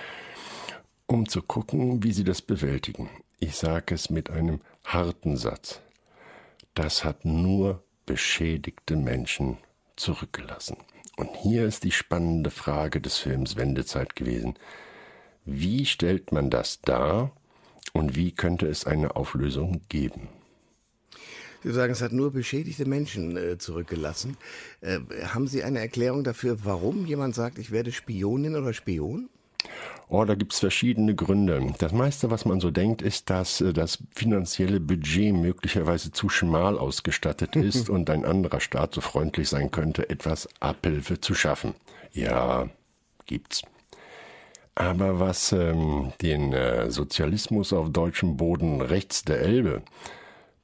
um 1.06 1.28
zu 1.28 1.40
gucken, 1.40 2.02
wie 2.02 2.12
sie 2.12 2.24
das 2.24 2.42
bewältigen. 2.42 3.08
Ich 3.38 3.56
sage 3.56 3.94
es 3.94 4.10
mit 4.10 4.28
einem 4.28 4.60
harten 4.84 5.38
Satz. 5.38 5.80
Das 6.74 7.04
hat 7.04 7.24
nur 7.24 7.82
beschädigte 8.04 8.96
Menschen 8.96 9.56
zurückgelassen. 9.96 10.76
Und 11.20 11.36
hier 11.36 11.66
ist 11.66 11.84
die 11.84 11.92
spannende 11.92 12.48
Frage 12.50 12.98
des 12.98 13.18
Films 13.18 13.56
Wendezeit 13.56 14.16
gewesen. 14.16 14.54
Wie 15.44 15.84
stellt 15.84 16.32
man 16.32 16.48
das 16.48 16.80
dar 16.80 17.32
und 17.92 18.16
wie 18.16 18.32
könnte 18.32 18.66
es 18.66 18.86
eine 18.86 19.16
Auflösung 19.16 19.82
geben? 19.90 20.30
Sie 21.62 21.72
sagen, 21.72 21.92
es 21.92 22.00
hat 22.00 22.12
nur 22.12 22.32
beschädigte 22.32 22.86
Menschen 22.86 23.36
äh, 23.36 23.58
zurückgelassen. 23.58 24.38
Äh, 24.80 25.00
haben 25.24 25.46
Sie 25.46 25.62
eine 25.62 25.80
Erklärung 25.80 26.24
dafür, 26.24 26.64
warum 26.64 27.04
jemand 27.04 27.34
sagt, 27.34 27.58
ich 27.58 27.70
werde 27.70 27.92
Spionin 27.92 28.56
oder 28.56 28.72
Spion? 28.72 29.28
Oh, 30.08 30.24
da 30.24 30.34
gibt's 30.34 30.58
verschiedene 30.58 31.14
Gründe. 31.14 31.72
Das 31.78 31.92
meiste, 31.92 32.32
was 32.32 32.44
man 32.44 32.58
so 32.58 32.72
denkt, 32.72 33.00
ist, 33.00 33.30
dass 33.30 33.60
äh, 33.60 33.72
das 33.72 33.98
finanzielle 34.10 34.80
Budget 34.80 35.32
möglicherweise 35.32 36.10
zu 36.10 36.28
schmal 36.28 36.78
ausgestattet 36.78 37.54
ist 37.56 37.88
und 37.88 38.10
ein 38.10 38.24
anderer 38.24 38.60
Staat 38.60 38.94
so 38.94 39.00
freundlich 39.00 39.48
sein 39.48 39.70
könnte, 39.70 40.10
etwas 40.10 40.48
Abhilfe 40.58 41.20
zu 41.20 41.34
schaffen. 41.34 41.74
Ja, 42.12 42.68
gibt's. 43.26 43.62
Aber 44.74 45.20
was 45.20 45.52
ähm, 45.52 46.12
den 46.22 46.52
äh, 46.52 46.90
Sozialismus 46.90 47.72
auf 47.72 47.90
deutschem 47.90 48.36
Boden 48.36 48.80
rechts 48.80 49.24
der 49.24 49.40
Elbe 49.40 49.82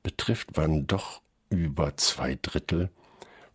betrifft, 0.02 0.56
waren 0.56 0.86
doch 0.86 1.20
über 1.50 1.96
zwei 1.96 2.36
Drittel 2.40 2.90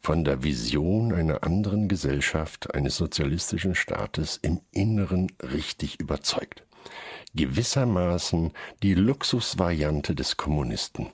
von 0.02 0.24
der 0.24 0.43
Vision 0.43 1.14
einer 1.14 1.43
anderen 1.43 1.88
Gesellschaft, 1.88 2.74
eines 2.74 2.97
sozialistischen 2.97 3.76
Staates 3.76 4.39
im 4.41 4.62
Inneren 4.72 5.32
richtig 5.41 5.99
überzeugt. 5.99 6.64
Gewissermaßen 7.36 8.52
die 8.82 8.95
Luxusvariante 8.95 10.16
des 10.16 10.38
Kommunisten. 10.38 11.12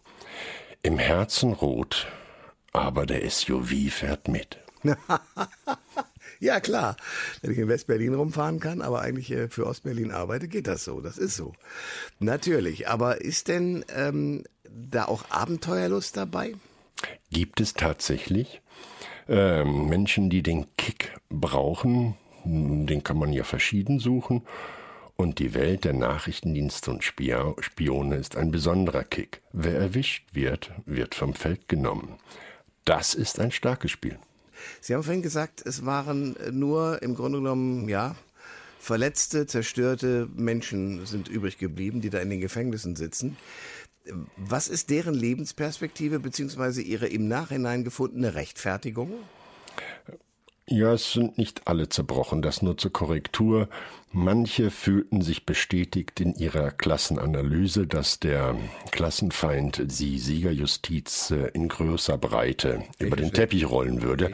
Im 0.83 0.97
Herzen 0.97 1.51
rot, 1.53 2.07
aber 2.71 3.05
der 3.05 3.29
SUV 3.29 3.91
fährt 3.91 4.29
mit. 4.29 4.57
ja, 6.39 6.59
klar. 6.61 6.95
Wenn 7.41 7.51
ich 7.51 7.57
in 7.57 7.67
West-Berlin 7.67 8.13
rumfahren 8.13 8.59
kann, 8.59 8.81
aber 8.81 9.01
eigentlich 9.01 9.31
äh, 9.31 9.49
für 9.49 9.65
Ost-Berlin 9.65 10.11
arbeite, 10.11 10.47
geht 10.47 10.67
das 10.67 10.85
so. 10.85 11.01
Das 11.01 11.17
ist 11.17 11.35
so. 11.35 11.53
Natürlich. 12.19 12.87
Aber 12.87 13.21
ist 13.21 13.49
denn 13.49 13.83
ähm, 13.93 14.43
da 14.63 15.05
auch 15.05 15.29
Abenteuerlust 15.29 16.15
dabei? 16.15 16.53
Gibt 17.31 17.61
es 17.61 17.73
tatsächlich 17.73 18.61
ähm, 19.27 19.87
Menschen, 19.87 20.29
die 20.29 20.43
den 20.43 20.65
Kick 20.77 21.13
brauchen? 21.29 22.15
Den 22.45 23.03
kann 23.03 23.17
man 23.17 23.33
ja 23.33 23.43
verschieden 23.43 23.99
suchen. 23.99 24.43
Und 25.17 25.39
die 25.39 25.55
Welt 25.55 25.83
der 25.83 25.93
Nachrichtendienste 25.93 26.91
und 26.91 27.03
Spione 27.03 28.15
ist 28.15 28.37
ein 28.37 28.51
besonderer 28.51 29.03
Kick. 29.03 29.41
Wer 29.51 29.75
erwischt 29.75 30.27
wird, 30.33 30.71
wird 30.85 31.15
vom 31.15 31.33
Feld 31.33 31.67
genommen. 31.67 32.19
Das 32.85 33.15
ist 33.15 33.39
ein 33.39 33.51
starkes 33.51 33.91
Spiel. 33.91 34.19
Sie 34.79 34.93
haben 34.93 35.03
vorhin 35.03 35.23
gesagt, 35.23 35.63
es 35.65 35.85
waren 35.85 36.35
nur 36.51 37.01
im 37.01 37.15
Grunde 37.15 37.39
genommen, 37.39 37.89
ja, 37.89 38.15
verletzte, 38.79 39.47
zerstörte 39.47 40.29
Menschen 40.35 41.05
sind 41.05 41.27
übrig 41.27 41.57
geblieben, 41.57 41.99
die 41.99 42.09
da 42.09 42.19
in 42.19 42.29
den 42.29 42.39
Gefängnissen 42.39 42.95
sitzen. 42.95 43.37
Was 44.37 44.67
ist 44.67 44.89
deren 44.89 45.13
Lebensperspektive 45.13 46.19
bzw. 46.19 46.81
ihre 46.81 47.07
im 47.07 47.27
Nachhinein 47.27 47.83
gefundene 47.83 48.35
Rechtfertigung? 48.35 49.13
Ja, 50.69 50.93
es 50.93 51.13
sind 51.13 51.37
nicht 51.37 51.65
alle 51.65 51.87
zerbrochen, 51.87 52.41
das 52.41 52.61
nur 52.61 52.77
zur 52.77 52.91
Korrektur. 52.91 53.69
Manche 54.11 54.69
fühlten 54.69 55.21
sich 55.21 55.45
bestätigt 55.45 56.19
in 56.19 56.35
ihrer 56.35 56.71
Klassenanalyse, 56.71 57.87
dass 57.87 58.19
der 58.19 58.57
Klassenfeind 58.91 59.83
die 59.99 60.19
Siegerjustiz 60.19 61.31
äh, 61.31 61.51
in 61.53 61.69
größer 61.69 62.17
Breite 62.17 62.83
ich 62.99 63.05
über 63.05 63.15
verstehe. 63.15 63.31
den 63.31 63.33
Teppich 63.33 63.69
rollen 63.69 64.01
würde. 64.01 64.33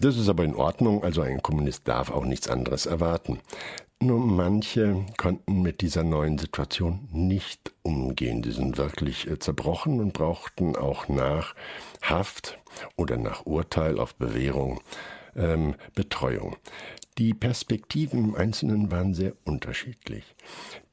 Das 0.00 0.18
ist 0.18 0.28
aber 0.28 0.44
in 0.44 0.54
Ordnung, 0.54 1.02
also 1.02 1.22
ein 1.22 1.42
Kommunist 1.42 1.88
darf 1.88 2.10
auch 2.10 2.26
nichts 2.26 2.48
anderes 2.48 2.84
erwarten. 2.84 3.38
Nur 4.02 4.18
manche 4.18 5.06
konnten 5.16 5.62
mit 5.62 5.80
dieser 5.80 6.02
neuen 6.02 6.36
Situation 6.36 7.08
nicht 7.12 7.72
umgehen. 7.82 8.42
Die 8.42 8.50
sind 8.50 8.76
wirklich 8.76 9.30
äh, 9.30 9.38
zerbrochen 9.38 10.00
und 10.00 10.12
brauchten 10.12 10.74
auch 10.74 11.06
nach 11.06 11.54
Haft 12.00 12.58
oder 12.96 13.16
nach 13.16 13.46
Urteil 13.46 14.00
auf 14.00 14.16
Bewährung 14.16 14.80
ähm, 15.36 15.76
Betreuung. 15.94 16.56
Die 17.16 17.32
Perspektiven 17.32 18.24
im 18.24 18.34
Einzelnen 18.34 18.90
waren 18.90 19.14
sehr 19.14 19.34
unterschiedlich. 19.44 20.34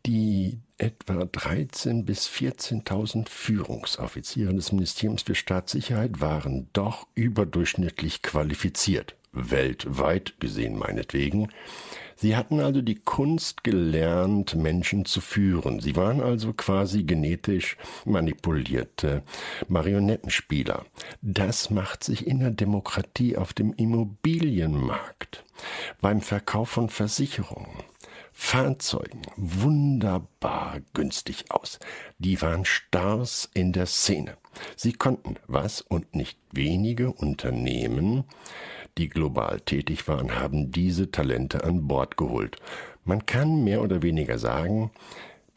Die 0.05 0.59
etwa 0.77 1.23
13.000 1.23 2.05
bis 2.05 2.27
14.000 2.27 3.27
Führungsoffiziere 3.27 4.53
des 4.53 4.71
Ministeriums 4.71 5.23
für 5.23 5.33
Staatssicherheit 5.33 6.21
waren 6.21 6.69
doch 6.73 7.07
überdurchschnittlich 7.15 8.21
qualifiziert, 8.21 9.15
weltweit 9.31 10.39
gesehen 10.39 10.77
meinetwegen, 10.77 11.49
Sie 12.21 12.35
hatten 12.35 12.59
also 12.59 12.81
die 12.81 12.99
Kunst 12.99 13.63
gelernt, 13.63 14.53
Menschen 14.53 15.05
zu 15.05 15.21
führen. 15.21 15.79
Sie 15.79 15.95
waren 15.95 16.19
also 16.19 16.51
quasi 16.51 17.03
genetisch 17.03 17.77
manipulierte 18.03 19.23
Marionettenspieler. 19.69 20.85
Das 21.21 21.69
macht 21.69 22.03
sich 22.03 22.27
in 22.27 22.41
der 22.41 22.51
Demokratie 22.51 23.37
auf 23.37 23.53
dem 23.53 23.71
Immobilienmarkt, 23.71 25.45
beim 26.01 26.19
Verkauf 26.19 26.67
von 26.67 26.89
Versicherungen, 26.89 27.71
Fahrzeugen 28.33 29.21
wunderbar 29.37 30.81
günstig 30.93 31.45
aus. 31.51 31.79
Die 32.17 32.41
waren 32.41 32.65
Stars 32.65 33.49
in 33.53 33.71
der 33.71 33.85
Szene. 33.85 34.35
Sie 34.75 34.91
konnten 34.91 35.37
was 35.47 35.79
und 35.79 36.15
nicht 36.15 36.37
wenige 36.51 37.13
Unternehmen 37.13 38.25
die 38.97 39.09
global 39.09 39.59
tätig 39.61 40.07
waren, 40.07 40.39
haben 40.39 40.71
diese 40.71 41.11
Talente 41.11 41.63
an 41.63 41.87
Bord 41.87 42.17
geholt. 42.17 42.57
Man 43.05 43.25
kann 43.25 43.63
mehr 43.63 43.81
oder 43.81 44.01
weniger 44.01 44.37
sagen, 44.37 44.91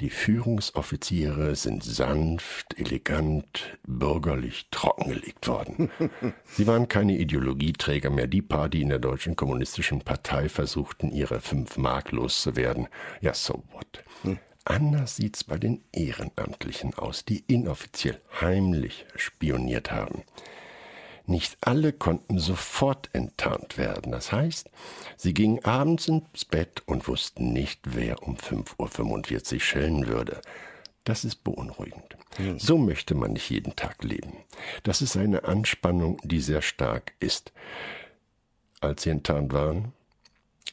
die 0.01 0.11
Führungsoffiziere 0.11 1.55
sind 1.55 1.85
sanft, 1.85 2.76
elegant, 2.76 3.78
bürgerlich 3.87 4.66
trockengelegt 4.72 5.47
worden. 5.47 5.91
Sie 6.45 6.66
waren 6.66 6.89
keine 6.89 7.16
Ideologieträger 7.16 8.11
mehr, 8.11 8.26
die 8.26 8.43
paar, 8.43 8.68
die 8.68 8.83
in 8.83 8.89
der 8.89 8.99
Deutschen 8.99 9.37
Kommunistischen 9.37 10.01
Partei 10.01 10.49
versuchten, 10.49 11.12
ihre 11.12 11.41
fünf 11.41 11.76
Mark 11.76 12.11
loszuwerden. 12.11 12.89
Ja, 13.20 13.33
so 13.33 13.62
what. 13.72 14.03
Hm. 14.22 14.39
Anders 14.64 15.16
sieht's 15.16 15.45
bei 15.45 15.59
den 15.59 15.83
Ehrenamtlichen 15.93 16.95
aus, 16.95 17.24
die 17.24 17.45
inoffiziell, 17.47 18.20
heimlich 18.41 19.07
spioniert 19.14 19.93
haben. 19.93 20.22
Nicht 21.33 21.57
alle 21.62 21.95
konnten 21.95 22.39
sofort 22.39 23.09
enttarnt 23.14 23.78
werden. 23.78 24.12
Das 24.12 24.33
heißt, 24.33 24.68
sie 25.16 25.33
gingen 25.33 25.64
abends 25.64 26.07
ins 26.07 26.45
Bett 26.45 26.83
und 26.85 27.09
wussten 27.09 27.55
nicht, 27.55 27.80
wer 27.85 28.22
um 28.22 28.37
5.45 28.37 29.55
Uhr 29.55 29.61
schellen 29.61 30.07
würde. 30.09 30.43
Das 31.05 31.24
ist 31.24 31.37
beunruhigend. 31.37 32.18
Mhm. 32.39 32.59
So 32.59 32.76
möchte 32.76 33.14
man 33.14 33.33
nicht 33.33 33.49
jeden 33.49 33.74
Tag 33.76 34.05
leben. 34.05 34.35
Das 34.83 35.01
ist 35.01 35.16
eine 35.16 35.45
Anspannung, 35.45 36.20
die 36.22 36.41
sehr 36.41 36.61
stark 36.61 37.14
ist. 37.18 37.55
Als 38.83 39.05
sie 39.05 39.11
enttarnt 39.11 39.55
waren, 39.55 39.95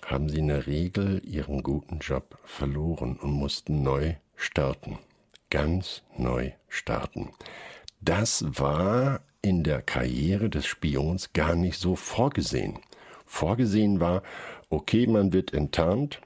haben 0.06 0.28
sie 0.28 0.40
in 0.40 0.50
der 0.50 0.68
Regel 0.68 1.22
ihren 1.24 1.64
guten 1.64 2.00
Job 2.00 2.38
verloren 2.44 3.16
und 3.16 3.32
mussten 3.32 3.82
neu 3.82 4.16
starten. 4.36 5.00
Ganz 5.50 6.04
neu 6.18 6.52
starten. 6.68 7.30
Das 8.02 8.46
war 8.48 9.22
in 9.42 9.64
der 9.64 9.82
Karriere 9.82 10.50
des 10.50 10.66
Spions 10.66 11.34
gar 11.34 11.56
nicht 11.56 11.80
so 11.80 11.96
vorgesehen. 11.96 12.80
Vorgesehen 13.26 14.00
war, 14.00 14.24
okay, 14.70 15.06
man 15.06 15.34
wird 15.34 15.54
enttarnt, 15.54 16.22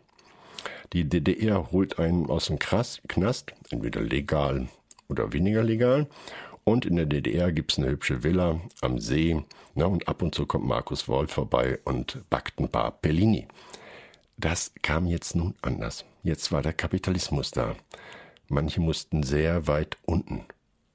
die 0.93 1.09
DDR 1.09 1.71
holt 1.71 1.97
einen 1.97 2.27
aus 2.29 2.45
dem 2.45 2.59
Knast, 2.59 3.53
entweder 3.71 4.01
legal 4.01 4.67
oder 5.09 5.33
weniger 5.33 5.63
legal, 5.63 6.07
und 6.63 6.85
in 6.85 6.95
der 6.95 7.07
DDR 7.07 7.51
gibt's 7.51 7.77
eine 7.77 7.89
hübsche 7.89 8.23
Villa 8.23 8.61
am 8.81 8.99
See, 8.99 9.43
na, 9.75 9.85
und 9.85 10.07
ab 10.07 10.21
und 10.21 10.33
zu 10.35 10.45
kommt 10.45 10.65
Markus 10.65 11.07
Wolf 11.07 11.31
vorbei 11.31 11.79
und 11.83 12.23
backt 12.29 12.59
ein 12.59 12.69
paar 12.69 12.91
Pellini. 12.91 13.47
Das 14.37 14.71
kam 14.81 15.07
jetzt 15.07 15.35
nun 15.35 15.55
anders. 15.61 16.05
Jetzt 16.21 16.51
war 16.51 16.61
der 16.61 16.73
Kapitalismus 16.73 17.51
da. 17.51 17.75
Manche 18.47 18.79
mussten 18.79 19.23
sehr 19.23 19.67
weit 19.67 19.97
unten 20.05 20.45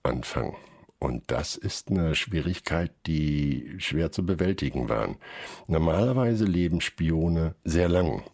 anfangen. 0.08 0.56
Und 0.98 1.24
das 1.28 1.56
ist 1.56 1.90
eine 1.90 2.16
Schwierigkeit, 2.16 2.90
die 3.06 3.76
schwer 3.78 4.10
zu 4.10 4.26
bewältigen 4.26 4.88
war. 4.88 5.14
Normalerweise 5.68 6.44
leben 6.44 6.80
Spione 6.80 7.54
sehr 7.64 7.88
lang. 7.88 8.24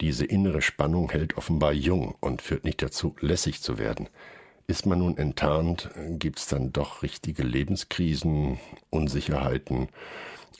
Diese 0.00 0.26
innere 0.26 0.60
Spannung 0.60 1.10
hält 1.10 1.36
offenbar 1.38 1.72
jung 1.72 2.14
und 2.20 2.42
führt 2.42 2.64
nicht 2.64 2.82
dazu, 2.82 3.16
lässig 3.20 3.62
zu 3.62 3.78
werden. 3.78 4.08
Ist 4.66 4.86
man 4.86 4.98
nun 4.98 5.16
enttarnt, 5.16 5.90
gibt's 6.10 6.46
dann 6.46 6.72
doch 6.72 7.02
richtige 7.02 7.42
Lebenskrisen, 7.42 8.60
Unsicherheiten 8.90 9.88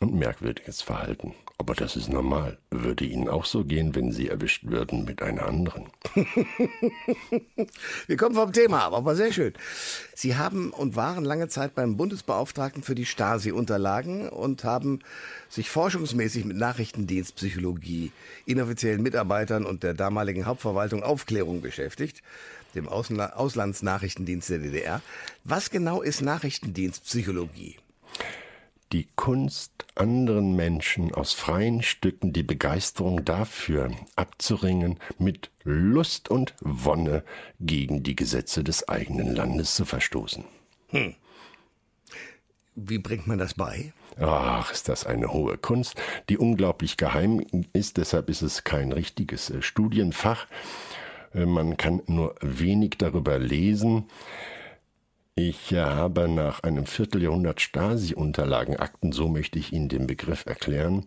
und 0.01 0.15
merkwürdiges 0.15 0.83
Verhalten. 0.83 1.35
Aber 1.61 1.75
das 1.75 1.95
ist 1.95 2.09
normal. 2.09 2.57
Würde 2.71 3.05
Ihnen 3.05 3.29
auch 3.29 3.45
so 3.45 3.67
gehen, 3.67 3.95
wenn 3.95 4.13
Sie 4.13 4.29
erwischt 4.29 4.65
würden 4.65 5.05
mit 5.05 5.21
einer 5.21 5.45
anderen. 5.45 5.89
Wir 8.07 8.17
kommen 8.17 8.35
vom 8.35 8.55
Thema 8.55 8.85
ab, 8.85 8.95
aber 8.95 9.15
sehr 9.15 9.31
schön. 9.31 9.53
Sie 10.15 10.37
haben 10.37 10.71
und 10.71 10.97
waren 10.97 11.23
lange 11.23 11.49
Zeit 11.49 11.75
beim 11.75 11.99
Bundesbeauftragten 11.99 12.83
für 12.83 12.95
die 12.95 13.05
Stasi-Unterlagen 13.05 14.31
und 14.31 14.65
haben 14.65 15.01
sich 15.51 15.69
forschungsmäßig 15.69 16.47
mit 16.47 16.57
Nachrichtendienstpsychologie, 16.57 18.11
inoffiziellen 18.47 19.03
Mitarbeitern 19.03 19.67
und 19.67 19.83
der 19.83 19.93
damaligen 19.93 20.47
Hauptverwaltung 20.47 21.03
Aufklärung 21.03 21.61
beschäftigt, 21.61 22.23
dem 22.75 22.89
Ausla 22.89 23.35
Auslandsnachrichtendienst 23.35 24.49
der 24.49 24.61
DDR. 24.61 25.03
Was 25.45 25.69
genau 25.69 26.01
ist 26.01 26.23
Nachrichtendienstpsychologie? 26.23 27.77
Die 28.93 29.09
Kunst, 29.17 29.87
anderen 29.95 30.57
Menschen 30.57 31.15
aus 31.15 31.33
freien 31.33 31.83
Stücken 31.83 32.33
die 32.33 32.43
Begeisterung 32.43 33.25
dafür 33.25 33.91
abzuringen, 34.17 34.99
mit 35.19 35.51
Lust 35.63 36.29
und 36.29 36.55
Wonne 36.61 37.23
gegen 37.61 38.03
die 38.03 38.17
Gesetze 38.17 38.65
des 38.65 38.89
eigenen 38.89 39.35
Landes 39.35 39.75
zu 39.75 39.85
verstoßen. 39.85 40.45
Hm. 40.89 41.15
Wie 42.75 42.99
bringt 42.99 43.27
man 43.27 43.39
das 43.39 43.55
bei? 43.55 43.93
Ach, 44.19 44.73
ist 44.73 44.89
das 44.89 45.07
eine 45.07 45.33
hohe 45.33 45.57
Kunst, 45.59 46.01
die 46.29 46.39
unglaublich 46.39 46.97
geheim 46.97 47.45
ist, 47.73 47.97
deshalb 47.97 48.29
ist 48.29 48.43
es 48.43 48.65
kein 48.65 48.93
richtiges 48.93 49.51
äh, 49.51 49.63
Studienfach. 49.63 50.47
Äh, 51.35 51.47
man 51.47 51.77
kann 51.77 52.03
nur 52.07 52.35
wenig 52.41 52.97
darüber 52.99 53.39
lesen. 53.39 54.09
Ich 55.43 55.73
habe 55.73 56.29
nach 56.29 56.63
einem 56.65 56.85
Vierteljahrhundert 56.85 57.63
Stasi-Unterlagenakten, 57.63 59.11
so 59.11 59.27
möchte 59.27 59.59
ich 59.59 59.73
Ihnen 59.73 59.89
den 59.89 60.07
Begriff 60.07 60.45
erklären, 60.45 61.07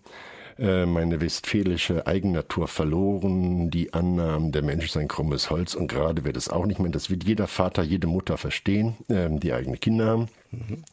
äh, 0.58 0.88
meine 0.88 1.22
westfälische 1.22 2.08
Eigennatur 2.08 2.68
verloren, 2.68 3.70
die 3.70 3.94
Annahmen, 3.94 4.52
der 4.52 4.64
Mensch 4.64 4.86
ist 4.86 4.98
ein 4.98 5.08
krummes 5.08 5.52
Holz 5.52 5.76
und 5.76 5.88
gerade 5.88 6.24
wird 6.24 6.36
es 6.36 6.50
auch 6.50 6.66
nicht 6.66 6.80
mehr. 6.80 6.90
Das 6.90 7.12
wird 7.12 7.24
jeder 7.24 7.46
Vater, 7.46 7.84
jede 7.84 8.08
Mutter 8.08 8.40
verstehen, 8.40 8.98
ähm, 9.08 9.40
die 9.40 9.54
eigene 9.54 9.78
Kinder 9.78 10.08
haben. 10.08 10.30
Mhm. 10.50 10.84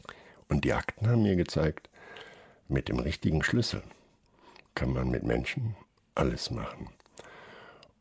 Und 0.50 0.64
die 0.66 0.74
Akten 0.74 1.08
haben 1.08 1.22
mir 1.22 1.36
gezeigt, 1.36 1.88
mit 2.68 2.90
dem 2.90 2.98
richtigen 2.98 3.42
Schlüssel 3.42 3.82
kann 4.74 4.92
man 4.92 5.08
mit 5.08 5.22
Menschen 5.22 5.76
alles 6.14 6.50
machen. 6.50 6.88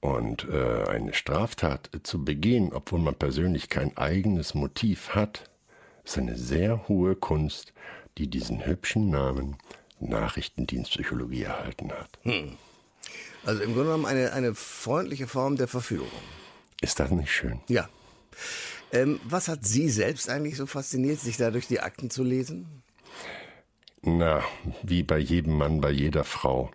Und 0.01 0.47
äh, 0.49 0.87
eine 0.87 1.13
Straftat 1.13 1.89
zu 2.03 2.23
begehen, 2.23 2.71
obwohl 2.73 2.99
man 2.99 3.15
persönlich 3.15 3.69
kein 3.69 3.95
eigenes 3.97 4.53
Motiv 4.53 5.09
hat, 5.09 5.49
ist 6.05 6.17
eine 6.17 6.37
sehr 6.37 6.87
hohe 6.87 7.15
Kunst, 7.15 7.73
die 8.17 8.27
diesen 8.27 8.65
hübschen 8.65 9.09
Namen 9.09 9.57
Nachrichtendienstpsychologie 9.99 11.43
erhalten 11.43 11.91
hat. 11.91 12.17
Hm. 12.23 12.57
Also 13.43 13.61
im 13.61 13.73
Grunde 13.73 13.85
genommen 13.85 14.05
eine, 14.05 14.33
eine 14.33 14.55
freundliche 14.55 15.27
Form 15.27 15.57
der 15.57 15.67
Verführung. 15.67 16.07
Ist 16.81 16.99
das 16.99 17.11
nicht 17.11 17.31
schön? 17.31 17.59
Ja. 17.67 17.89
Ähm, 18.91 19.19
was 19.23 19.47
hat 19.47 19.65
Sie 19.65 19.89
selbst 19.89 20.29
eigentlich 20.29 20.55
so 20.55 20.65
fasziniert, 20.65 21.19
sich 21.19 21.37
da 21.37 21.51
durch 21.51 21.67
die 21.67 21.81
Akten 21.81 22.09
zu 22.09 22.23
lesen? 22.23 22.83
Na, 24.01 24.43
wie 24.81 25.03
bei 25.03 25.17
jedem 25.17 25.57
Mann, 25.57 25.81
bei 25.81 25.91
jeder 25.91 26.23
Frau. 26.23 26.71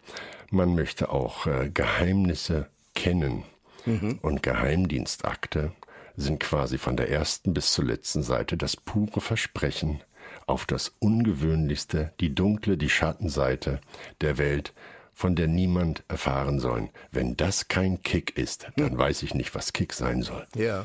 Man 0.51 0.75
möchte 0.75 1.09
auch 1.09 1.47
äh, 1.47 1.71
Geheimnisse 1.73 2.69
kennen. 2.95 3.45
Mhm. 3.87 4.19
Und 4.23 4.43
Geheimdienstakte 4.43 5.73
sind 6.17 6.41
quasi 6.41 6.79
von 6.79 6.97
der 6.97 7.11
ersten 7.11 7.55
bis 7.55 7.73
zur 7.73 7.85
letzten 7.85 8.23
Seite 8.23 8.57
das 8.57 8.77
pure 8.77 9.21
Versprechen 9.21 10.01
auf 10.47 10.67
das 10.67 10.93
Ungewöhnlichste, 11.01 12.13
die 12.21 12.35
dunkle, 12.35 12.77
die 12.77 12.89
Schattenseite 12.89 13.81
der 14.21 14.39
Welt, 14.39 14.73
von 15.13 15.37
der 15.37 15.47
niemand 15.47 16.03
erfahren 16.09 16.59
soll. 16.59 16.91
Wenn 17.13 17.37
das 17.37 17.69
kein 17.69 18.03
Kick 18.03 18.37
ist, 18.37 18.67
dann 18.77 18.91
hm. 18.91 18.99
weiß 18.99 19.23
ich 19.23 19.35
nicht, 19.35 19.55
was 19.55 19.73
Kick 19.73 19.93
sein 19.93 20.23
soll. 20.23 20.47
Ja. 20.57 20.85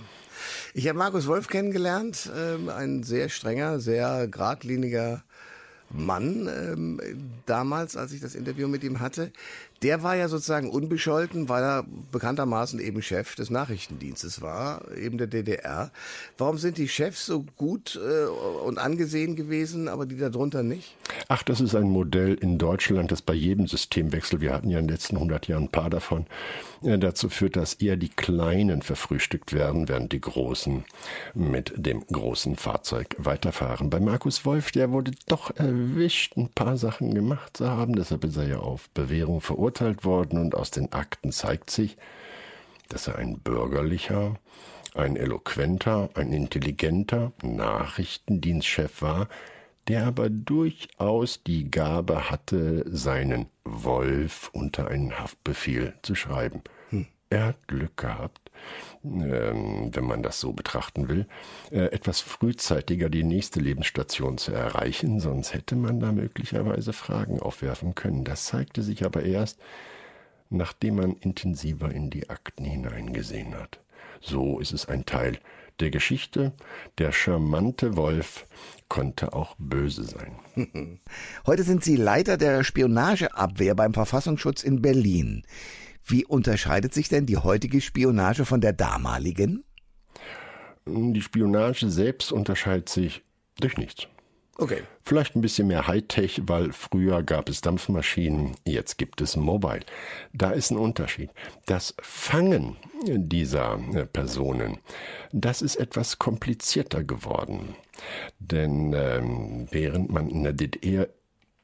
Ich 0.73 0.87
habe 0.87 0.97
Markus 0.97 1.27
Wolf 1.27 1.47
kennengelernt, 1.47 2.31
äh, 2.33 2.71
ein 2.71 3.03
sehr 3.03 3.27
strenger, 3.29 3.79
sehr 3.79 4.27
geradliniger 4.27 5.23
Mann 5.89 6.47
ähm, 6.47 7.01
damals, 7.45 7.97
als 7.97 8.11
ich 8.11 8.21
das 8.21 8.35
Interview 8.35 8.67
mit 8.67 8.83
ihm 8.83 8.99
hatte, 8.99 9.31
der 9.81 10.03
war 10.03 10.15
ja 10.15 10.27
sozusagen 10.27 10.69
unbescholten, 10.69 11.47
weil 11.47 11.63
er 11.63 11.85
bekanntermaßen 12.11 12.79
eben 12.79 13.01
Chef 13.01 13.35
des 13.35 13.49
Nachrichtendienstes 13.49 14.41
war, 14.41 14.81
eben 14.97 15.17
der 15.17 15.27
DDR. 15.27 15.91
Warum 16.37 16.57
sind 16.57 16.77
die 16.77 16.87
Chefs 16.87 17.25
so 17.25 17.45
gut 17.55 17.97
äh, 18.03 18.25
und 18.65 18.77
angesehen 18.77 19.35
gewesen, 19.35 19.87
aber 19.87 20.05
die 20.05 20.17
darunter 20.17 20.63
nicht? 20.63 20.95
Ach, 21.27 21.43
das 21.43 21.61
ist 21.61 21.75
ein 21.75 21.89
Modell 21.89 22.33
in 22.35 22.57
Deutschland, 22.57 23.11
das 23.11 23.21
bei 23.21 23.33
jedem 23.33 23.67
Systemwechsel, 23.67 24.41
wir 24.41 24.53
hatten 24.53 24.69
ja 24.69 24.79
in 24.79 24.87
den 24.87 24.95
letzten 24.95 25.15
100 25.15 25.47
Jahren 25.47 25.63
ein 25.63 25.69
paar 25.69 25.89
davon, 25.89 26.25
äh, 26.83 26.97
dazu 26.97 27.29
führt, 27.29 27.55
dass 27.55 27.75
eher 27.75 27.95
die 27.95 28.09
Kleinen 28.09 28.81
verfrühstückt 28.81 29.53
werden, 29.53 29.87
während 29.87 30.11
die 30.11 30.21
Großen 30.21 30.83
mit 31.33 31.73
dem 31.77 32.05
großen 32.07 32.57
Fahrzeug 32.57 33.15
weiterfahren. 33.17 33.89
Bei 33.89 33.99
Markus 33.99 34.45
Wolf, 34.45 34.71
der 34.71 34.91
wurde 34.91 35.11
doch 35.27 35.55
erwischt, 35.55 36.35
ein 36.35 36.49
paar 36.49 36.75
Sachen 36.75 37.13
gemacht 37.13 37.55
zu 37.55 37.69
haben, 37.69 37.95
deshalb 37.95 38.25
ist 38.25 38.35
er 38.35 38.47
ja 38.47 38.59
auf 38.59 38.89
Bewährung 38.89 39.39
verurteilt 39.39 39.68
verurteilt 39.69 40.03
worden 40.03 40.39
und 40.39 40.55
aus 40.55 40.71
den 40.71 40.91
Akten 40.93 41.31
zeigt 41.31 41.69
sich, 41.69 41.97
dass 42.89 43.07
er 43.07 43.17
ein 43.17 43.39
bürgerlicher, 43.39 44.35
ein 44.95 45.15
eloquenter, 45.15 46.09
ein 46.15 46.33
intelligenter 46.33 47.31
Nachrichtendienstchef 47.43 49.01
war, 49.01 49.27
der 49.87 50.07
aber 50.07 50.29
durchaus 50.29 51.43
die 51.43 51.69
Gabe 51.69 52.31
hatte, 52.31 52.83
seinen 52.87 53.47
Wolf 53.63 54.49
unter 54.53 54.87
einen 54.87 55.19
Haftbefehl 55.19 55.93
zu 56.01 56.15
schreiben. 56.15 56.63
Er 57.31 57.45
hat 57.45 57.67
Glück 57.67 57.95
gehabt, 57.95 58.49
ähm, 59.03 59.91
wenn 59.93 60.03
man 60.03 60.23
das 60.23 60.39
so 60.39 60.51
betrachten 60.51 61.07
will, 61.07 61.27
äh, 61.69 61.85
etwas 61.91 62.21
frühzeitiger 62.21 63.09
die 63.09 63.23
nächste 63.23 63.59
Lebensstation 63.59 64.39
zu 64.39 64.51
erreichen, 64.51 65.19
sonst 65.19 65.53
hätte 65.53 65.75
man 65.75 65.99
da 65.99 66.11
möglicherweise 66.11 66.91
Fragen 66.91 67.39
aufwerfen 67.39 67.93
können. 67.93 68.23
Das 68.23 68.45
zeigte 68.45 68.81
sich 68.81 69.05
aber 69.05 69.23
erst, 69.23 69.59
nachdem 70.49 70.95
man 70.95 71.13
intensiver 71.17 71.91
in 71.91 72.09
die 72.09 72.31
Akten 72.31 72.65
hineingesehen 72.65 73.53
hat. 73.53 73.79
So 74.21 74.59
ist 74.59 74.73
es 74.73 74.87
ein 74.87 75.05
Teil 75.05 75.37
der 75.79 75.91
Geschichte. 75.91 76.51
Der 76.97 77.11
charmante 77.11 77.95
Wolf 77.95 78.47
konnte 78.89 79.33
auch 79.33 79.55
böse 79.59 80.03
sein. 80.03 80.39
Heute 81.45 81.61
sind 81.61 81.83
Sie 81.83 81.95
Leiter 81.95 82.37
der 82.37 82.63
Spionageabwehr 82.63 83.75
beim 83.75 83.93
Verfassungsschutz 83.93 84.63
in 84.63 84.81
Berlin. 84.81 85.43
Wie 86.09 86.25
unterscheidet 86.25 86.91
sich 86.91 87.07
denn 87.07 87.27
die 87.27 87.37
heutige 87.37 87.81
Spionage 87.81 88.43
von 88.43 88.61
der 88.61 88.73
damaligen? 88.73 89.63
Die 90.87 91.21
Spionage 91.21 91.87
selbst 91.91 92.31
unterscheidet 92.31 92.89
sich 92.89 93.21
durch 93.59 93.77
nichts. 93.77 94.07
Okay. 94.57 94.81
Vielleicht 95.03 95.35
ein 95.35 95.41
bisschen 95.41 95.67
mehr 95.67 95.87
Hightech, 95.87 96.41
weil 96.45 96.73
früher 96.73 97.21
gab 97.21 97.47
es 97.47 97.61
Dampfmaschinen, 97.61 98.57
jetzt 98.65 98.97
gibt 98.97 99.21
es 99.21 99.37
Mobile. 99.37 99.81
Da 100.33 100.49
ist 100.51 100.71
ein 100.71 100.77
Unterschied. 100.77 101.29
Das 101.67 101.95
Fangen 102.01 102.75
dieser 103.05 103.79
äh, 103.93 104.05
Personen, 104.05 104.79
das 105.31 105.61
ist 105.61 105.75
etwas 105.75 106.17
komplizierter 106.17 107.03
geworden. 107.03 107.75
Denn 108.39 108.93
ähm, 108.93 109.67
während 109.71 110.11
man 110.11 110.27
in 110.27 110.43
der 110.43 110.53
DDR 110.53 111.07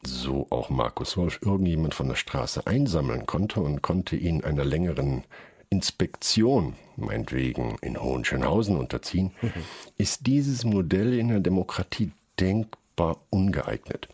so 0.08 0.48
auch 0.50 0.70
Markus 0.70 1.18
Wolf, 1.18 1.40
irgendjemand 1.42 1.94
von 1.94 2.08
der 2.08 2.16
Straße 2.16 2.66
einsammeln 2.68 3.26
konnte 3.26 3.62
und 3.62 3.82
konnte 3.82 4.16
ihn 4.16 4.44
einer 4.44 4.66
längeren 4.66 5.24
Inspektion, 5.70 6.76
meinetwegen 6.96 7.78
in 7.82 8.02
Hohenschönhausen 8.02 8.78
unterziehen, 8.78 9.32
mhm. 9.42 9.52
ist 9.98 10.28
dieses 10.28 10.64
Modell 10.64 11.18
in 11.18 11.30
der 11.30 11.40
Demokratie 11.40 12.12
denkbar 12.40 13.18
ungeeignet. 13.30 14.10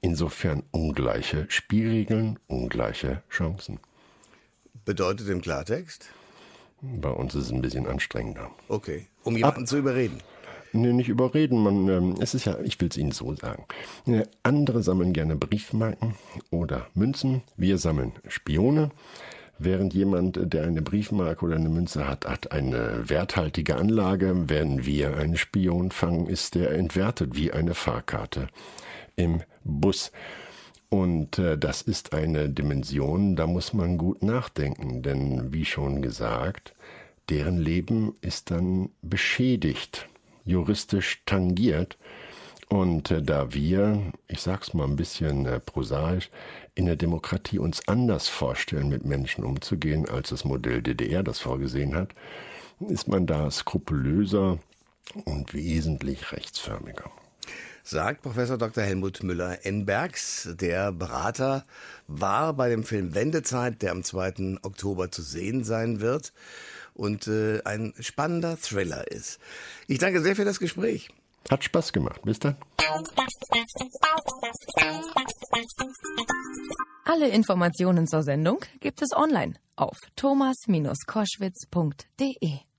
Insofern 0.00 0.62
ungleiche 0.70 1.46
Spielregeln, 1.48 2.38
ungleiche 2.46 3.22
Chancen. 3.30 3.80
Bedeutet 4.84 5.28
im 5.28 5.40
Klartext? 5.40 6.10
Bei 6.82 7.08
uns 7.08 7.34
ist 7.34 7.46
es 7.46 7.52
ein 7.52 7.62
bisschen 7.62 7.86
anstrengender. 7.86 8.50
Okay, 8.68 9.06
um 9.22 9.36
jemanden 9.36 9.62
Ab 9.62 9.68
zu 9.68 9.78
überreden. 9.78 10.20
Nee, 10.74 10.92
nicht 10.92 11.08
überreden. 11.08 11.62
Man, 11.62 11.88
ähm, 11.88 12.14
es 12.20 12.34
ist 12.34 12.46
ja, 12.46 12.58
ich 12.64 12.80
will 12.80 12.88
es 12.88 12.96
Ihnen 12.96 13.12
so 13.12 13.32
sagen. 13.34 13.64
Äh, 14.06 14.24
andere 14.42 14.82
sammeln 14.82 15.12
gerne 15.12 15.36
Briefmarken 15.36 16.16
oder 16.50 16.88
Münzen. 16.94 17.42
Wir 17.56 17.78
sammeln 17.78 18.12
Spione. 18.26 18.90
Während 19.56 19.94
jemand, 19.94 20.52
der 20.52 20.64
eine 20.64 20.82
Briefmarke 20.82 21.44
oder 21.44 21.54
eine 21.54 21.68
Münze 21.68 22.08
hat, 22.08 22.26
hat 22.26 22.50
eine 22.50 23.08
werthaltige 23.08 23.76
Anlage. 23.76 24.48
Wenn 24.48 24.84
wir 24.84 25.16
einen 25.16 25.36
Spion 25.36 25.92
fangen, 25.92 26.26
ist 26.26 26.56
der 26.56 26.72
entwertet 26.72 27.36
wie 27.36 27.52
eine 27.52 27.74
Fahrkarte 27.74 28.48
im 29.14 29.42
Bus. 29.62 30.10
Und 30.88 31.38
äh, 31.38 31.56
das 31.56 31.82
ist 31.82 32.14
eine 32.14 32.50
Dimension, 32.50 33.36
da 33.36 33.46
muss 33.46 33.72
man 33.72 33.96
gut 33.96 34.24
nachdenken, 34.24 35.02
denn 35.02 35.52
wie 35.52 35.64
schon 35.64 36.02
gesagt, 36.02 36.74
deren 37.30 37.58
Leben 37.58 38.14
ist 38.20 38.50
dann 38.50 38.90
beschädigt 39.02 40.08
juristisch 40.44 41.22
tangiert. 41.26 41.96
Und 42.68 43.10
äh, 43.10 43.22
da 43.22 43.52
wir, 43.52 44.00
ich 44.26 44.40
sag's 44.40 44.74
mal 44.74 44.84
ein 44.84 44.96
bisschen 44.96 45.46
äh, 45.46 45.60
prosaisch, 45.60 46.30
in 46.74 46.86
der 46.86 46.96
Demokratie 46.96 47.58
uns 47.58 47.86
anders 47.88 48.28
vorstellen, 48.28 48.88
mit 48.88 49.04
Menschen 49.04 49.44
umzugehen, 49.44 50.08
als 50.08 50.30
das 50.30 50.44
Modell 50.44 50.82
DDR 50.82 51.22
das 51.22 51.38
vorgesehen 51.38 51.94
hat, 51.94 52.14
ist 52.88 53.06
man 53.06 53.26
da 53.26 53.50
skrupulöser 53.50 54.58
und 55.24 55.54
wesentlich 55.54 56.32
rechtsförmiger 56.32 57.10
sagt 57.86 58.22
Professor 58.22 58.56
Dr. 58.56 58.82
Helmut 58.82 59.22
Müller-Enbergs. 59.22 60.48
Der 60.58 60.90
Berater 60.90 61.64
war 62.08 62.54
bei 62.54 62.70
dem 62.70 62.82
Film 62.82 63.14
Wendezeit, 63.14 63.82
der 63.82 63.92
am 63.92 64.02
2. 64.02 64.56
Oktober 64.62 65.10
zu 65.10 65.20
sehen 65.20 65.64
sein 65.64 66.00
wird 66.00 66.32
und 66.94 67.26
äh, 67.26 67.60
ein 67.64 67.92
spannender 68.00 68.56
Thriller 68.56 69.10
ist. 69.10 69.38
Ich 69.86 69.98
danke 69.98 70.22
sehr 70.22 70.36
für 70.36 70.44
das 70.44 70.58
Gespräch. 70.58 71.10
Hat 71.50 71.62
Spaß 71.62 71.92
gemacht. 71.92 72.22
Bis 72.24 72.38
dann. 72.38 72.56
Alle 77.04 77.28
Informationen 77.28 78.06
zur 78.06 78.22
Sendung 78.22 78.64
gibt 78.80 79.02
es 79.02 79.12
online 79.14 79.52
auf 79.76 79.98
thomas-koschwitz.de. 80.16 82.73